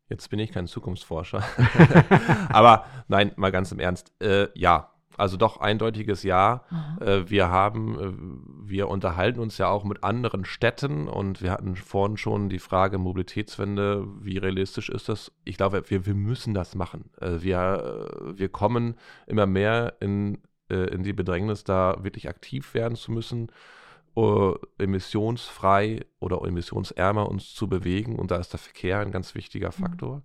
Jetzt 0.10 0.30
bin 0.30 0.40
ich 0.40 0.52
kein 0.52 0.68
Zukunftsforscher. 0.68 1.44
Aber 2.50 2.86
nein, 3.08 3.32
mal 3.36 3.52
ganz 3.52 3.72
im 3.72 3.80
Ernst. 3.80 4.12
Äh, 4.22 4.48
ja, 4.56 4.92
also 5.20 5.36
doch 5.36 5.60
eindeutiges 5.60 6.24
Ja. 6.24 6.64
Äh, 7.02 7.30
wir 7.30 7.50
haben, 7.50 8.00
äh, 8.00 8.70
wir 8.70 8.88
unterhalten 8.88 9.40
uns 9.40 9.58
ja 9.58 9.68
auch 9.68 9.84
mit 9.84 10.04
anderen 10.04 10.46
Städten 10.46 11.08
und 11.08 11.42
wir 11.42 11.52
hatten 11.52 11.76
vorhin 11.76 12.18
schon 12.18 12.50
die 12.50 12.60
Frage 12.60 12.98
Mobilitätswende. 12.98 14.08
Wie 14.22 14.38
realistisch 14.38 14.90
ist 14.90 15.10
das? 15.10 15.32
Ich 15.44 15.58
glaube, 15.58 15.84
wir, 15.90 16.06
wir 16.06 16.16
müssen 16.16 16.54
das 16.54 16.74
machen. 16.74 17.12
Äh, 17.20 17.42
wir, 17.42 18.08
äh, 18.18 18.38
wir 18.40 18.50
kommen 18.50 18.96
immer 19.28 19.46
mehr 19.46 19.96
in, 20.00 20.40
äh, 20.70 20.86
in 20.94 21.04
die 21.04 21.14
Bedrängnis, 21.14 21.66
da 21.66 21.98
wirklich 22.02 22.30
aktiv 22.30 22.74
werden 22.74 22.96
zu 22.96 23.12
müssen 23.12 23.52
uh, 24.20 24.56
emissionsfrei 24.78 26.06
oder 26.20 26.42
emissionsärmer 26.46 27.30
uns 27.30 27.54
zu 27.54 27.68
bewegen. 27.68 28.18
Und 28.18 28.32
da 28.32 28.38
ist 28.38 28.52
der 28.52 28.60
Verkehr 28.60 29.00
ein 29.00 29.12
ganz 29.12 29.36
wichtiger 29.36 29.70
mhm. 29.70 29.84
Faktor. 29.84 30.16
Mhm. 30.18 30.24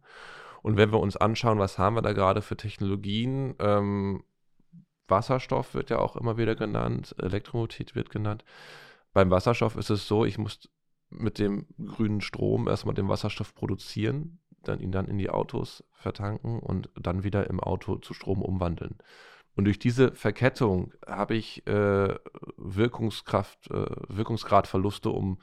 Und 0.62 0.76
wenn 0.76 0.92
wir 0.92 1.00
uns 1.00 1.16
anschauen, 1.16 1.58
was 1.58 1.78
haben 1.78 1.96
wir 1.96 2.02
da 2.02 2.12
gerade 2.12 2.42
für 2.42 2.56
Technologien, 2.56 3.54
ähm, 3.58 4.24
Wasserstoff 5.06 5.74
wird 5.74 5.90
ja 5.90 5.98
auch 5.98 6.16
immer 6.16 6.38
wieder 6.38 6.54
genannt, 6.54 7.14
Elektromobilität 7.18 7.94
wird 7.94 8.10
genannt. 8.10 8.44
Beim 9.12 9.30
Wasserstoff 9.30 9.76
ist 9.76 9.90
es 9.90 10.08
so, 10.08 10.24
ich 10.24 10.38
muss 10.38 10.70
mit 11.10 11.38
dem 11.38 11.66
grünen 11.86 12.22
Strom 12.22 12.66
erstmal 12.66 12.94
den 12.94 13.08
Wasserstoff 13.08 13.54
produzieren, 13.54 14.40
dann 14.62 14.80
ihn 14.80 14.90
dann 14.90 15.06
in 15.06 15.18
die 15.18 15.30
Autos 15.30 15.84
vertanken 15.92 16.58
und 16.58 16.88
dann 16.98 17.22
wieder 17.22 17.48
im 17.48 17.60
Auto 17.60 17.98
zu 17.98 18.14
Strom 18.14 18.42
umwandeln. 18.42 18.96
Und 19.56 19.66
durch 19.66 19.78
diese 19.78 20.12
Verkettung 20.14 20.92
habe 21.06 21.34
ich 21.34 21.66
äh, 21.66 22.14
Wirkungskraft, 22.56 23.70
äh, 23.70 23.86
Wirkungsgradverluste 24.08 25.10
um 25.10 25.38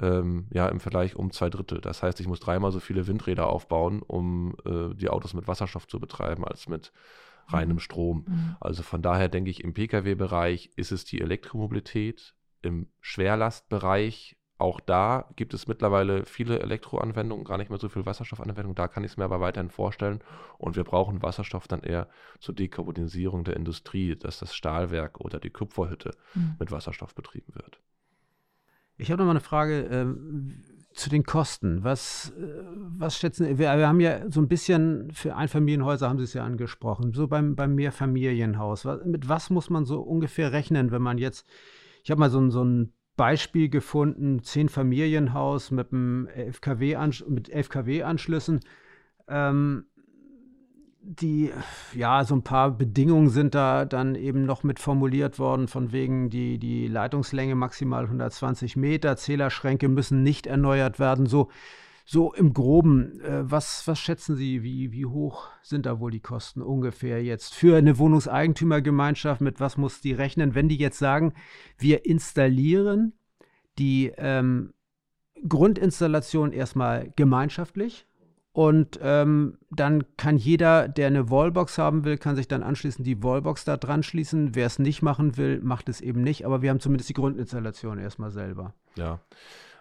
ähm, 0.00 0.46
ja 0.50 0.68
im 0.68 0.80
Vergleich 0.80 1.16
um 1.16 1.32
zwei 1.32 1.50
Drittel. 1.50 1.80
Das 1.80 2.02
heißt, 2.02 2.20
ich 2.20 2.26
muss 2.26 2.40
dreimal 2.40 2.72
so 2.72 2.80
viele 2.80 3.06
Windräder 3.06 3.48
aufbauen, 3.48 4.02
um 4.02 4.54
äh, 4.64 4.94
die 4.94 5.10
Autos 5.10 5.34
mit 5.34 5.48
Wasserstoff 5.48 5.86
zu 5.86 6.00
betreiben, 6.00 6.44
als 6.44 6.68
mit 6.68 6.92
reinem 7.48 7.76
mhm. 7.76 7.80
Strom. 7.80 8.24
Mhm. 8.26 8.56
Also 8.60 8.82
von 8.82 9.02
daher 9.02 9.28
denke 9.28 9.50
ich, 9.50 9.62
im 9.62 9.74
Pkw-Bereich 9.74 10.70
ist 10.76 10.92
es 10.92 11.04
die 11.04 11.20
Elektromobilität, 11.20 12.34
im 12.62 12.88
Schwerlastbereich 13.00 14.36
auch 14.62 14.80
da 14.80 15.26
gibt 15.36 15.54
es 15.54 15.66
mittlerweile 15.66 16.24
viele 16.24 16.60
Elektroanwendungen, 16.60 17.44
gar 17.44 17.58
nicht 17.58 17.68
mehr 17.68 17.78
so 17.78 17.88
viel 17.88 18.06
Wasserstoffanwendungen. 18.06 18.74
Da 18.74 18.88
kann 18.88 19.04
ich 19.04 19.12
es 19.12 19.16
mir 19.16 19.24
aber 19.24 19.40
weiterhin 19.40 19.70
vorstellen. 19.70 20.20
Und 20.56 20.76
wir 20.76 20.84
brauchen 20.84 21.22
Wasserstoff 21.22 21.68
dann 21.68 21.80
eher 21.80 22.08
zur 22.38 22.54
Dekarbonisierung 22.54 23.44
der 23.44 23.56
Industrie, 23.56 24.16
dass 24.16 24.38
das 24.38 24.54
Stahlwerk 24.54 25.20
oder 25.20 25.40
die 25.40 25.50
Kupferhütte 25.50 26.12
mhm. 26.34 26.54
mit 26.58 26.70
Wasserstoff 26.70 27.14
betrieben 27.14 27.54
wird. 27.54 27.80
Ich 28.96 29.10
habe 29.10 29.18
noch 29.18 29.26
mal 29.26 29.32
eine 29.32 29.40
Frage 29.40 29.80
ähm, 29.90 30.62
zu 30.92 31.10
den 31.10 31.24
Kosten. 31.24 31.82
Was, 31.82 32.32
äh, 32.38 32.62
was 32.98 33.18
schätzen 33.18 33.46
wir? 33.46 33.58
Wir 33.58 33.88
haben 33.88 34.00
ja 34.00 34.30
so 34.30 34.40
ein 34.40 34.48
bisschen 34.48 35.10
für 35.10 35.34
Einfamilienhäuser 35.34 36.08
haben 36.08 36.18
Sie 36.18 36.24
es 36.24 36.34
ja 36.34 36.44
angesprochen. 36.44 37.12
So 37.12 37.26
beim, 37.26 37.56
beim 37.56 37.74
Mehrfamilienhaus. 37.74 38.84
mit 39.04 39.28
was 39.28 39.50
muss 39.50 39.70
man 39.70 39.84
so 39.84 40.00
ungefähr 40.00 40.52
rechnen, 40.52 40.92
wenn 40.92 41.02
man 41.02 41.18
jetzt 41.18 41.46
ich 42.02 42.10
habe 42.10 42.20
mal 42.20 42.30
so, 42.30 42.50
so 42.50 42.64
ein 42.64 42.92
Beispiel 43.16 43.68
gefunden, 43.68 44.42
zehn 44.42 44.68
Familienhaus 44.68 45.70
mit, 45.70 45.92
einem 45.92 46.26
11 46.26 46.60
kW 46.60 46.96
mit 47.28 47.50
11 47.50 47.68
kW-Anschlüssen. 47.68 48.60
Ähm, 49.28 49.84
die, 51.04 51.50
ja, 51.94 52.24
so 52.24 52.36
ein 52.36 52.44
paar 52.44 52.70
Bedingungen 52.70 53.28
sind 53.28 53.54
da 53.54 53.84
dann 53.84 54.14
eben 54.14 54.44
noch 54.44 54.62
mit 54.62 54.78
formuliert 54.78 55.38
worden, 55.38 55.66
von 55.66 55.90
wegen 55.90 56.30
die, 56.30 56.58
die 56.58 56.86
Leitungslänge 56.86 57.56
maximal 57.56 58.04
120 58.04 58.76
Meter, 58.76 59.16
Zählerschränke 59.16 59.88
müssen 59.88 60.22
nicht 60.22 60.46
erneuert 60.46 61.00
werden. 61.00 61.26
So, 61.26 61.50
so 62.04 62.32
im 62.32 62.52
Groben, 62.52 63.20
äh, 63.20 63.50
was, 63.50 63.86
was 63.86 63.98
schätzen 63.98 64.36
Sie, 64.36 64.62
wie, 64.62 64.92
wie 64.92 65.06
hoch 65.06 65.48
sind 65.62 65.86
da 65.86 66.00
wohl 66.00 66.10
die 66.10 66.20
Kosten 66.20 66.62
ungefähr 66.62 67.22
jetzt 67.22 67.54
für 67.54 67.76
eine 67.76 67.98
Wohnungseigentümergemeinschaft? 67.98 69.40
Mit 69.40 69.60
was 69.60 69.76
muss 69.76 70.00
die 70.00 70.12
rechnen, 70.12 70.54
wenn 70.54 70.68
die 70.68 70.76
jetzt 70.76 70.98
sagen, 70.98 71.34
wir 71.78 72.04
installieren 72.06 73.12
die 73.78 74.12
ähm, 74.16 74.72
Grundinstallation 75.48 76.52
erstmal 76.52 77.12
gemeinschaftlich 77.16 78.06
und 78.52 78.98
ähm, 79.02 79.56
dann 79.70 80.04
kann 80.18 80.36
jeder, 80.36 80.86
der 80.86 81.06
eine 81.06 81.30
Wallbox 81.30 81.78
haben 81.78 82.04
will, 82.04 82.18
kann 82.18 82.36
sich 82.36 82.48
dann 82.48 82.62
anschließend 82.62 83.06
die 83.06 83.22
Wallbox 83.22 83.64
da 83.64 83.78
dran 83.78 84.02
schließen. 84.02 84.54
Wer 84.54 84.66
es 84.66 84.78
nicht 84.78 85.00
machen 85.00 85.38
will, 85.38 85.60
macht 85.62 85.88
es 85.88 86.02
eben 86.02 86.22
nicht. 86.22 86.44
Aber 86.44 86.60
wir 86.60 86.68
haben 86.68 86.80
zumindest 86.80 87.08
die 87.08 87.14
Grundinstallation 87.14 87.98
erstmal 87.98 88.30
selber. 88.30 88.74
Ja, 88.96 89.20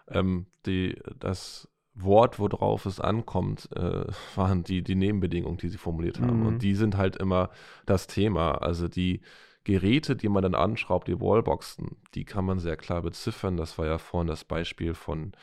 ähm, 0.08 0.46
die, 0.66 0.98
das 1.20 1.68
Wort, 2.04 2.40
worauf 2.40 2.86
es 2.86 3.00
ankommt, 3.00 3.70
äh, 3.76 4.06
waren 4.36 4.64
die, 4.64 4.84
die 4.84 4.96
Nebenbedingungen, 4.96 5.58
die 5.58 5.70
sie 5.70 5.78
formuliert 5.78 6.20
haben. 6.20 6.42
Mhm. 6.42 6.46
Und 6.48 6.60
die 6.60 6.76
sind 6.76 6.98
halt 6.98 7.16
immer 7.16 7.50
das 7.86 8.08
Thema. 8.08 8.56
Also 8.56 8.88
die 8.88 9.22
Geräte, 9.64 10.16
die 10.16 10.30
man 10.30 10.44
dann 10.44 10.56
anschraubt, 10.56 11.08
die 11.08 11.20
Wallboxen, 11.20 11.98
die 12.16 12.26
kann 12.26 12.46
man 12.46 12.60
sehr 12.60 12.78
klar 12.78 13.02
beziffern. 13.02 13.58
Das 13.58 13.78
war 13.78 13.86
ja 13.86 13.98
vorhin 13.98 14.28
das 14.28 14.44
Beispiel 14.44 14.94
von 14.94 15.34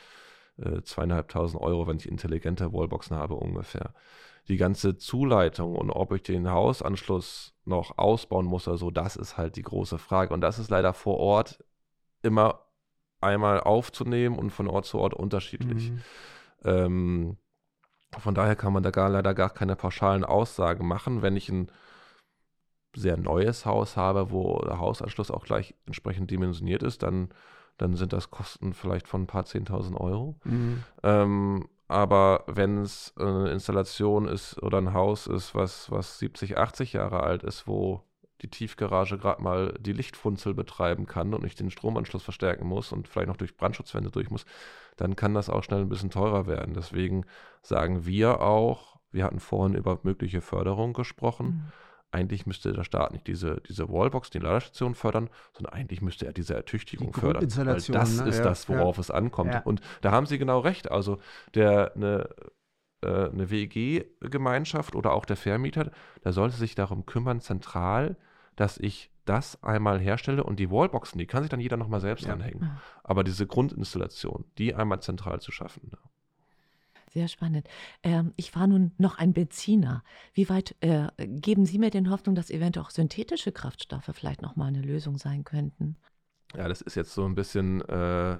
äh, 0.57 0.81
zweieinhalbtausend 0.81 1.61
Euro, 1.61 1.87
wenn 1.87 1.97
ich 1.97 2.07
intelligente 2.07 2.73
Wallboxen 2.73 3.15
habe 3.15 3.35
ungefähr. 3.35 3.93
Die 4.47 4.57
ganze 4.57 4.97
Zuleitung 4.97 5.75
und 5.75 5.89
ob 5.91 6.11
ich 6.11 6.23
den 6.23 6.49
Hausanschluss 6.49 7.53
noch 7.65 7.97
ausbauen 7.97 8.45
muss 8.45 8.67
oder 8.67 8.77
so, 8.77 8.91
das 8.91 9.15
ist 9.15 9.37
halt 9.37 9.55
die 9.55 9.61
große 9.61 9.97
Frage. 9.97 10.33
Und 10.33 10.41
das 10.41 10.59
ist 10.59 10.69
leider 10.69 10.93
vor 10.93 11.17
Ort 11.17 11.63
immer 12.21 12.65
einmal 13.21 13.61
aufzunehmen 13.61 14.37
und 14.37 14.49
von 14.49 14.67
Ort 14.67 14.85
zu 14.85 14.97
Ort 14.99 15.13
unterschiedlich. 15.13 15.91
Mhm. 15.91 16.01
Ähm, 16.63 17.37
von 18.17 18.33
daher 18.33 18.55
kann 18.55 18.73
man 18.73 18.83
da 18.83 18.91
gar, 18.91 19.09
leider 19.09 19.33
gar 19.33 19.49
keine 19.49 19.75
pauschalen 19.75 20.25
Aussagen 20.25 20.87
machen. 20.87 21.21
Wenn 21.21 21.35
ich 21.35 21.49
ein 21.49 21.71
sehr 22.95 23.17
neues 23.17 23.65
Haus 23.65 23.97
habe, 23.97 24.31
wo 24.31 24.59
der 24.59 24.79
Hausanschluss 24.79 25.31
auch 25.31 25.45
gleich 25.45 25.75
entsprechend 25.85 26.31
dimensioniert 26.31 26.81
ist, 26.81 27.03
dann, 27.03 27.29
dann 27.77 27.95
sind 27.95 28.13
das 28.13 28.31
Kosten 28.31 28.73
vielleicht 28.73 29.07
von 29.07 29.23
ein 29.23 29.27
paar 29.27 29.43
10.000 29.43 29.95
Euro. 29.99 30.39
Mhm. 30.43 30.83
Ähm, 31.03 31.69
aber 31.87 32.43
wenn 32.47 32.79
es 32.79 33.13
eine 33.17 33.49
Installation 33.49 34.27
ist 34.27 34.61
oder 34.61 34.77
ein 34.79 34.93
Haus 34.93 35.27
ist, 35.27 35.55
was, 35.55 35.91
was 35.91 36.19
70, 36.19 36.57
80 36.57 36.93
Jahre 36.93 37.21
alt 37.21 37.43
ist, 37.43 37.67
wo 37.67 38.03
die 38.41 38.49
Tiefgarage 38.49 39.17
gerade 39.17 39.41
mal 39.41 39.73
die 39.79 39.93
Lichtfunzel 39.93 40.53
betreiben 40.53 41.05
kann 41.05 41.33
und 41.33 41.45
ich 41.45 41.55
den 41.55 41.71
Stromanschluss 41.71 42.23
verstärken 42.23 42.67
muss 42.67 42.91
und 42.91 43.07
vielleicht 43.07 43.27
noch 43.27 43.37
durch 43.37 43.57
Brandschutzwände 43.57 44.11
durch 44.11 44.29
muss, 44.29 44.45
dann 44.97 45.15
kann 45.15 45.33
das 45.33 45.49
auch 45.49 45.63
schnell 45.63 45.81
ein 45.81 45.89
bisschen 45.89 46.09
teurer 46.09 46.47
werden. 46.47 46.73
Deswegen 46.73 47.25
sagen 47.61 48.05
wir 48.05 48.41
auch, 48.41 48.99
wir 49.11 49.23
hatten 49.23 49.39
vorhin 49.39 49.75
über 49.75 49.99
mögliche 50.03 50.41
Förderung 50.41 50.93
gesprochen. 50.93 51.45
Mhm. 51.45 51.71
Eigentlich 52.11 52.47
müsste 52.47 52.73
der 52.73 52.83
Staat 52.83 53.11
nicht 53.11 53.27
diese, 53.27 53.61
diese 53.67 53.87
Wallbox, 53.89 54.31
die 54.31 54.39
Ladestation 54.39 54.95
fördern, 54.95 55.29
sondern 55.53 55.73
eigentlich 55.73 56.01
müsste 56.01 56.25
er 56.25 56.33
diese 56.33 56.55
Ertüchtigung 56.55 57.11
die 57.11 57.19
fördern. 57.19 57.43
Weil 57.43 57.65
das 57.93 58.19
ne? 58.19 58.27
ist 58.29 58.37
ja, 58.37 58.43
das, 58.43 58.67
worauf 58.67 58.97
ja. 58.97 59.01
es 59.01 59.11
ankommt. 59.11 59.53
Ja. 59.53 59.61
Und 59.61 59.81
da 60.01 60.11
haben 60.11 60.25
Sie 60.25 60.39
genau 60.39 60.59
recht. 60.59 60.89
Also 60.89 61.19
der, 61.53 61.95
eine, 61.95 62.29
äh, 63.01 63.29
eine 63.29 63.51
WEG-Gemeinschaft 63.51 64.95
oder 64.95 65.13
auch 65.13 65.25
der 65.25 65.37
Vermieter, 65.37 65.91
der 66.23 66.33
sollte 66.33 66.55
sich 66.55 66.73
darum 66.73 67.05
kümmern, 67.05 67.41
zentral 67.41 68.17
dass 68.59 68.77
ich 68.77 69.09
das 69.23 69.63
einmal 69.63 69.99
herstelle 69.99 70.43
und 70.43 70.59
die 70.59 70.69
Wallboxen, 70.69 71.17
die 71.17 71.27
kann 71.27 71.43
sich 71.43 71.49
dann 71.49 71.61
jeder 71.61 71.77
nochmal 71.77 72.01
selbst 72.01 72.25
ja. 72.25 72.33
anhängen. 72.33 72.77
Aber 73.03 73.23
diese 73.23 73.47
Grundinstallation, 73.47 74.43
die 74.57 74.75
einmal 74.75 75.01
zentral 75.01 75.39
zu 75.39 75.53
schaffen. 75.53 75.91
Sehr 77.13 77.29
spannend. 77.29 77.67
Ähm, 78.03 78.33
ich 78.35 78.53
war 78.55 78.67
nun 78.67 78.91
noch 78.97 79.17
ein 79.17 79.31
Benziner. 79.33 80.03
Wie 80.33 80.49
weit 80.49 80.75
äh, 80.81 81.07
geben 81.25 81.65
Sie 81.65 81.79
mir 81.79 81.89
den 81.89 82.09
Hoffnung, 82.09 82.35
dass 82.35 82.49
eventuell 82.49 82.85
auch 82.85 82.91
synthetische 82.91 83.53
Kraftstoffe 83.53 84.11
vielleicht 84.13 84.41
nochmal 84.41 84.67
eine 84.67 84.81
Lösung 84.81 85.17
sein 85.17 85.45
könnten? 85.45 85.95
Ja, 86.55 86.67
das 86.67 86.81
ist 86.81 86.95
jetzt 86.95 87.13
so 87.13 87.25
ein 87.25 87.35
bisschen 87.35 87.81
äh, 87.81 88.39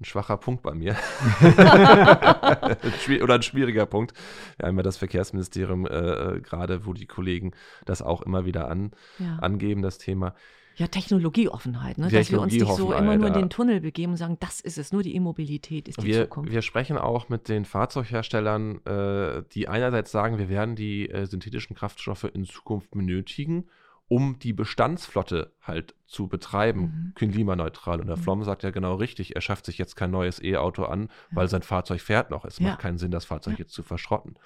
ein 0.00 0.04
schwacher 0.04 0.36
Punkt 0.36 0.62
bei 0.62 0.74
mir. 0.74 0.94
Oder 3.22 3.34
ein 3.34 3.42
schwieriger 3.42 3.86
Punkt. 3.86 4.12
Wir 4.58 4.68
haben 4.68 4.76
ja 4.76 4.82
das 4.82 4.98
Verkehrsministerium 4.98 5.86
äh, 5.86 6.40
gerade, 6.40 6.84
wo 6.84 6.92
die 6.92 7.06
Kollegen 7.06 7.52
das 7.86 8.02
auch 8.02 8.20
immer 8.22 8.44
wieder 8.44 8.68
an, 8.68 8.90
ja. 9.18 9.36
angeben, 9.36 9.80
das 9.82 9.98
Thema. 9.98 10.34
Ja, 10.76 10.88
Technologieoffenheit, 10.88 11.96
ne? 11.96 12.10
dass 12.10 12.30
wir 12.30 12.38
uns 12.38 12.52
nicht 12.52 12.70
so 12.70 12.92
immer 12.92 13.16
nur 13.16 13.28
in 13.28 13.32
den 13.32 13.48
Tunnel 13.48 13.80
begeben 13.80 14.12
und 14.12 14.18
sagen, 14.18 14.36
das 14.40 14.60
ist 14.60 14.76
es, 14.76 14.92
nur 14.92 15.02
die 15.02 15.14
Immobilität 15.14 15.88
ist 15.88 16.02
die 16.02 16.06
wir, 16.06 16.24
Zukunft. 16.24 16.52
Wir 16.52 16.60
sprechen 16.60 16.98
auch 16.98 17.30
mit 17.30 17.48
den 17.48 17.64
Fahrzeugherstellern, 17.64 18.84
äh, 18.84 19.42
die 19.52 19.68
einerseits 19.68 20.12
sagen, 20.12 20.36
wir 20.36 20.50
werden 20.50 20.76
die 20.76 21.08
äh, 21.08 21.24
synthetischen 21.24 21.74
Kraftstoffe 21.74 22.24
in 22.24 22.44
Zukunft 22.44 22.90
benötigen 22.90 23.64
um 24.08 24.38
die 24.38 24.52
Bestandsflotte 24.52 25.52
halt 25.60 25.94
zu 26.06 26.28
betreiben, 26.28 26.80
mhm. 26.80 27.12
klimaneutral. 27.14 28.00
Und 28.00 28.06
der 28.06 28.16
mhm. 28.16 28.22
Flom 28.22 28.44
sagt 28.44 28.62
ja 28.62 28.70
genau 28.70 28.94
richtig, 28.94 29.34
er 29.34 29.42
schafft 29.42 29.66
sich 29.66 29.78
jetzt 29.78 29.96
kein 29.96 30.10
neues 30.10 30.40
E-Auto 30.42 30.84
an, 30.84 31.08
ja. 31.30 31.36
weil 31.36 31.48
sein 31.48 31.62
Fahrzeug 31.62 32.00
fährt 32.00 32.30
noch. 32.30 32.44
Es 32.44 32.58
ja. 32.58 32.68
macht 32.68 32.80
keinen 32.80 32.98
Sinn, 32.98 33.10
das 33.10 33.24
Fahrzeug 33.24 33.54
ja. 33.54 33.60
jetzt 33.60 33.72
zu 33.72 33.82
verschrotten. 33.82 34.38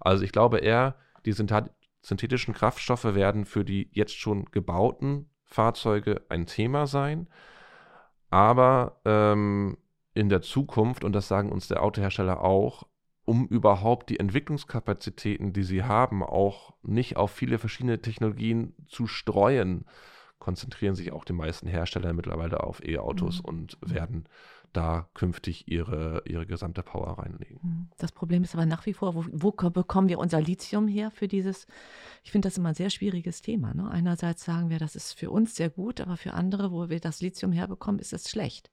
Also 0.00 0.22
ich 0.22 0.32
glaube 0.32 0.58
eher, 0.58 0.96
die 1.24 1.32
synthetischen 1.32 2.54
Kraftstoffe 2.54 3.14
werden 3.14 3.46
für 3.46 3.64
die 3.64 3.88
jetzt 3.92 4.16
schon 4.18 4.44
gebauten 4.46 5.30
Fahrzeuge 5.44 6.22
ein 6.28 6.46
Thema 6.46 6.86
sein. 6.86 7.28
Aber 8.28 9.00
ähm, 9.04 9.78
in 10.12 10.28
der 10.28 10.42
Zukunft, 10.42 11.04
und 11.04 11.14
das 11.14 11.28
sagen 11.28 11.52
uns 11.52 11.68
der 11.68 11.82
Autohersteller 11.82 12.42
auch, 12.42 12.86
um 13.26 13.46
überhaupt 13.48 14.08
die 14.08 14.18
Entwicklungskapazitäten, 14.18 15.52
die 15.52 15.64
sie 15.64 15.82
haben, 15.82 16.22
auch 16.22 16.72
nicht 16.82 17.16
auf 17.16 17.32
viele 17.32 17.58
verschiedene 17.58 18.00
Technologien 18.00 18.72
zu 18.86 19.06
streuen, 19.06 19.84
konzentrieren 20.38 20.94
sich 20.94 21.12
auch 21.12 21.24
die 21.24 21.32
meisten 21.32 21.66
Hersteller 21.66 22.12
mittlerweile 22.12 22.62
auf 22.62 22.82
E-Autos 22.82 23.38
mhm. 23.38 23.44
und 23.44 23.78
werden 23.82 24.28
da 24.72 25.08
künftig 25.14 25.68
ihre, 25.68 26.22
ihre 26.26 26.46
gesamte 26.46 26.82
Power 26.82 27.18
reinlegen. 27.18 27.58
Mhm. 27.62 27.88
Das 27.98 28.12
Problem 28.12 28.44
ist 28.44 28.54
aber 28.54 28.66
nach 28.66 28.86
wie 28.86 28.92
vor, 28.92 29.14
wo, 29.14 29.24
wo 29.32 29.50
bekommen 29.50 30.08
wir 30.08 30.18
unser 30.18 30.40
Lithium 30.40 30.86
her 30.86 31.10
für 31.10 31.26
dieses, 31.26 31.66
ich 32.22 32.30
finde 32.30 32.48
das 32.48 32.58
immer 32.58 32.68
ein 32.68 32.74
sehr 32.74 32.90
schwieriges 32.90 33.42
Thema. 33.42 33.74
Ne? 33.74 33.90
Einerseits 33.90 34.44
sagen 34.44 34.70
wir, 34.70 34.78
das 34.78 34.94
ist 34.94 35.14
für 35.14 35.30
uns 35.30 35.56
sehr 35.56 35.70
gut, 35.70 36.00
aber 36.00 36.16
für 36.16 36.34
andere, 36.34 36.70
wo 36.70 36.88
wir 36.88 37.00
das 37.00 37.20
Lithium 37.20 37.50
herbekommen, 37.50 37.98
ist 37.98 38.12
es 38.12 38.30
schlecht. 38.30 38.70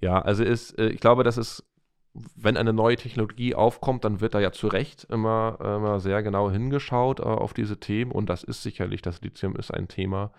Ja, 0.00 0.20
also 0.20 0.44
ist, 0.44 0.78
äh, 0.78 0.90
ich 0.90 1.00
glaube, 1.00 1.24
das 1.24 1.38
ist 1.38 1.64
wenn 2.36 2.56
eine 2.56 2.72
neue 2.72 2.96
Technologie 2.96 3.54
aufkommt, 3.54 4.04
dann 4.04 4.20
wird 4.20 4.34
da 4.34 4.40
ja 4.40 4.52
zu 4.52 4.68
Recht 4.68 5.04
immer, 5.10 5.58
immer 5.60 6.00
sehr 6.00 6.22
genau 6.22 6.50
hingeschaut 6.50 7.20
äh, 7.20 7.24
auf 7.24 7.54
diese 7.54 7.78
Themen 7.80 8.12
und 8.12 8.28
das 8.28 8.44
ist 8.44 8.62
sicherlich, 8.62 9.02
das 9.02 9.20
Lithium 9.20 9.56
ist 9.56 9.72
ein 9.72 9.88
Thema, 9.88 10.32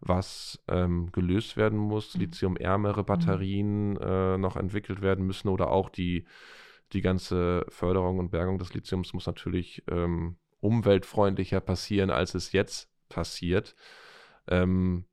was 0.00 0.62
ähm, 0.68 1.10
gelöst 1.12 1.56
werden 1.56 1.78
muss. 1.78 2.14
Mhm. 2.14 2.20
Lithiumärmere 2.20 3.00
mhm. 3.00 3.06
Batterien 3.06 3.96
äh, 3.96 4.36
noch 4.38 4.56
entwickelt 4.56 5.00
werden 5.00 5.26
müssen 5.26 5.48
oder 5.48 5.70
auch 5.70 5.88
die, 5.88 6.26
die 6.92 7.00
ganze 7.00 7.64
Förderung 7.68 8.18
und 8.18 8.30
Bergung 8.30 8.58
des 8.58 8.74
Lithiums 8.74 9.14
muss 9.14 9.26
natürlich 9.26 9.82
ähm, 9.90 10.36
umweltfreundlicher 10.60 11.60
passieren, 11.60 12.10
als 12.10 12.34
es 12.34 12.52
jetzt 12.52 12.90
passiert. 13.08 13.74
Ähm, 14.46 15.04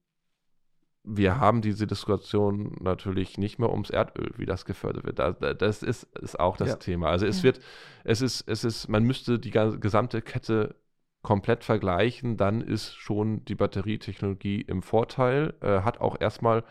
wir 1.04 1.40
haben 1.40 1.62
diese 1.62 1.88
Diskussion 1.88 2.76
natürlich 2.80 3.38
nicht 3.38 3.60
mehr 3.60 3.72
ums 3.72 3.90
Erdöl, 3.90 4.32
wie 4.38 4.46
das 4.46 4.66
gefördert 4.66 5.04
wird. 5.04 5.62
Das 5.62 5.82
ist, 5.84 6.04
ist 6.18 6.40
auch 6.40 6.58
das 6.58 6.70
ja. 6.70 6.76
Thema. 6.76 7.10
Also 7.10 7.26
es 7.26 7.38
ja. 7.38 7.46
wird, 7.46 7.60
es 8.04 8.22
ist, 8.22 8.48
es 8.48 8.64
ist, 8.64 8.88
man 8.88 9.04
müsste 9.04 9.40
die 9.40 9.52
gesamte 9.52 10.22
Kette 10.22 10.76
komplett 11.24 11.64
vergleichen, 11.64 12.38
dann 12.38 12.62
ist 12.62 12.96
schon 12.96 13.46
die 13.46 13.56
Batterietechnologie 13.56 14.62
im 14.62 14.82
Vorteil, 14.82 15.54
äh, 15.62 15.82
hat 15.82 16.02
auch 16.02 16.20
erstmal 16.20 16.64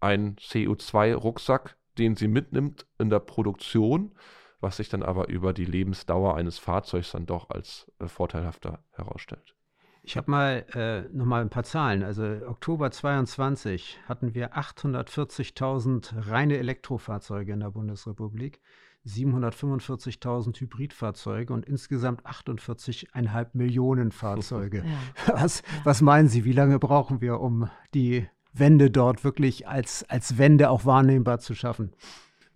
einen 0.00 0.36
CO2-Rucksack, 0.36 1.76
den 1.98 2.16
sie 2.16 2.28
mitnimmt 2.28 2.86
in 2.98 3.10
der 3.10 3.20
Produktion, 3.20 4.14
was 4.60 4.78
sich 4.78 4.88
dann 4.88 5.02
aber 5.02 5.28
über 5.28 5.52
die 5.52 5.64
Lebensdauer 5.64 6.36
eines 6.36 6.58
Fahrzeugs 6.58 7.12
dann 7.12 7.26
doch 7.26 7.50
als 7.50 7.90
äh, 7.98 8.08
vorteilhafter 8.08 8.84
herausstellt. 8.92 9.54
Ich 10.02 10.16
habe 10.16 10.30
mal 10.30 10.64
äh, 10.74 11.02
noch 11.14 11.26
mal 11.26 11.42
ein 11.42 11.50
paar 11.50 11.64
Zahlen. 11.64 12.02
Also 12.02 12.24
Oktober 12.46 12.90
22 12.90 13.98
hatten 14.06 14.34
wir 14.34 14.54
840.000 14.56 16.30
reine 16.30 16.56
Elektrofahrzeuge 16.58 17.52
in 17.52 17.60
der 17.60 17.70
Bundesrepublik, 17.70 18.60
745.000 19.06 20.60
Hybridfahrzeuge 20.60 21.52
und 21.52 21.66
insgesamt 21.66 22.26
48,5 22.26 23.48
Millionen 23.52 24.12
Fahrzeuge. 24.12 24.84
Ja. 25.26 25.34
Was, 25.42 25.62
was 25.84 26.00
meinen 26.00 26.28
Sie, 26.28 26.44
wie 26.44 26.52
lange 26.52 26.78
brauchen 26.78 27.20
wir, 27.20 27.40
um 27.40 27.70
die 27.94 28.26
Wende 28.52 28.90
dort 28.90 29.22
wirklich 29.24 29.68
als, 29.68 30.04
als 30.08 30.38
Wende 30.38 30.70
auch 30.70 30.84
wahrnehmbar 30.84 31.38
zu 31.38 31.54
schaffen? 31.54 31.92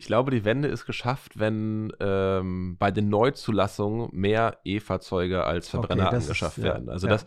Ich 0.05 0.09
glaube, 0.09 0.31
die 0.31 0.45
Wende 0.45 0.69
ist 0.69 0.85
geschafft, 0.85 1.39
wenn 1.39 1.91
ähm, 1.99 2.77
bei 2.79 2.91
den 2.91 3.09
Neuzulassungen 3.09 4.11
mehr 4.13 4.59
E-Fahrzeuge 4.63 5.45
als 5.45 5.71
Verbrenner 5.71 6.09
okay, 6.09 6.17
angeschafft 6.17 6.59
ist, 6.59 6.65
werden. 6.65 6.91
Also 6.91 7.07
ja. 7.07 7.15
das 7.15 7.25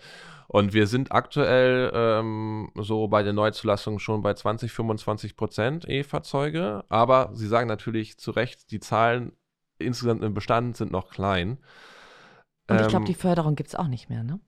und 0.48 0.74
wir 0.74 0.86
sind 0.86 1.12
aktuell 1.12 1.92
ähm, 1.92 2.70
so 2.76 3.08
bei 3.08 3.24
den 3.24 3.34
Neuzulassungen 3.34 4.00
schon 4.00 4.22
bei 4.22 4.36
20, 4.36 4.72
25 4.72 5.36
Prozent 5.36 5.90
E-Fahrzeuge. 5.90 6.84
Aber 6.88 7.32
Sie 7.34 7.48
sagen 7.48 7.68
natürlich 7.68 8.20
zu 8.20 8.30
Recht, 8.30 8.70
die 8.70 8.80
Zahlen 8.80 9.32
insgesamt 9.80 10.24
im 10.24 10.36
Bestand 10.36 10.78
sind 10.78 10.92
noch 10.92 11.10
klein. 11.10 11.58
Und 12.70 12.80
ich 12.80 12.88
glaube, 12.90 13.06
ähm, 13.06 13.06
die 13.06 13.16
Förderung 13.16 13.56
gibt 13.56 13.70
es 13.70 13.76
auch 13.76 13.88
nicht 13.88 14.08
mehr, 14.08 14.22
ne? 14.22 14.40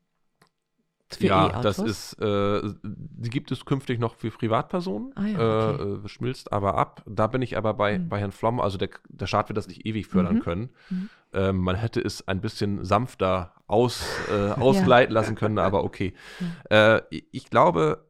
Für 1.11 1.25
ja, 1.25 1.59
e 1.59 1.63
das 1.63 1.79
ist, 1.79 2.13
äh, 2.21 2.61
die 2.83 3.29
gibt 3.29 3.51
es 3.51 3.65
künftig 3.65 3.99
noch 3.99 4.15
für 4.15 4.29
Privatpersonen, 4.29 5.11
ah, 5.15 5.25
ja, 5.25 5.71
okay. 5.71 5.83
äh, 6.05 6.07
schmilzt 6.07 6.53
aber 6.53 6.75
ab. 6.75 7.03
Da 7.07 7.27
bin 7.27 7.41
ich 7.41 7.57
aber 7.57 7.73
bei, 7.73 7.97
mhm. 7.97 8.09
bei 8.09 8.19
Herrn 8.19 8.31
Flom, 8.31 8.59
also 8.59 8.77
der, 8.77 8.89
der 9.07 9.25
Staat 9.25 9.49
wird 9.49 9.57
das 9.57 9.67
nicht 9.67 9.85
ewig 9.87 10.05
fördern 10.05 10.35
mhm. 10.35 10.41
können. 10.41 10.69
Mhm. 10.89 11.09
Ähm, 11.33 11.57
man 11.57 11.75
hätte 11.75 11.99
es 11.99 12.27
ein 12.27 12.41
bisschen 12.41 12.85
sanfter 12.85 13.53
aus, 13.65 14.03
äh, 14.31 14.51
ausgleiten 14.59 15.13
ja. 15.13 15.19
lassen 15.19 15.35
können, 15.35 15.57
aber 15.57 15.83
okay. 15.83 16.13
Äh, 16.69 17.01
ich 17.09 17.49
glaube, 17.49 18.05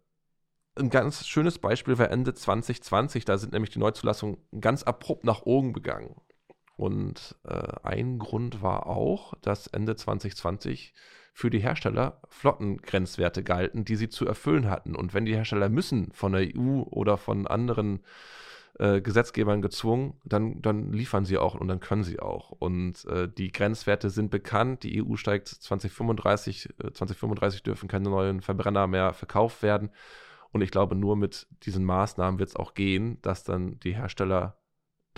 ein 0.77 0.89
ganz 0.89 1.25
schönes 1.25 1.57
Beispiel 1.59 1.97
war 1.97 2.12
Ende 2.12 2.33
2020, 2.33 3.23
da 3.23 3.38
sind 3.38 3.53
nämlich 3.53 3.71
die 3.71 3.79
Neuzulassungen 3.79 4.38
ganz 4.59 4.83
abrupt 4.83 5.23
nach 5.23 5.43
oben 5.43 5.73
gegangen. 5.73 6.15
Und 6.75 7.35
äh, 7.43 7.73
ein 7.83 8.19
Grund 8.19 8.62
war 8.62 8.88
auch, 8.88 9.33
dass 9.41 9.67
Ende 9.67 9.95
2020 9.97 10.93
für 11.39 11.49
die 11.49 11.60
Hersteller 11.60 12.19
Flottengrenzwerte 12.28 13.45
galten, 13.45 13.86
die 13.86 13.95
sie 13.95 14.10
zu 14.10 14.28
erfüllen 14.28 14.69
hatten. 14.69 14.93
Und 14.93 15.13
wenn 15.13 15.23
die 15.23 15.36
Hersteller 15.36 15.69
müssen 15.69 16.12
von 16.12 16.34
der 16.34 16.41
EU 16.54 16.82
oder 16.82 17.15
von 17.15 17.47
anderen 17.47 18.02
äh, 18.78 19.00
Gesetzgebern 19.00 19.62
gezwungen, 19.62 20.19
dann, 20.25 20.62
dann 20.62 20.92
liefern 20.92 21.23
sie 21.23 21.37
auch 21.37 21.56
und 21.56 21.69
dann 21.69 21.79
können 21.79 22.04
sie 22.04 22.19
auch. 22.19 22.52
Und 22.52 23.06
äh, 23.06 23.29
die 23.29 23.54
Grenzwerte 23.54 24.10
sind 24.10 24.31
bekannt. 24.31 24.83
Die 24.83 25.02
EU 25.02 25.15
steigt 25.15 25.48
2035, 25.48 26.71
äh, 26.83 26.92
2035 26.92 27.63
dürfen 27.63 27.87
keine 27.87 28.10
neuen 28.10 28.42
Verbrenner 28.42 28.87
mehr 28.87 29.13
verkauft 29.13 29.63
werden. 29.63 29.92
Und 30.52 30.60
ich 30.60 30.71
glaube, 30.71 30.96
nur 30.96 31.15
mit 31.15 31.48
diesen 31.63 31.85
Maßnahmen 31.85 32.37
wird 32.37 32.50
es 32.50 32.56
auch 32.58 32.73
gehen, 32.73 33.17
dass 33.21 33.46
dann 33.46 33.79
die 33.79 33.96
Hersteller 33.96 34.58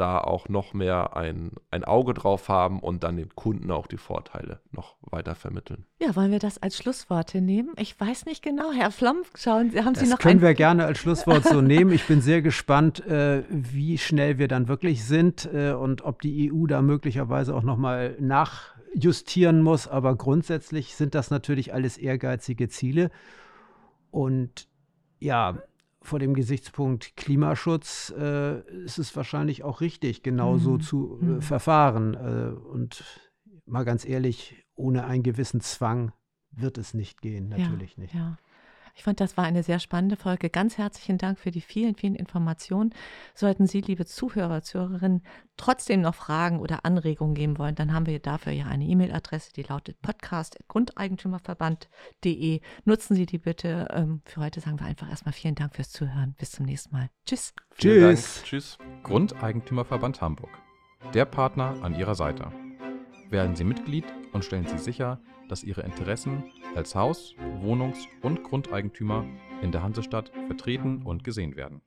da 0.01 0.17
auch 0.17 0.49
noch 0.49 0.73
mehr 0.73 1.15
ein, 1.15 1.51
ein 1.69 1.83
Auge 1.83 2.15
drauf 2.15 2.49
haben 2.49 2.79
und 2.79 3.03
dann 3.03 3.17
den 3.17 3.29
Kunden 3.35 3.69
auch 3.69 3.85
die 3.85 3.97
Vorteile 3.97 4.59
noch 4.71 4.95
weiter 5.01 5.35
vermitteln. 5.35 5.85
Ja, 6.01 6.15
wollen 6.15 6.31
wir 6.31 6.39
das 6.39 6.57
als 6.57 6.75
Schlussworte 6.75 7.39
nehmen? 7.39 7.73
Ich 7.77 7.99
weiß 7.99 8.25
nicht 8.25 8.41
genau, 8.41 8.71
Herr 8.71 8.89
Flom, 8.89 9.17
schauen 9.35 9.69
Sie, 9.69 9.83
haben 9.83 9.93
Sie 9.93 10.01
das 10.01 10.09
noch 10.09 10.17
können 10.17 10.39
ein 10.39 10.41
wir 10.41 10.55
gerne 10.55 10.85
als 10.85 10.97
Schlusswort 10.97 11.43
so 11.43 11.61
nehmen. 11.61 11.91
Ich 11.91 12.07
bin 12.07 12.19
sehr 12.19 12.41
gespannt, 12.41 13.05
äh, 13.05 13.43
wie 13.49 13.99
schnell 13.99 14.39
wir 14.39 14.47
dann 14.47 14.67
wirklich 14.67 15.05
sind 15.05 15.47
äh, 15.53 15.73
und 15.73 16.01
ob 16.01 16.21
die 16.23 16.51
EU 16.51 16.65
da 16.65 16.81
möglicherweise 16.81 17.53
auch 17.53 17.61
nochmal 17.61 18.15
nachjustieren 18.19 19.61
muss. 19.61 19.87
Aber 19.87 20.15
grundsätzlich 20.15 20.95
sind 20.95 21.13
das 21.13 21.29
natürlich 21.29 21.75
alles 21.75 21.99
ehrgeizige 21.99 22.69
Ziele. 22.69 23.11
Und 24.09 24.67
ja, 25.19 25.59
vor 26.01 26.19
dem 26.19 26.33
Gesichtspunkt 26.33 27.15
Klimaschutz 27.15 28.11
äh, 28.17 28.59
ist 28.83 28.97
es 28.97 29.15
wahrscheinlich 29.15 29.63
auch 29.63 29.81
richtig, 29.81 30.23
genauso 30.23 30.73
Mhm. 30.73 30.81
zu 30.81 31.19
äh, 31.21 31.25
Mhm. 31.25 31.41
verfahren. 31.41 32.13
Äh, 32.15 32.55
und 32.67 33.03
mal 33.65 33.83
ganz 33.85 34.05
ehrlich, 34.05 34.65
ohne 34.75 35.05
einen 35.05 35.23
gewissen 35.23 35.61
Zwang 35.61 36.11
wird 36.51 36.77
es 36.77 36.93
nicht 36.93 37.21
gehen, 37.21 37.49
natürlich 37.49 37.95
ja, 37.97 38.01
nicht. 38.01 38.13
Ja. 38.15 38.37
Ich 38.95 39.03
fand, 39.03 39.19
das 39.19 39.37
war 39.37 39.45
eine 39.45 39.61
sehr 39.63 39.79
spannende 39.79 40.15
Folge. 40.15 40.49
Ganz 40.49 40.77
herzlichen 40.77 41.17
Dank 41.17 41.39
für 41.39 41.51
die 41.51 41.61
vielen, 41.61 41.95
vielen 41.95 42.15
Informationen. 42.15 42.93
Sollten 43.33 43.67
Sie, 43.67 43.81
liebe 43.81 44.05
Zuhörer, 44.05 44.61
Zuhörerinnen, 44.61 45.23
trotzdem 45.57 46.01
noch 46.01 46.15
Fragen 46.15 46.59
oder 46.59 46.85
Anregungen 46.85 47.35
geben 47.35 47.57
wollen, 47.57 47.75
dann 47.75 47.93
haben 47.93 48.05
wir 48.05 48.19
dafür 48.19 48.51
ja 48.51 48.65
eine 48.65 48.83
E-Mail-Adresse, 48.85 49.53
die 49.53 49.63
lautet 49.63 50.01
podcast.grundeigentümerverband.de. 50.01 52.61
Nutzen 52.85 53.15
Sie 53.15 53.25
die 53.25 53.37
bitte. 53.37 53.87
Ähm, 53.91 54.21
Für 54.25 54.41
heute 54.41 54.59
sagen 54.59 54.79
wir 54.79 54.87
einfach 54.87 55.09
erstmal 55.09 55.33
vielen 55.33 55.55
Dank 55.55 55.75
fürs 55.75 55.91
Zuhören. 55.91 56.35
Bis 56.37 56.51
zum 56.51 56.65
nächsten 56.65 56.95
Mal. 56.95 57.09
Tschüss. 57.25 57.53
Tschüss. 57.77 58.43
Tschüss. 58.43 58.77
Grundeigentümerverband 59.03 60.21
Hamburg. 60.21 60.49
Der 61.13 61.25
Partner 61.25 61.75
an 61.81 61.95
Ihrer 61.95 62.15
Seite. 62.15 62.51
Werden 63.29 63.55
Sie 63.55 63.63
Mitglied 63.63 64.05
und 64.33 64.43
stellen 64.43 64.67
Sie 64.67 64.77
sicher, 64.77 65.21
dass 65.51 65.63
Ihre 65.63 65.81
Interessen 65.81 66.45
als 66.75 66.95
Haus-, 66.95 67.35
Wohnungs- 67.61 68.07
und 68.21 68.41
Grundeigentümer 68.41 69.25
in 69.61 69.73
der 69.73 69.83
Hansestadt 69.83 70.31
vertreten 70.47 71.01
und 71.03 71.25
gesehen 71.25 71.57
werden. 71.57 71.81